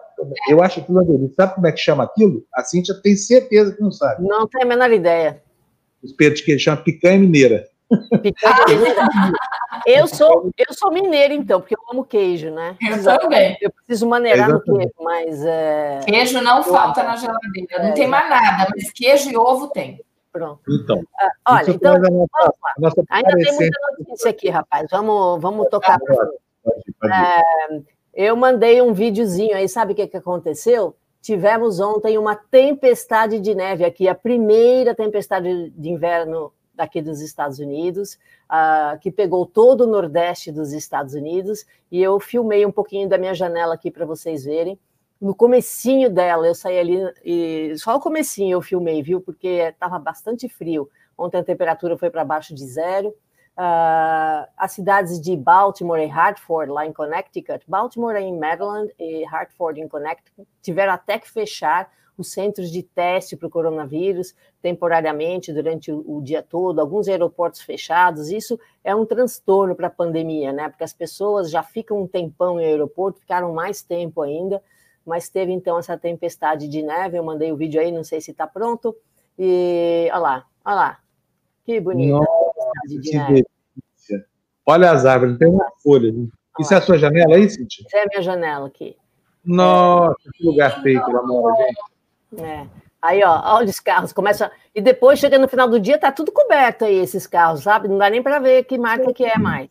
[0.48, 1.36] eu acho aquilo uma delícia.
[1.36, 2.46] Sabe como é que chama aquilo?
[2.54, 4.28] A Cíntia tem certeza que não sabe.
[4.28, 5.42] Não tenho a menor ideia.
[6.04, 7.68] Os peitos que ele chama picanha mineira.
[7.90, 9.10] Mineira.
[9.86, 12.76] Eu sou, eu sou mineira, então, porque eu amo queijo, né?
[12.82, 13.58] Eu também.
[13.62, 15.44] Eu preciso maneirar no queijo, mas.
[15.46, 16.00] É...
[16.06, 17.10] Queijo não eu falta amo.
[17.10, 17.84] na geladeira.
[17.84, 20.02] Não é, tem mais nada, mas queijo e ovo tem.
[20.32, 20.62] Pronto.
[20.70, 21.02] Então.
[21.46, 22.00] Ah, olha, então.
[22.00, 22.28] Vamos
[22.80, 22.92] lá.
[23.10, 24.88] Ainda tem muita notícia aqui, rapaz.
[24.92, 26.00] Vamos, vamos tocar.
[26.00, 26.32] Pode,
[26.64, 27.14] pode, pode.
[27.14, 27.82] É,
[28.14, 30.96] eu mandei um videozinho aí, sabe o que, que aconteceu?
[31.22, 37.60] Tivemos ontem uma tempestade de neve aqui, a primeira tempestade de inverno daqui dos Estados
[37.60, 38.18] Unidos,
[38.50, 43.18] uh, que pegou todo o nordeste dos Estados Unidos, e eu filmei um pouquinho da
[43.18, 44.80] minha janela aqui para vocês verem.
[45.20, 49.20] No comecinho dela, eu saí ali, e só o comecinho eu filmei, viu?
[49.20, 50.90] Porque estava bastante frio.
[51.18, 53.14] Ontem a temperatura foi para baixo de zero,
[53.60, 59.82] Uh, as cidades de Baltimore e Hartford, lá em Connecticut, Baltimore em Maryland e Hartford
[59.82, 61.92] em Connecticut, tiveram até que fechar
[62.22, 67.62] os centros de teste para o coronavírus temporariamente durante o, o, dia todo, alguns aeroportos
[67.62, 68.30] fechados.
[68.30, 70.70] Isso é um transtorno para a pandemia, né?
[70.70, 74.62] Porque as pessoas já ficam um tempão em aeroporto, ficaram mais tempo ainda,
[75.06, 77.18] mas teve então essa tempestade de neve.
[77.18, 78.96] Eu mandei o vídeo aí, não sei se está pronto.
[79.38, 81.00] E olha lá, olha lá,
[81.64, 82.12] que bonito.
[82.12, 82.30] Nossa.
[84.66, 86.14] Olha as árvores, tem uma folha.
[86.60, 87.86] Isso é a sua janela aí, Cintia?
[87.88, 88.96] Essa é a minha janela aqui.
[89.44, 91.76] Nossa, que lugar feio, pelo amor de Deus.
[92.38, 92.68] É.
[93.02, 94.52] Aí, ó, olha os carros, começa.
[94.76, 97.88] E depois, chega no final do dia, tá tudo coberto aí, esses carros, sabe?
[97.88, 99.70] Não dá nem para ver que marca que é mais.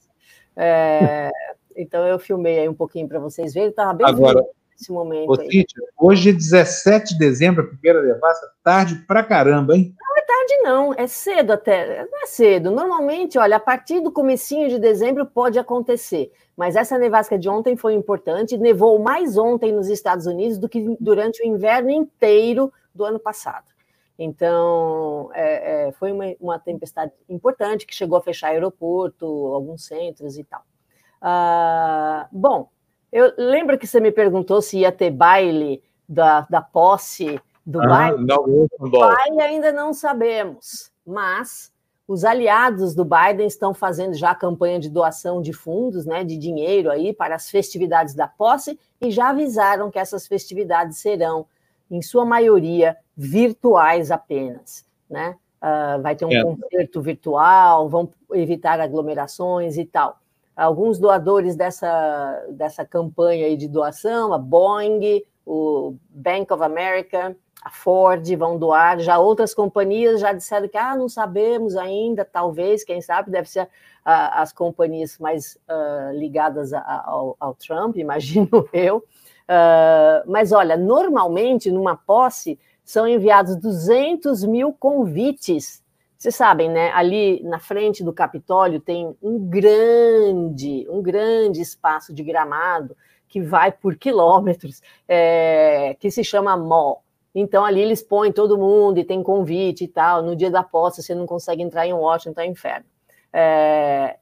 [0.56, 1.30] É...
[1.80, 5.30] Então, eu filmei aí um pouquinho para vocês verem, estava bem Agora, nesse momento.
[5.30, 9.94] Ô, Cíntia, hoje é 17 de dezembro, a primeira devassa, tarde pra caramba, hein?
[10.28, 12.04] Tarde, não, é cedo até.
[12.04, 12.70] Não é cedo.
[12.70, 16.30] Normalmente, olha, a partir do comecinho de dezembro pode acontecer.
[16.54, 20.96] Mas essa nevasca de ontem foi importante, nevou mais ontem nos Estados Unidos do que
[21.00, 23.64] durante o inverno inteiro do ano passado.
[24.18, 29.24] Então, é, é, foi uma, uma, tempestade importante que chegou a fechar aeroporto,
[29.54, 30.62] alguns centros e tal.
[31.22, 32.68] Ah, bom,
[33.10, 38.16] eu lembro que você me perguntou se ia ter baile da, da posse Dubai, ah,
[38.78, 41.70] Dubai ainda não sabemos, mas
[42.06, 46.90] os aliados do Biden estão fazendo já campanha de doação de fundos, né, de dinheiro
[46.90, 51.44] aí para as festividades da posse e já avisaram que essas festividades serão,
[51.90, 55.36] em sua maioria, virtuais apenas, né?
[55.60, 56.42] Uh, vai ter um é.
[56.42, 60.18] concerto virtual, vão evitar aglomerações e tal.
[60.56, 67.70] Alguns doadores dessa, dessa campanha aí de doação, a Boeing, o Bank of America, a
[67.70, 73.00] Ford vão doar, já outras companhias já disseram que ah, não sabemos ainda, talvez, quem
[73.00, 73.68] sabe, deve ser
[74.04, 78.98] as companhias mais uh, ligadas a, ao, ao, Trump, imagino eu.
[78.98, 85.82] Uh, mas olha, normalmente numa posse são enviados 200 mil convites.
[86.16, 86.90] Vocês sabem, né?
[86.92, 92.96] Ali na frente do Capitólio tem um grande, um grande espaço de gramado
[93.28, 97.04] que vai por quilômetros, é, que se chama mall.
[97.34, 100.22] Então ali eles põem todo mundo e tem convite e tal.
[100.22, 102.86] No dia da posse você não consegue entrar em Washington, é inferno.
[103.32, 104.16] É...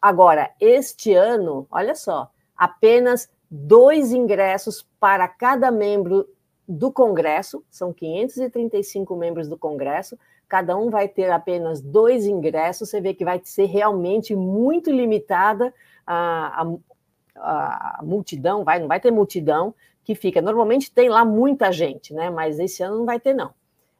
[0.00, 6.26] Agora, este ano, olha só, apenas dois ingressos para cada membro
[6.66, 10.16] do Congresso, são 535 membros do Congresso,
[10.48, 15.74] cada um vai ter apenas dois ingressos, você vê que vai ser realmente muito limitada
[16.06, 16.62] a,
[17.36, 19.74] a, a multidão, vai, não vai ter multidão
[20.10, 20.42] que fica.
[20.42, 22.30] Normalmente tem lá muita gente, né?
[22.30, 23.54] Mas esse ano não vai ter, não.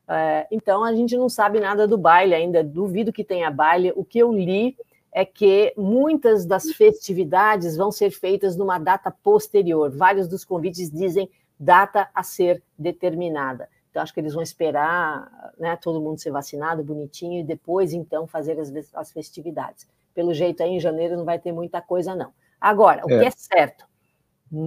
[0.08, 3.92] É, então a gente não sabe nada do baile ainda, duvido que tenha baile.
[3.94, 4.76] O que eu li
[5.12, 9.88] é que muitas das festividades vão ser feitas numa data posterior.
[9.88, 13.68] Vários dos convites dizem data a ser determinada.
[13.90, 18.26] Então, acho que eles vão esperar né, todo mundo ser vacinado, bonitinho, e depois, então,
[18.26, 19.86] fazer as, as festividades.
[20.14, 22.32] Pelo jeito, aí em janeiro não vai ter muita coisa, não.
[22.60, 23.18] Agora, o é.
[23.18, 23.84] que é certo,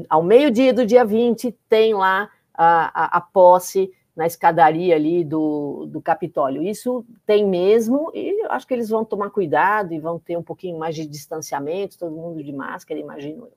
[0.09, 5.87] ao meio-dia do dia 20, tem lá a, a, a posse na escadaria ali do,
[5.87, 6.61] do Capitólio.
[6.61, 10.77] Isso tem mesmo, e acho que eles vão tomar cuidado e vão ter um pouquinho
[10.77, 13.53] mais de distanciamento, todo mundo de máscara, imagino eu.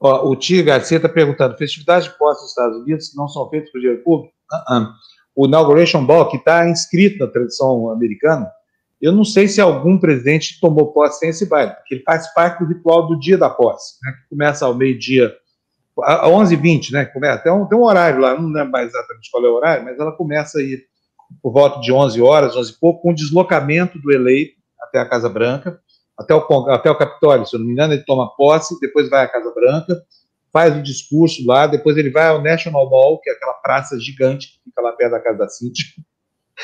[0.00, 3.70] Ó, o Tia Garcia está perguntando: festividades de posse dos Estados Unidos não são feitas
[3.70, 4.32] por dinheiro público?
[4.50, 4.88] Uh -uh.
[5.36, 8.50] O Inauguration Ball, que está inscrito na tradição americana,
[9.00, 12.58] eu não sei se algum presidente tomou posse sem esse baile, porque ele faz parte
[12.58, 15.34] do ritual do dia da posse, né, que começa ao meio-dia
[16.02, 17.04] a 11h20, né?
[17.06, 19.84] Começa, tem um, tem um horário lá, não lembro mais exatamente qual é o horário,
[19.84, 20.78] mas ela começa aí
[21.42, 25.08] por volta de 11 horas, 11 e pouco, com o deslocamento do eleito até a
[25.08, 25.78] Casa Branca,
[26.18, 29.24] até o, até o Capitólio, se eu não me engano, ele toma posse, depois vai
[29.24, 30.00] à Casa Branca,
[30.52, 34.48] faz o discurso lá, depois ele vai ao National Mall, que é aquela praça gigante
[34.48, 35.86] que fica lá perto da Casa da Cintia,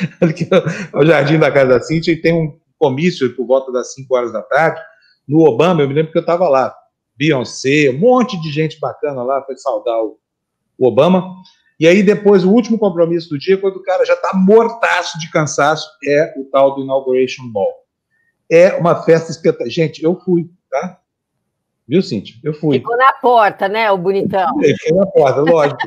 [0.93, 4.14] é o jardim da Casa da Cintia, e tem um comício por volta das 5
[4.14, 4.81] horas da tarde,
[5.27, 6.74] no Obama, eu me lembro que eu estava lá,
[7.16, 10.18] Beyoncé, um monte de gente bacana lá, foi saudar o,
[10.78, 11.35] o Obama.
[11.81, 15.31] E aí, depois, o último compromisso do dia, quando o cara já está mortaço de
[15.31, 17.73] cansaço, é o tal do Inauguration Ball.
[18.51, 19.70] É uma festa espetacular.
[19.70, 21.01] Gente, eu fui, tá?
[21.89, 22.35] Viu, Cíntia?
[22.43, 22.79] Eu fui.
[22.79, 24.59] Ficou na porta, né, o bonitão?
[24.59, 25.79] Ficou na porta, lógico.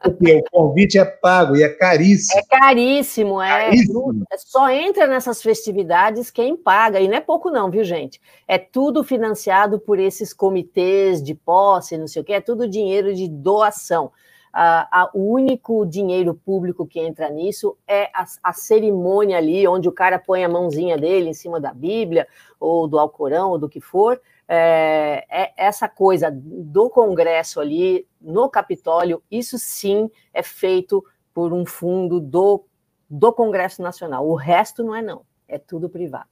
[0.00, 2.40] Porque o convite é pago e é caríssimo.
[2.40, 3.66] É caríssimo, é.
[3.66, 4.24] Caríssimo.
[4.38, 7.00] Só entra nessas festividades quem paga.
[7.00, 8.18] E não é pouco, não, viu, gente?
[8.48, 13.12] É tudo financiado por esses comitês de posse, não sei o quê, é tudo dinheiro
[13.14, 14.10] de doação.
[14.54, 19.92] Ah, o único dinheiro público que entra nisso é a, a, cerimônia ali, onde o
[19.92, 22.28] cara põe a mãozinha dele em cima da Bíblia,
[22.60, 28.48] ou do Alcorão, ou do que for, é, é essa coisa do Congresso ali, no
[28.48, 32.64] Capitólio, isso sim é feito por um fundo do,
[33.08, 34.28] do Congresso Nacional.
[34.28, 35.22] O resto não é, não.
[35.48, 36.28] É tudo privado.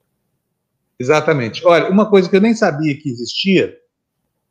[0.99, 1.67] Exatamente.
[1.67, 3.75] Olha, uma coisa que eu nem sabia que existia,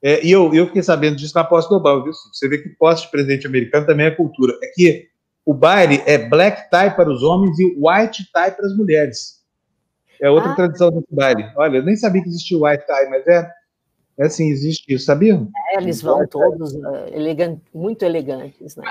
[0.01, 2.13] é, e eu, eu fiquei sabendo disso na posse do Obama, viu?
[2.13, 4.57] Você vê que posse de presidente americano também é cultura.
[4.63, 5.09] É que
[5.45, 9.38] o baile é black tie para os homens e white tie para as mulheres.
[10.21, 10.55] É outra ah.
[10.55, 11.49] tradição desse baile.
[11.55, 13.49] Olha, eu nem sabia que existia o white tie, mas é
[14.19, 15.41] é assim, existe isso, sabia?
[15.71, 18.83] É, eles vão todos uh, elegant, muito elegantes, né?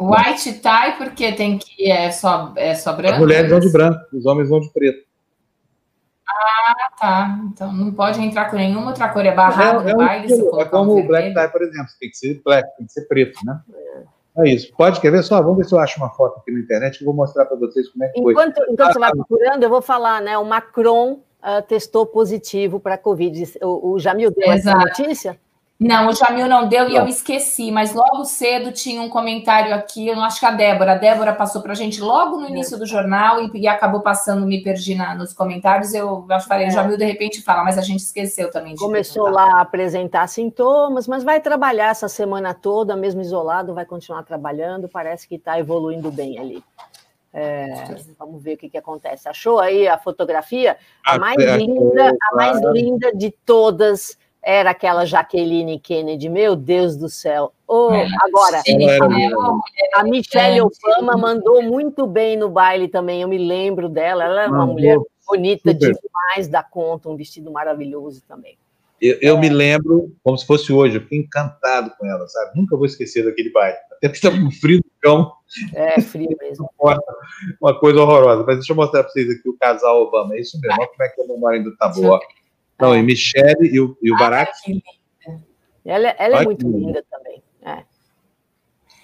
[0.00, 3.14] White tie, porque tem que é só, é só branco?
[3.14, 5.04] As mulheres vão de branco, os homens vão de preto.
[6.28, 7.40] Ah, tá.
[7.52, 10.32] Então não pode entrar com nenhuma outra cor, é barrado é, é no baile.
[10.32, 13.08] Um, é como o black tie, por exemplo, tem que ser black, tem que ser
[13.08, 13.60] preto, né?
[13.74, 14.02] É
[14.44, 14.72] isso.
[14.76, 15.40] Pode, quer ver só?
[15.42, 17.56] Vamos ver se eu acho uma foto aqui na internet que eu vou mostrar para
[17.56, 18.64] vocês como é que enquanto, foi.
[18.64, 20.38] Enquanto ah, você vai procurando, eu vou falar, né?
[20.38, 23.58] O Macron uh, testou positivo para a Covid.
[23.62, 25.38] O, o Jamil deu essa notícia?
[25.82, 30.06] Não, o Jamil não deu e eu esqueci, mas logo cedo tinha um comentário aqui,
[30.06, 32.78] eu não acho que a Débora, a Débora passou para a gente logo no início
[32.78, 36.66] do jornal e, e acabou passando, me perdi na, nos comentários, eu acho que falei,
[36.66, 36.68] é.
[36.68, 38.76] o Jamil de repente fala, mas a gente esqueceu também.
[38.76, 44.22] Começou lá a apresentar sintomas, mas vai trabalhar essa semana toda, mesmo isolado, vai continuar
[44.22, 46.62] trabalhando, parece que está evoluindo bem ali.
[47.34, 49.26] É, vamos ver o que, que acontece.
[49.28, 50.76] Achou aí a fotografia?
[51.04, 56.28] A mais linda, a mais linda de todas era aquela Jaqueline Kennedy.
[56.28, 57.52] Meu Deus do céu!
[57.68, 57.90] Oh,
[58.22, 58.62] agora,
[59.94, 63.22] a, a Michelle Obama mandou muito bem no baile também.
[63.22, 64.24] Eu me lembro dela.
[64.24, 68.58] Ela é uma mulher bonita demais da conta, um vestido maravilhoso também.
[69.00, 69.40] Eu, eu é.
[69.40, 72.52] me lembro como se fosse hoje, eu fiquei encantado com ela, sabe?
[72.54, 73.76] Nunca vou esquecer daquele baile.
[73.96, 75.32] Até porque estava com frio no cão.
[75.74, 76.70] É, frio mesmo.
[77.60, 78.44] Uma coisa horrorosa.
[78.46, 80.34] Mas deixa eu mostrar para vocês aqui o casal Obama.
[80.36, 80.76] É isso mesmo.
[80.78, 82.20] Olha como é que a memória ainda tá boa.
[82.82, 84.82] Não, e Michelle e o, e o Barack.
[85.84, 87.40] Ela, ela é muito linda também.
[87.64, 87.84] É.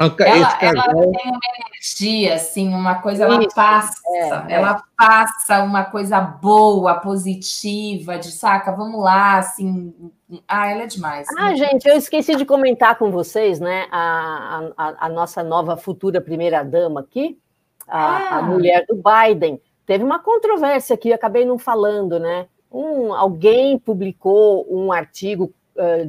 [0.00, 4.80] Ela, ela, tem uma energia, assim, uma coisa, ela Isso, passa, é, ela é.
[4.96, 9.92] passa uma coisa boa, positiva, de saca, vamos lá, assim.
[10.46, 11.26] Ah, ela é demais.
[11.36, 11.56] Ah, né?
[11.56, 13.86] gente, eu esqueci de comentar com vocês, né?
[13.90, 17.36] A, a, a nossa nova futura primeira-dama aqui,
[17.88, 18.38] a, ah.
[18.38, 19.60] a mulher do Biden.
[19.84, 22.46] Teve uma controvérsia aqui, acabei não falando, né?
[22.70, 25.52] Um, alguém publicou um artigo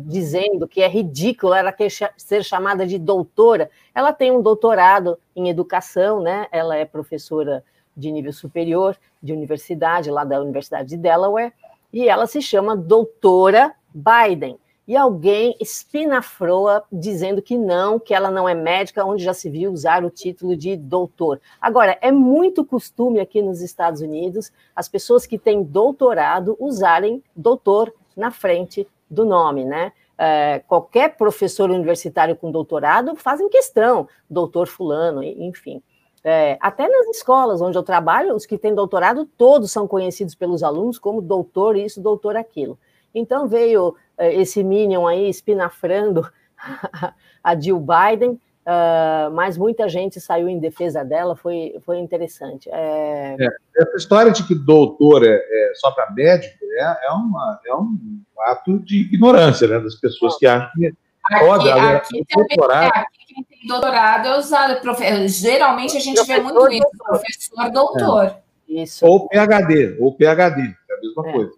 [0.05, 3.69] dizendo que é ridículo ela quer ser chamada de doutora.
[3.93, 6.47] Ela tem um doutorado em educação, né?
[6.51, 7.63] Ela é professora
[7.95, 11.53] de nível superior de universidade, lá da Universidade de Delaware,
[11.91, 14.57] e ela se chama doutora Biden.
[14.89, 19.71] E alguém espinafroa dizendo que não, que ela não é médica, onde já se viu
[19.71, 21.39] usar o título de doutor.
[21.61, 27.93] Agora, é muito costume aqui nos Estados Unidos as pessoas que têm doutorado usarem doutor
[28.17, 29.93] na frente do nome, né?
[30.17, 35.83] É, qualquer professor universitário com doutorado fazem questão, doutor fulano, enfim.
[36.23, 40.63] É, até nas escolas onde eu trabalho, os que têm doutorado, todos são conhecidos pelos
[40.63, 42.75] alunos como doutor isso, doutor aquilo.
[43.13, 46.29] Então veio é, esse Minion aí espinafrando
[47.43, 52.69] a Jill Biden, Uh, mas muita gente saiu em defesa dela, foi, foi interessante.
[52.71, 53.35] É...
[53.39, 57.73] É, essa história de que doutor é, é só para médico é, é, uma, é
[57.73, 57.97] um
[58.41, 60.93] ato de ignorância né, das pessoas que acham que.
[61.31, 62.91] Aqui, Óbvio, aqui, também, doutorado...
[62.93, 64.81] aqui quem tem doutorado é usado.
[64.81, 65.27] Profe...
[65.27, 68.35] Geralmente a gente professor, vê muito isso, professor doutor.
[68.67, 69.05] Isso.
[69.05, 71.51] Ou PHD, ou PHD, é a mesma coisa.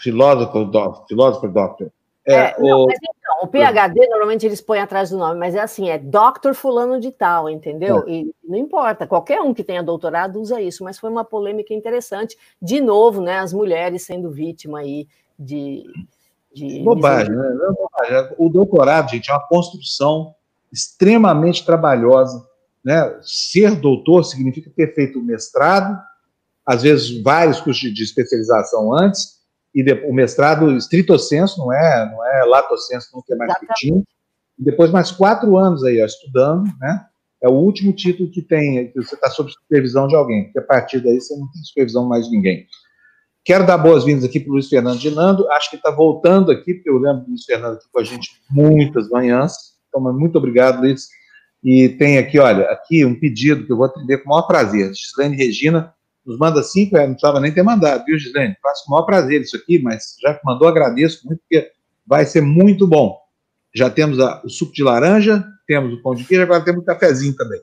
[0.00, 1.90] Filósofo, do, filósofo, doctor.
[2.26, 2.86] É, não, o...
[2.86, 6.52] Mas então, o PHD normalmente eles põem atrás do nome, mas é assim, é Dr.
[6.54, 8.04] Fulano de Tal, entendeu?
[8.06, 8.10] É.
[8.10, 12.36] E não importa, qualquer um que tenha doutorado usa isso, mas foi uma polêmica interessante.
[12.60, 15.08] De novo, né, as mulheres sendo vítima aí
[15.38, 15.84] de.
[16.54, 17.58] de bobagem, né?
[18.08, 20.34] É o doutorado, gente, é uma construção
[20.72, 22.46] extremamente trabalhosa.
[22.84, 23.18] Né?
[23.22, 25.98] Ser doutor significa ter feito mestrado,
[26.64, 29.39] às vezes vários cursos de especialização antes,
[29.74, 34.04] e o mestrado estrito senso, não é, não é lato senso, não é mais curtinho.
[34.58, 37.06] E depois mais quatro anos aí, ó, estudando, né?
[37.42, 40.62] É o último título que tem, que você está sob supervisão de alguém, porque a
[40.62, 42.66] partir daí você não tem supervisão mais de ninguém.
[43.42, 46.74] Quero dar boas-vindas aqui para o Luiz Fernando de Nando, acho que está voltando aqui,
[46.74, 49.54] porque eu lembro do Luiz Fernando aqui com a gente muitas manhãs,
[49.88, 51.08] então muito obrigado, Luiz.
[51.64, 54.92] E tem aqui, olha, aqui um pedido que eu vou atender com o maior prazer,
[54.94, 55.94] Gislaine Regina,
[56.30, 58.56] nos manda cinco, é, não precisava nem ter mandado, viu, Gislene?
[58.62, 61.72] Faço com o maior prazer isso aqui, mas já que mandou, agradeço muito, porque
[62.06, 63.18] vai ser muito bom.
[63.74, 66.86] Já temos a, o suco de laranja, temos o pão de queijo, agora temos o
[66.86, 67.60] cafezinho também.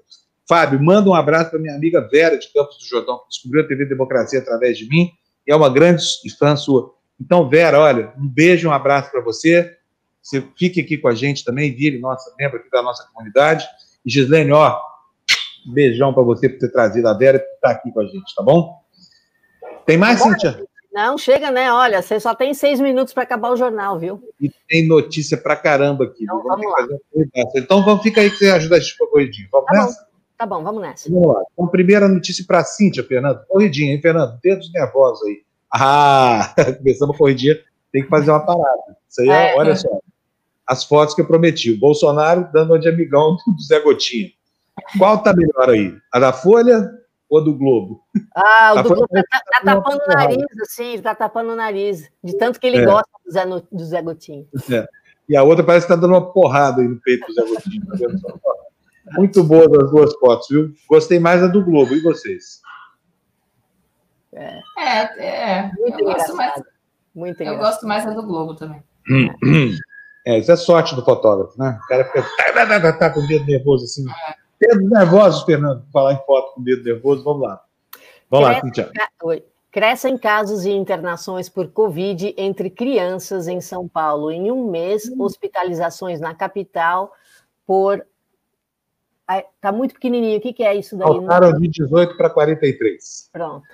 [0.47, 3.67] Fábio, manda um abraço para minha amiga Vera de Campos do Jordão, que descobriu a
[3.67, 5.09] TV Democracia através de mim,
[5.45, 6.03] e é uma grande
[6.37, 6.93] fã sua.
[7.19, 9.75] Então, Vera, olha, um beijo, um abraço para você.
[10.21, 13.65] Você fique aqui com a gente também, vire nossa membro aqui da nossa comunidade.
[14.05, 14.77] E Gislene, ó,
[15.71, 18.35] Beijão para você por ter trazido a Vera e por estar aqui com a gente,
[18.35, 18.81] tá bom?
[19.85, 20.31] Tem mais, Bora.
[20.31, 20.67] Cíntia?
[20.93, 21.71] Não, chega, né?
[21.71, 24.19] Olha, você só tem seis minutos para acabar o jornal, viu?
[24.41, 26.23] E tem notícia para caramba aqui.
[26.23, 27.43] Então, vamos, vamos lá.
[27.55, 29.47] então vamos, fica aí que você ajuda a gente corridinho.
[29.51, 30.01] Vamos tá nessa?
[30.01, 30.07] Bom.
[30.37, 31.09] Tá bom, vamos nessa.
[31.09, 31.43] Vamos lá.
[31.53, 33.45] Então, primeira notícia para Cíntia, Fernando.
[33.47, 34.39] Corridinha, hein, Fernando?
[34.41, 35.43] Dedos nervosos aí.
[35.71, 37.59] Ah, começamos a corridinha,
[37.91, 38.97] tem que fazer uma parada.
[39.09, 39.99] Isso aí, é, olha só.
[40.65, 41.71] As fotos que eu prometi.
[41.71, 44.29] O Bolsonaro dando uma de amigão do Zé Gotinha.
[44.97, 45.95] Qual tá melhor aí?
[46.11, 46.89] A da Folha
[47.29, 48.03] ou a do Globo?
[48.35, 52.09] Ah, o do Globo tá, tá, tá tapando o nariz, assim, tá tapando o nariz,
[52.23, 52.85] de tanto que ele é.
[52.85, 54.47] gosta do Zé, do Zé Gotinho.
[54.71, 54.87] É.
[55.29, 57.85] E a outra parece que tá dando uma porrada aí no peito do Zé Gotinho.
[57.85, 60.73] Tá Muito boa as duas fotos, viu?
[60.87, 62.61] Gostei mais da do Globo, e vocês?
[64.33, 65.25] É, é.
[65.25, 65.71] é.
[65.77, 66.63] Muito eu gosto mais.
[67.15, 68.83] Muito eu gosto mais da do Globo também.
[70.25, 71.79] É, isso é sorte do fotógrafo, né?
[71.83, 74.05] O cara fica tá, tá, tá, tá com o dedo nervoso assim.
[74.09, 74.46] É.
[74.59, 77.61] Dedos nervosos, Fernando, falar em foto com dedo nervoso, vamos lá.
[78.29, 78.91] Vamos lá, Cintia.
[79.23, 79.43] Oi.
[79.71, 84.31] Crescem casos e internações por Covid entre crianças em São Paulo.
[84.31, 85.21] Em um mês, hum.
[85.21, 87.13] hospitalizações na capital
[87.65, 88.03] por.
[89.29, 90.37] Está muito pequenininho.
[90.37, 91.07] O que, que é isso daí?
[91.07, 93.29] Faltaram de 18 para 43.
[93.31, 93.67] Pronto.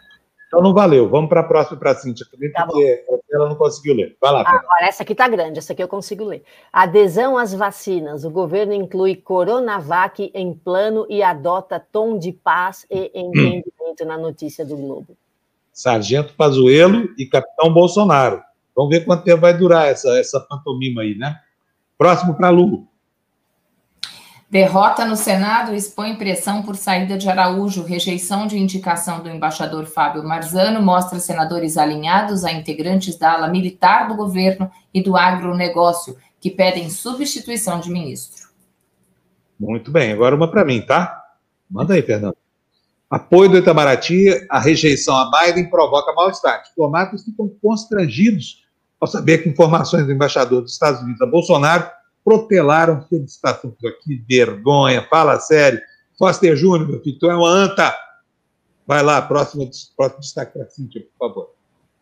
[0.53, 1.09] Então não valeu.
[1.09, 3.19] Vamos para a próxima para a Cíntia também, tá porque bom.
[3.31, 4.15] ela não conseguiu ler.
[4.21, 6.43] Vai lá, Agora, essa aqui está grande, essa aqui eu consigo ler.
[6.71, 8.23] Adesão às vacinas.
[8.23, 14.05] O governo inclui Coronavac em plano e adota tom de paz e entendimento hum.
[14.05, 15.17] na notícia do Globo.
[15.71, 18.39] Sargento Pazuello e Capitão Bolsonaro.
[18.75, 21.35] Vamos ver quanto tempo vai durar essa, essa pantomima aí, né?
[21.97, 22.87] Próximo para Lu.
[24.53, 27.81] Derrota no Senado expõe pressão por saída de Araújo.
[27.81, 34.07] Rejeição de indicação do embaixador Fábio Marzano mostra senadores alinhados a integrantes da ala militar
[34.07, 38.47] do governo e do agronegócio, que pedem substituição de ministro.
[39.59, 41.19] Muito bem, agora uma para mim, tá?
[41.67, 42.37] Manda aí, Fernando.
[43.09, 46.61] Apoio do Itamaraty, a rejeição a Biden provoca mal-estar.
[46.61, 48.63] Diplomatas ficam constrangidos
[49.01, 51.89] ao saber que informações do embaixador dos Estados Unidos a Bolsonaro
[52.23, 55.81] protelaram felicitações aqui, vergonha, fala sério.
[56.17, 57.95] Foster Júnior, meu filho, tu é uma anta.
[58.85, 61.49] Vai lá, próximo, próximo destaque para a Cíntia, por favor.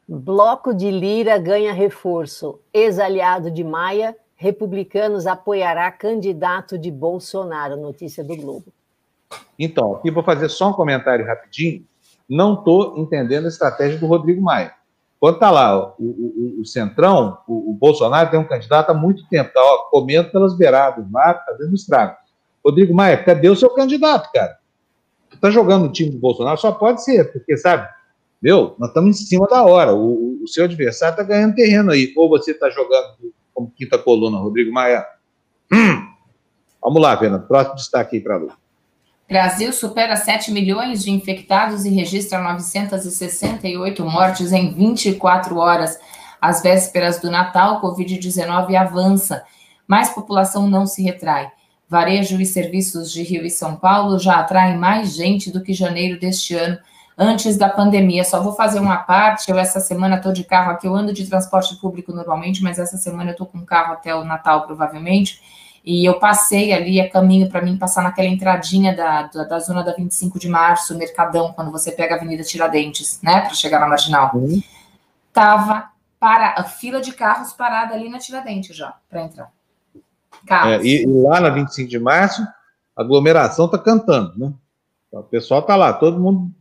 [0.07, 2.59] Bloco de Lira ganha reforço.
[2.73, 7.77] Ex-aliado de Maia, republicanos apoiará candidato de Bolsonaro.
[7.77, 8.73] Notícia do Globo.
[9.57, 11.85] Então, aqui vou fazer só um comentário rapidinho.
[12.27, 14.73] Não estou entendendo a estratégia do Rodrigo Maia.
[15.21, 19.23] Quando está lá o, o, o Centrão, o, o, Bolsonaro tem um candidato há muito
[19.29, 19.61] tempo, está
[19.91, 22.15] comendo pelas beiradas, está fazendo estrago.
[22.65, 24.57] Rodrigo Maia, cadê o seu candidato, cara?
[25.31, 27.87] Está jogando no time do Bolsonaro, só pode ser, porque, sabe,
[28.41, 29.93] meu, nós estamos em cima da hora.
[29.93, 32.11] O, o seu adversário está ganhando terreno aí.
[32.17, 35.05] Ou você está jogando como quinta coluna, Rodrigo Maia.
[35.71, 36.07] Hum.
[36.81, 37.47] Vamos lá, Fernando.
[37.47, 38.60] Próximo destaque aí para a.
[39.31, 45.97] Brasil supera 7 milhões de infectados e registra 968 mortes em 24 horas.
[46.41, 49.41] Às vésperas do Natal, Covid-19 avança,
[49.87, 51.49] mas população não se retrai.
[51.87, 56.19] Varejo e serviços de Rio e São Paulo já atraem mais gente do que janeiro
[56.19, 56.77] deste ano,
[57.17, 58.25] antes da pandemia.
[58.25, 59.49] Só vou fazer uma parte.
[59.49, 60.87] Eu, essa semana, estou de carro aqui.
[60.87, 64.25] Eu ando de transporte público normalmente, mas essa semana eu estou com carro até o
[64.25, 65.41] Natal, provavelmente.
[65.83, 69.83] E eu passei ali, é caminho para mim passar naquela entradinha da, da, da, zona
[69.83, 73.87] da 25 de março, Mercadão, quando você pega a Avenida Tiradentes, né, para chegar na
[73.87, 74.31] Marginal.
[74.35, 74.61] Uhum.
[75.33, 75.89] Tava
[76.19, 79.51] para a fila de carros parada ali na Tiradentes já, para entrar.
[80.49, 82.43] É, e, e, lá na 25 de março,
[82.95, 84.53] a aglomeração tá cantando, né?
[85.07, 86.51] Então, o pessoal tá lá, todo mundo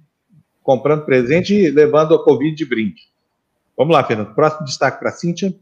[0.62, 3.02] comprando presente e levando a Covid de brinde.
[3.76, 4.34] Vamos lá, Fernando.
[4.34, 5.54] Próximo destaque para a Cíntia.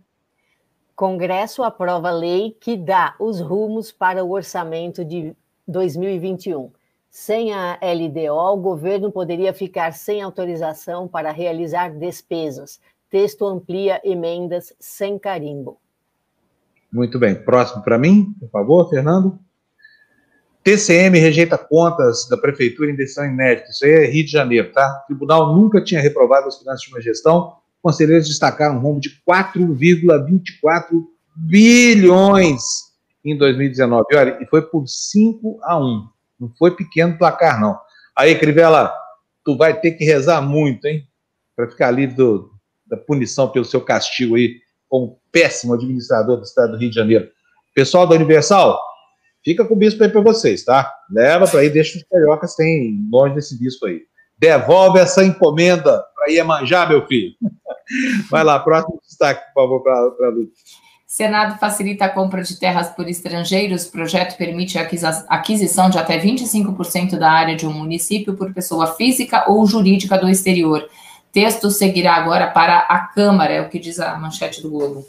[0.98, 5.32] Congresso aprova lei que dá os rumos para o orçamento de
[5.68, 6.72] 2021.
[7.08, 12.80] Sem a LDO, o governo poderia ficar sem autorização para realizar despesas.
[13.08, 15.78] Texto amplia emendas sem carimbo.
[16.92, 17.36] Muito bem.
[17.36, 19.38] Próximo para mim, por favor, Fernando.
[20.64, 23.70] TCM rejeita contas da prefeitura em decisão inédita.
[23.70, 25.02] Isso aí é Rio de Janeiro, tá?
[25.04, 27.56] O tribunal nunca tinha reprovado as finanças de uma gestão
[27.89, 32.62] conselheiros destacaram um rombo de 4,24 bilhões
[33.24, 34.05] em 2019.
[34.15, 36.09] Olha, e foi por 5 a 1.
[36.39, 37.78] Não foi pequeno placar, não.
[38.15, 38.93] Aí, Crivella,
[39.43, 41.09] tu vai ter que rezar muito, hein?
[41.56, 42.51] Para ficar livre do,
[42.86, 44.56] da punição pelo seu castigo aí,
[44.86, 47.27] como péssimo administrador do estado do Rio de Janeiro.
[47.74, 48.78] Pessoal da Universal,
[49.43, 50.93] fica com o bispo aí para vocês, tá?
[51.10, 54.02] Leva para aí, deixa os cariocas tem longe desse bispo aí.
[54.39, 57.35] Devolve essa encomenda para Iemanjá, meu filho.
[58.31, 60.48] Vai lá, próximo destaque, por favor, para a Lu.
[61.06, 63.86] Senado facilita a compra de terras por estrangeiros.
[63.86, 64.86] Projeto permite a
[65.28, 70.28] aquisição de até 25% da área de um município por pessoa física ou jurídica do
[70.28, 70.86] exterior.
[71.32, 75.06] Texto seguirá agora para a Câmara, é o que diz a manchete do Globo.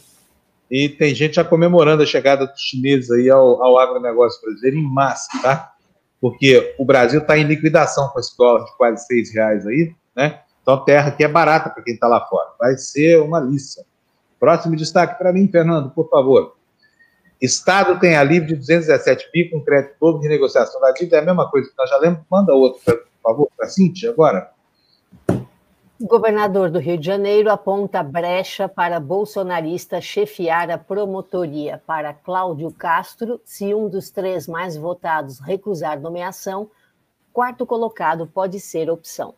[0.72, 4.84] E tem gente já comemorando a chegada dos chineses aí ao, ao agronegócio brasileiro em
[4.84, 5.74] massa, tá?
[6.22, 10.42] Porque o Brasil está em liquidação com esse dólar de quase seis reais aí, né?
[10.62, 12.50] Então, terra que é barata para quem está lá fora.
[12.60, 13.86] Vai ser uma liça.
[14.40, 16.56] Próximo destaque para mim, Fernando, por favor.
[17.42, 21.18] Estado tem alívio de 217 bi com crédito todo de negociação da dívida.
[21.18, 22.20] É a mesma coisa que nós já lemos.
[22.30, 24.52] Manda outro, por favor, para a Cintia, agora.
[26.02, 31.82] Governador do Rio de Janeiro aponta brecha para bolsonarista chefiar a promotoria.
[31.86, 36.72] Para Cláudio Castro, se um dos três mais votados recusar nomeação,
[37.34, 39.36] quarto colocado pode ser opção.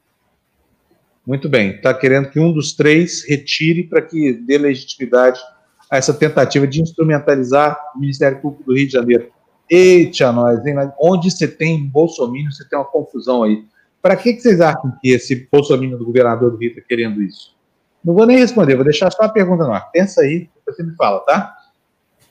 [1.25, 5.41] Muito bem, está querendo que um dos três retire para que dê legitimidade
[5.89, 9.31] a essa tentativa de instrumentalizar o Ministério Público do Rio de Janeiro.
[9.67, 10.75] Eita, nós, hein?
[11.01, 13.65] onde você tem Bolsonaro, você tem uma confusão aí.
[14.01, 17.55] Para que, que vocês acham que esse Bolsonaro do governador do Rio está querendo isso?
[18.03, 19.91] Não vou nem responder, vou deixar só a pergunta no ar.
[19.91, 21.55] Pensa aí, você me fala, tá?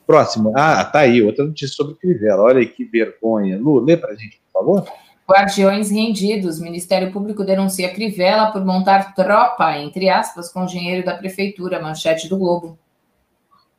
[0.05, 0.51] Próximo.
[0.55, 2.43] Ah, tá aí, outra notícia sobre Crivella.
[2.43, 3.57] Olha aí que vergonha.
[3.57, 4.85] Lu, lê para a gente, por favor.
[5.29, 6.59] Guardiões rendidos.
[6.59, 11.81] Ministério Público denuncia Crivella por montar tropa, entre aspas, com dinheiro da prefeitura.
[11.81, 12.77] Manchete do Globo.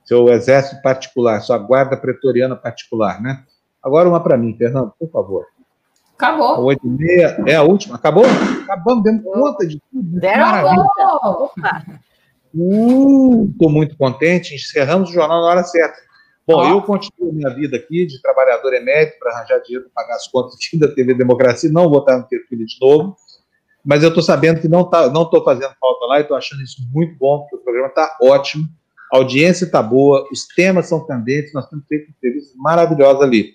[0.05, 3.45] Seu exército particular, sua guarda pretoriana particular, né?
[3.83, 5.47] Agora uma para mim, Fernando, por favor.
[6.15, 6.65] Acabou.
[6.65, 7.97] Oito e meia, é a última.
[7.97, 8.25] Acabou?
[8.65, 10.21] Acabamos, demos conta de tudo.
[10.21, 10.87] Deram
[11.23, 11.85] Opa.
[12.55, 14.55] Estou uh, muito contente.
[14.55, 15.97] Encerramos o jornal na hora certa.
[16.47, 20.27] Bom, eu continuo minha vida aqui de trabalhador emérito para arranjar dinheiro para pagar as
[20.27, 21.71] contas aqui da TV Democracia.
[21.71, 23.17] Não vou estar no Tertúlia de novo,
[23.85, 26.63] mas eu estou sabendo que não tá, não estou fazendo falta lá e estou achando
[26.63, 28.65] isso muito bom, porque o programa está ótimo,
[29.13, 33.53] a audiência está boa, os temas são candentes, nós temos feito entrevistas maravilhosas ali.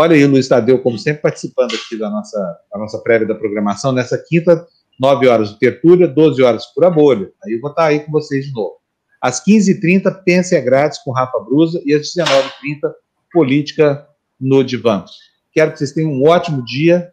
[0.00, 2.38] Olha aí o Luiz Tadeu, como sempre, participando aqui da nossa,
[2.72, 4.64] da nossa prévia da programação, nessa quinta,
[5.00, 7.32] 9 horas do Tertúlia, 12 horas Pura Bolha.
[7.44, 8.76] Aí eu vou estar aí com vocês de novo.
[9.20, 12.92] Às 15h30, Pense é Grátis com Rafa Brusa e às 19h30,
[13.32, 14.06] Política
[14.40, 15.04] no Divã.
[15.52, 17.12] Quero que vocês tenham um ótimo dia.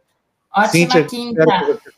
[0.56, 1.44] Ótima Cíntia, quinta.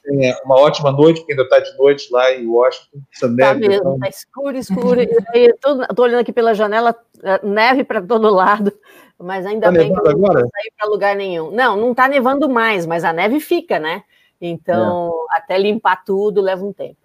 [0.08, 3.00] Tenha uma ótima noite, porque ainda está de noite lá em Washington.
[3.12, 4.00] Está mesmo, está então...
[4.08, 5.02] escuro, escuro.
[5.02, 8.72] Estou olhando aqui pela janela, é, neve para todo lado.
[9.20, 10.40] Mas ainda tá bem que não agora?
[10.40, 11.52] sair para lugar nenhum.
[11.52, 14.04] Não, não está nevando mais, mas a neve fica, né?
[14.40, 15.40] Então, é.
[15.40, 16.98] até limpar tudo leva um tempo.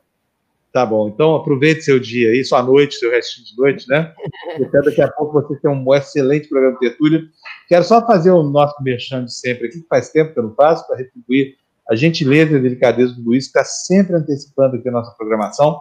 [0.73, 4.11] Tá bom, então aproveite seu dia aí, sua noite, seu restinho de noite, né?
[4.57, 7.21] Até daqui a pouco você tem um excelente programa de tertúlia.
[7.69, 10.55] Quero só fazer o nosso merchan de sempre aqui, que faz tempo que eu não
[10.55, 11.59] faço, para retribuir
[11.89, 15.81] a gentileza e a delicadeza do Luiz, está sempre antecipando aqui a nossa programação.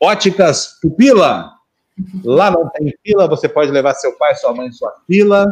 [0.00, 1.56] Óticas Pupila,
[2.24, 5.46] Lá não tem fila, você pode levar seu pai, sua mãe, sua fila.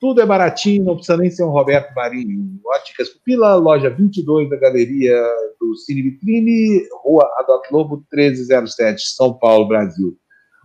[0.00, 2.58] Tudo é baratinho, não precisa nem ser um Roberto Marinho.
[2.64, 5.22] Óticas Pupila, loja 22 da Galeria
[5.60, 10.16] do Cine Vitrine, Rua Adot Lobo 1307, São Paulo, Brasil.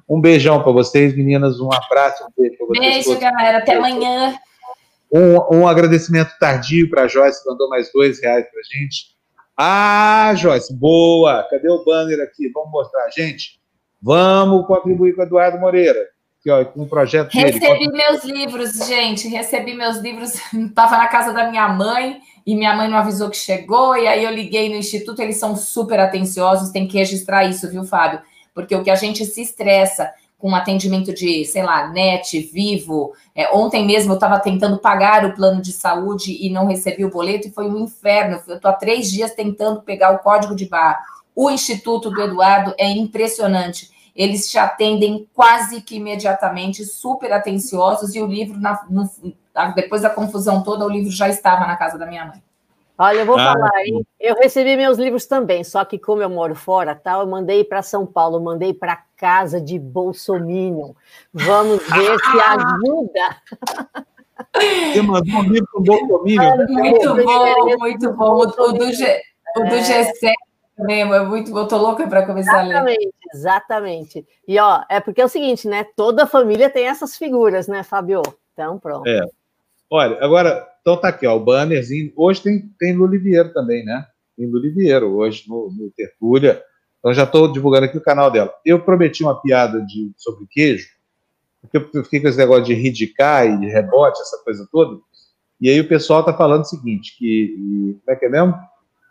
[0.08, 1.60] Um beijão para vocês, meninas.
[1.60, 2.24] Um abraço.
[2.24, 2.94] Um beijo para vocês.
[2.94, 3.20] Beijo, todos.
[3.22, 3.58] galera.
[3.60, 4.36] Até amanhã.
[5.12, 9.18] Um, um agradecimento tardio para a Joyce, que mandou mais dois reais para gente.
[9.58, 11.46] Ah, Joyce, boa!
[11.50, 12.50] Cadê o banner aqui?
[12.54, 13.60] Vamos mostrar, gente.
[14.02, 16.00] Vamos contribuir com o Eduardo Moreira,
[16.42, 17.92] que ó, com um projeto Recebi dele.
[17.92, 19.28] meus livros, gente.
[19.28, 20.36] Recebi meus livros.
[20.54, 23.98] Estava na casa da minha mãe e minha mãe não avisou que chegou.
[23.98, 25.22] E aí eu liguei no instituto.
[25.22, 26.72] Eles são super atenciosos.
[26.72, 28.22] Tem que registrar isso, viu, Fábio?
[28.54, 30.10] Porque o que a gente se estressa
[30.40, 33.14] com atendimento de, sei lá, net, vivo.
[33.36, 37.12] É, ontem mesmo eu estava tentando pagar o plano de saúde e não recebi o
[37.12, 38.42] boleto e foi um inferno.
[38.48, 41.00] Eu estou há três dias tentando pegar o código de barra.
[41.36, 43.92] O Instituto do Eduardo é impressionante.
[44.16, 49.10] Eles te atendem quase que imediatamente, super atenciosos, e o livro, na, no,
[49.76, 52.42] depois da confusão toda, o livro já estava na casa da minha mãe.
[53.02, 54.06] Olha, eu vou ah, falar, hein?
[54.20, 57.82] Eu recebi meus livros também, só que como eu moro fora, tal, eu mandei para
[57.82, 60.92] São Paulo, mandei para casa de Bolsominion.
[61.34, 63.38] Vamos ver se ajuda.
[64.92, 66.58] Você mandou um livro com Bolsominion?
[66.68, 68.32] Muito bom, muito bom.
[68.34, 69.22] O do, G,
[69.56, 70.34] o do G7
[70.80, 73.12] mesmo, é muito bom, tô louca para começar exatamente, a ler.
[73.34, 75.86] Exatamente, E ó, é porque é o seguinte, né?
[75.96, 78.22] Toda família tem essas figuras, né, Fabio?
[78.54, 79.08] Então, pronto.
[79.08, 79.22] É.
[79.90, 82.12] Olha, agora, então tá aqui, ó, o bannerzinho.
[82.16, 84.06] Hoje tem, tem Luliviero também, né?
[84.36, 86.62] Tem Luliviero hoje no, no Tertúlia.
[87.00, 88.54] Então já estou divulgando aqui o canal dela.
[88.66, 90.88] Eu prometi uma piada de, sobre queijo,
[91.62, 95.00] porque eu fiquei com esse negócio de cá e de rebote, essa coisa toda.
[95.62, 97.56] E aí o pessoal tá falando o seguinte, que.
[97.58, 98.56] E, como é que é mesmo?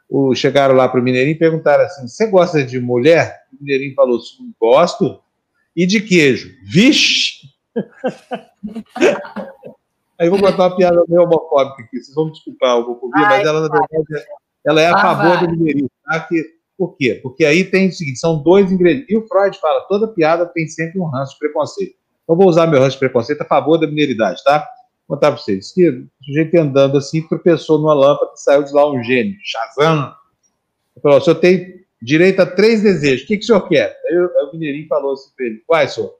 [0.08, 3.42] o, chegaram lá para o Mineirinho e perguntaram assim: Você gosta de mulher?
[3.52, 4.18] O Mineirinho falou:
[4.58, 5.20] Gosto.
[5.76, 6.50] E de queijo?
[6.64, 7.42] Vixe!
[10.20, 13.60] Aí vou botar uma piada meio homofóbica aqui, vocês vão me desculpar, homofobia, mas ela,
[13.60, 14.26] na verdade,
[14.66, 15.46] ela é a ah, favor vai.
[15.46, 15.90] do Mineirinho.
[16.04, 16.20] Tá?
[16.20, 16.44] Que,
[16.76, 17.18] por quê?
[17.22, 19.10] Porque aí tem o seguinte: são dois ingredientes.
[19.10, 21.94] E o Freud fala: toda piada tem sempre um ranço de preconceito.
[22.22, 24.58] Então, vou usar meu ranço de preconceito a favor da mineiridade, tá?
[25.08, 25.72] Vou contar para vocês.
[25.72, 29.34] Que o sujeito andando assim, tropeçou numa lâmpada e saiu de lá um gênio.
[29.42, 30.14] Shazam!
[30.94, 33.24] Ele falou: o senhor tem direito a três desejos.
[33.24, 33.96] O que, que o senhor quer?
[34.06, 36.14] Aí, o mineirinho falou assim para ele: Quais, senhor?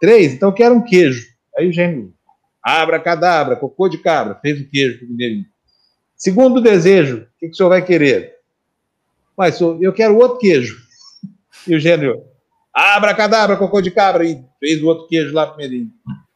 [0.00, 0.32] Três?
[0.32, 1.24] Então eu quero um queijo.
[1.56, 2.14] Aí o gênio,
[2.62, 5.46] abra cadabra, cocô de cabra, fez o queijo o mineirinho.
[6.16, 8.36] Segundo desejo, o que, que o senhor vai querer?
[9.36, 10.78] Mas, eu quero outro queijo.
[11.66, 12.24] E o gênio,
[12.72, 15.90] abra cadabra, cocô de cabra, e fez o outro queijo lá para o mineirinho.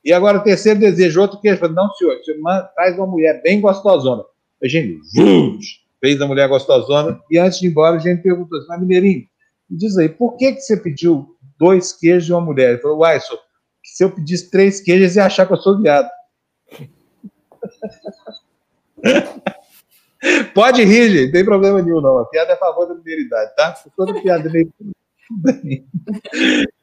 [0.05, 1.66] E agora o terceiro desejo, outro queijo.
[1.68, 4.22] Não, senhor, o senhor traz uma mulher bem gostosona.
[4.62, 5.01] A gente
[6.05, 9.26] fez a mulher gostosona, e antes de ir embora, a gente perguntou assim, mas Mineirinho,
[9.70, 11.26] diz aí, por que, que você pediu
[11.59, 12.72] dois queijos e uma mulher?
[12.72, 13.40] Ele falou, uai, senhor,
[13.82, 16.09] se eu pedisse três queijos, ia achar que eu sou viado.
[20.55, 22.19] Pode rir, gente, não tem problema nenhum, não.
[22.19, 23.74] A piada é a favor da mineiridade, tá?
[23.97, 24.73] Toda piada meio.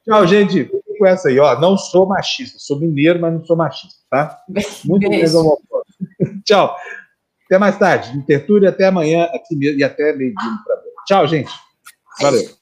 [0.05, 0.65] Tchau, gente.
[0.65, 1.59] Fique com essa aí, ó.
[1.59, 4.37] Não sou machista, sou mineiro, mas não sou machista, tá?
[4.85, 5.23] Muito bem,
[6.45, 6.75] Tchau.
[7.45, 8.15] Até mais tarde.
[8.17, 10.49] Interture até amanhã aqui mesmo e até meio-dia.
[11.05, 11.51] Tchau, gente.
[12.19, 12.60] Valeu.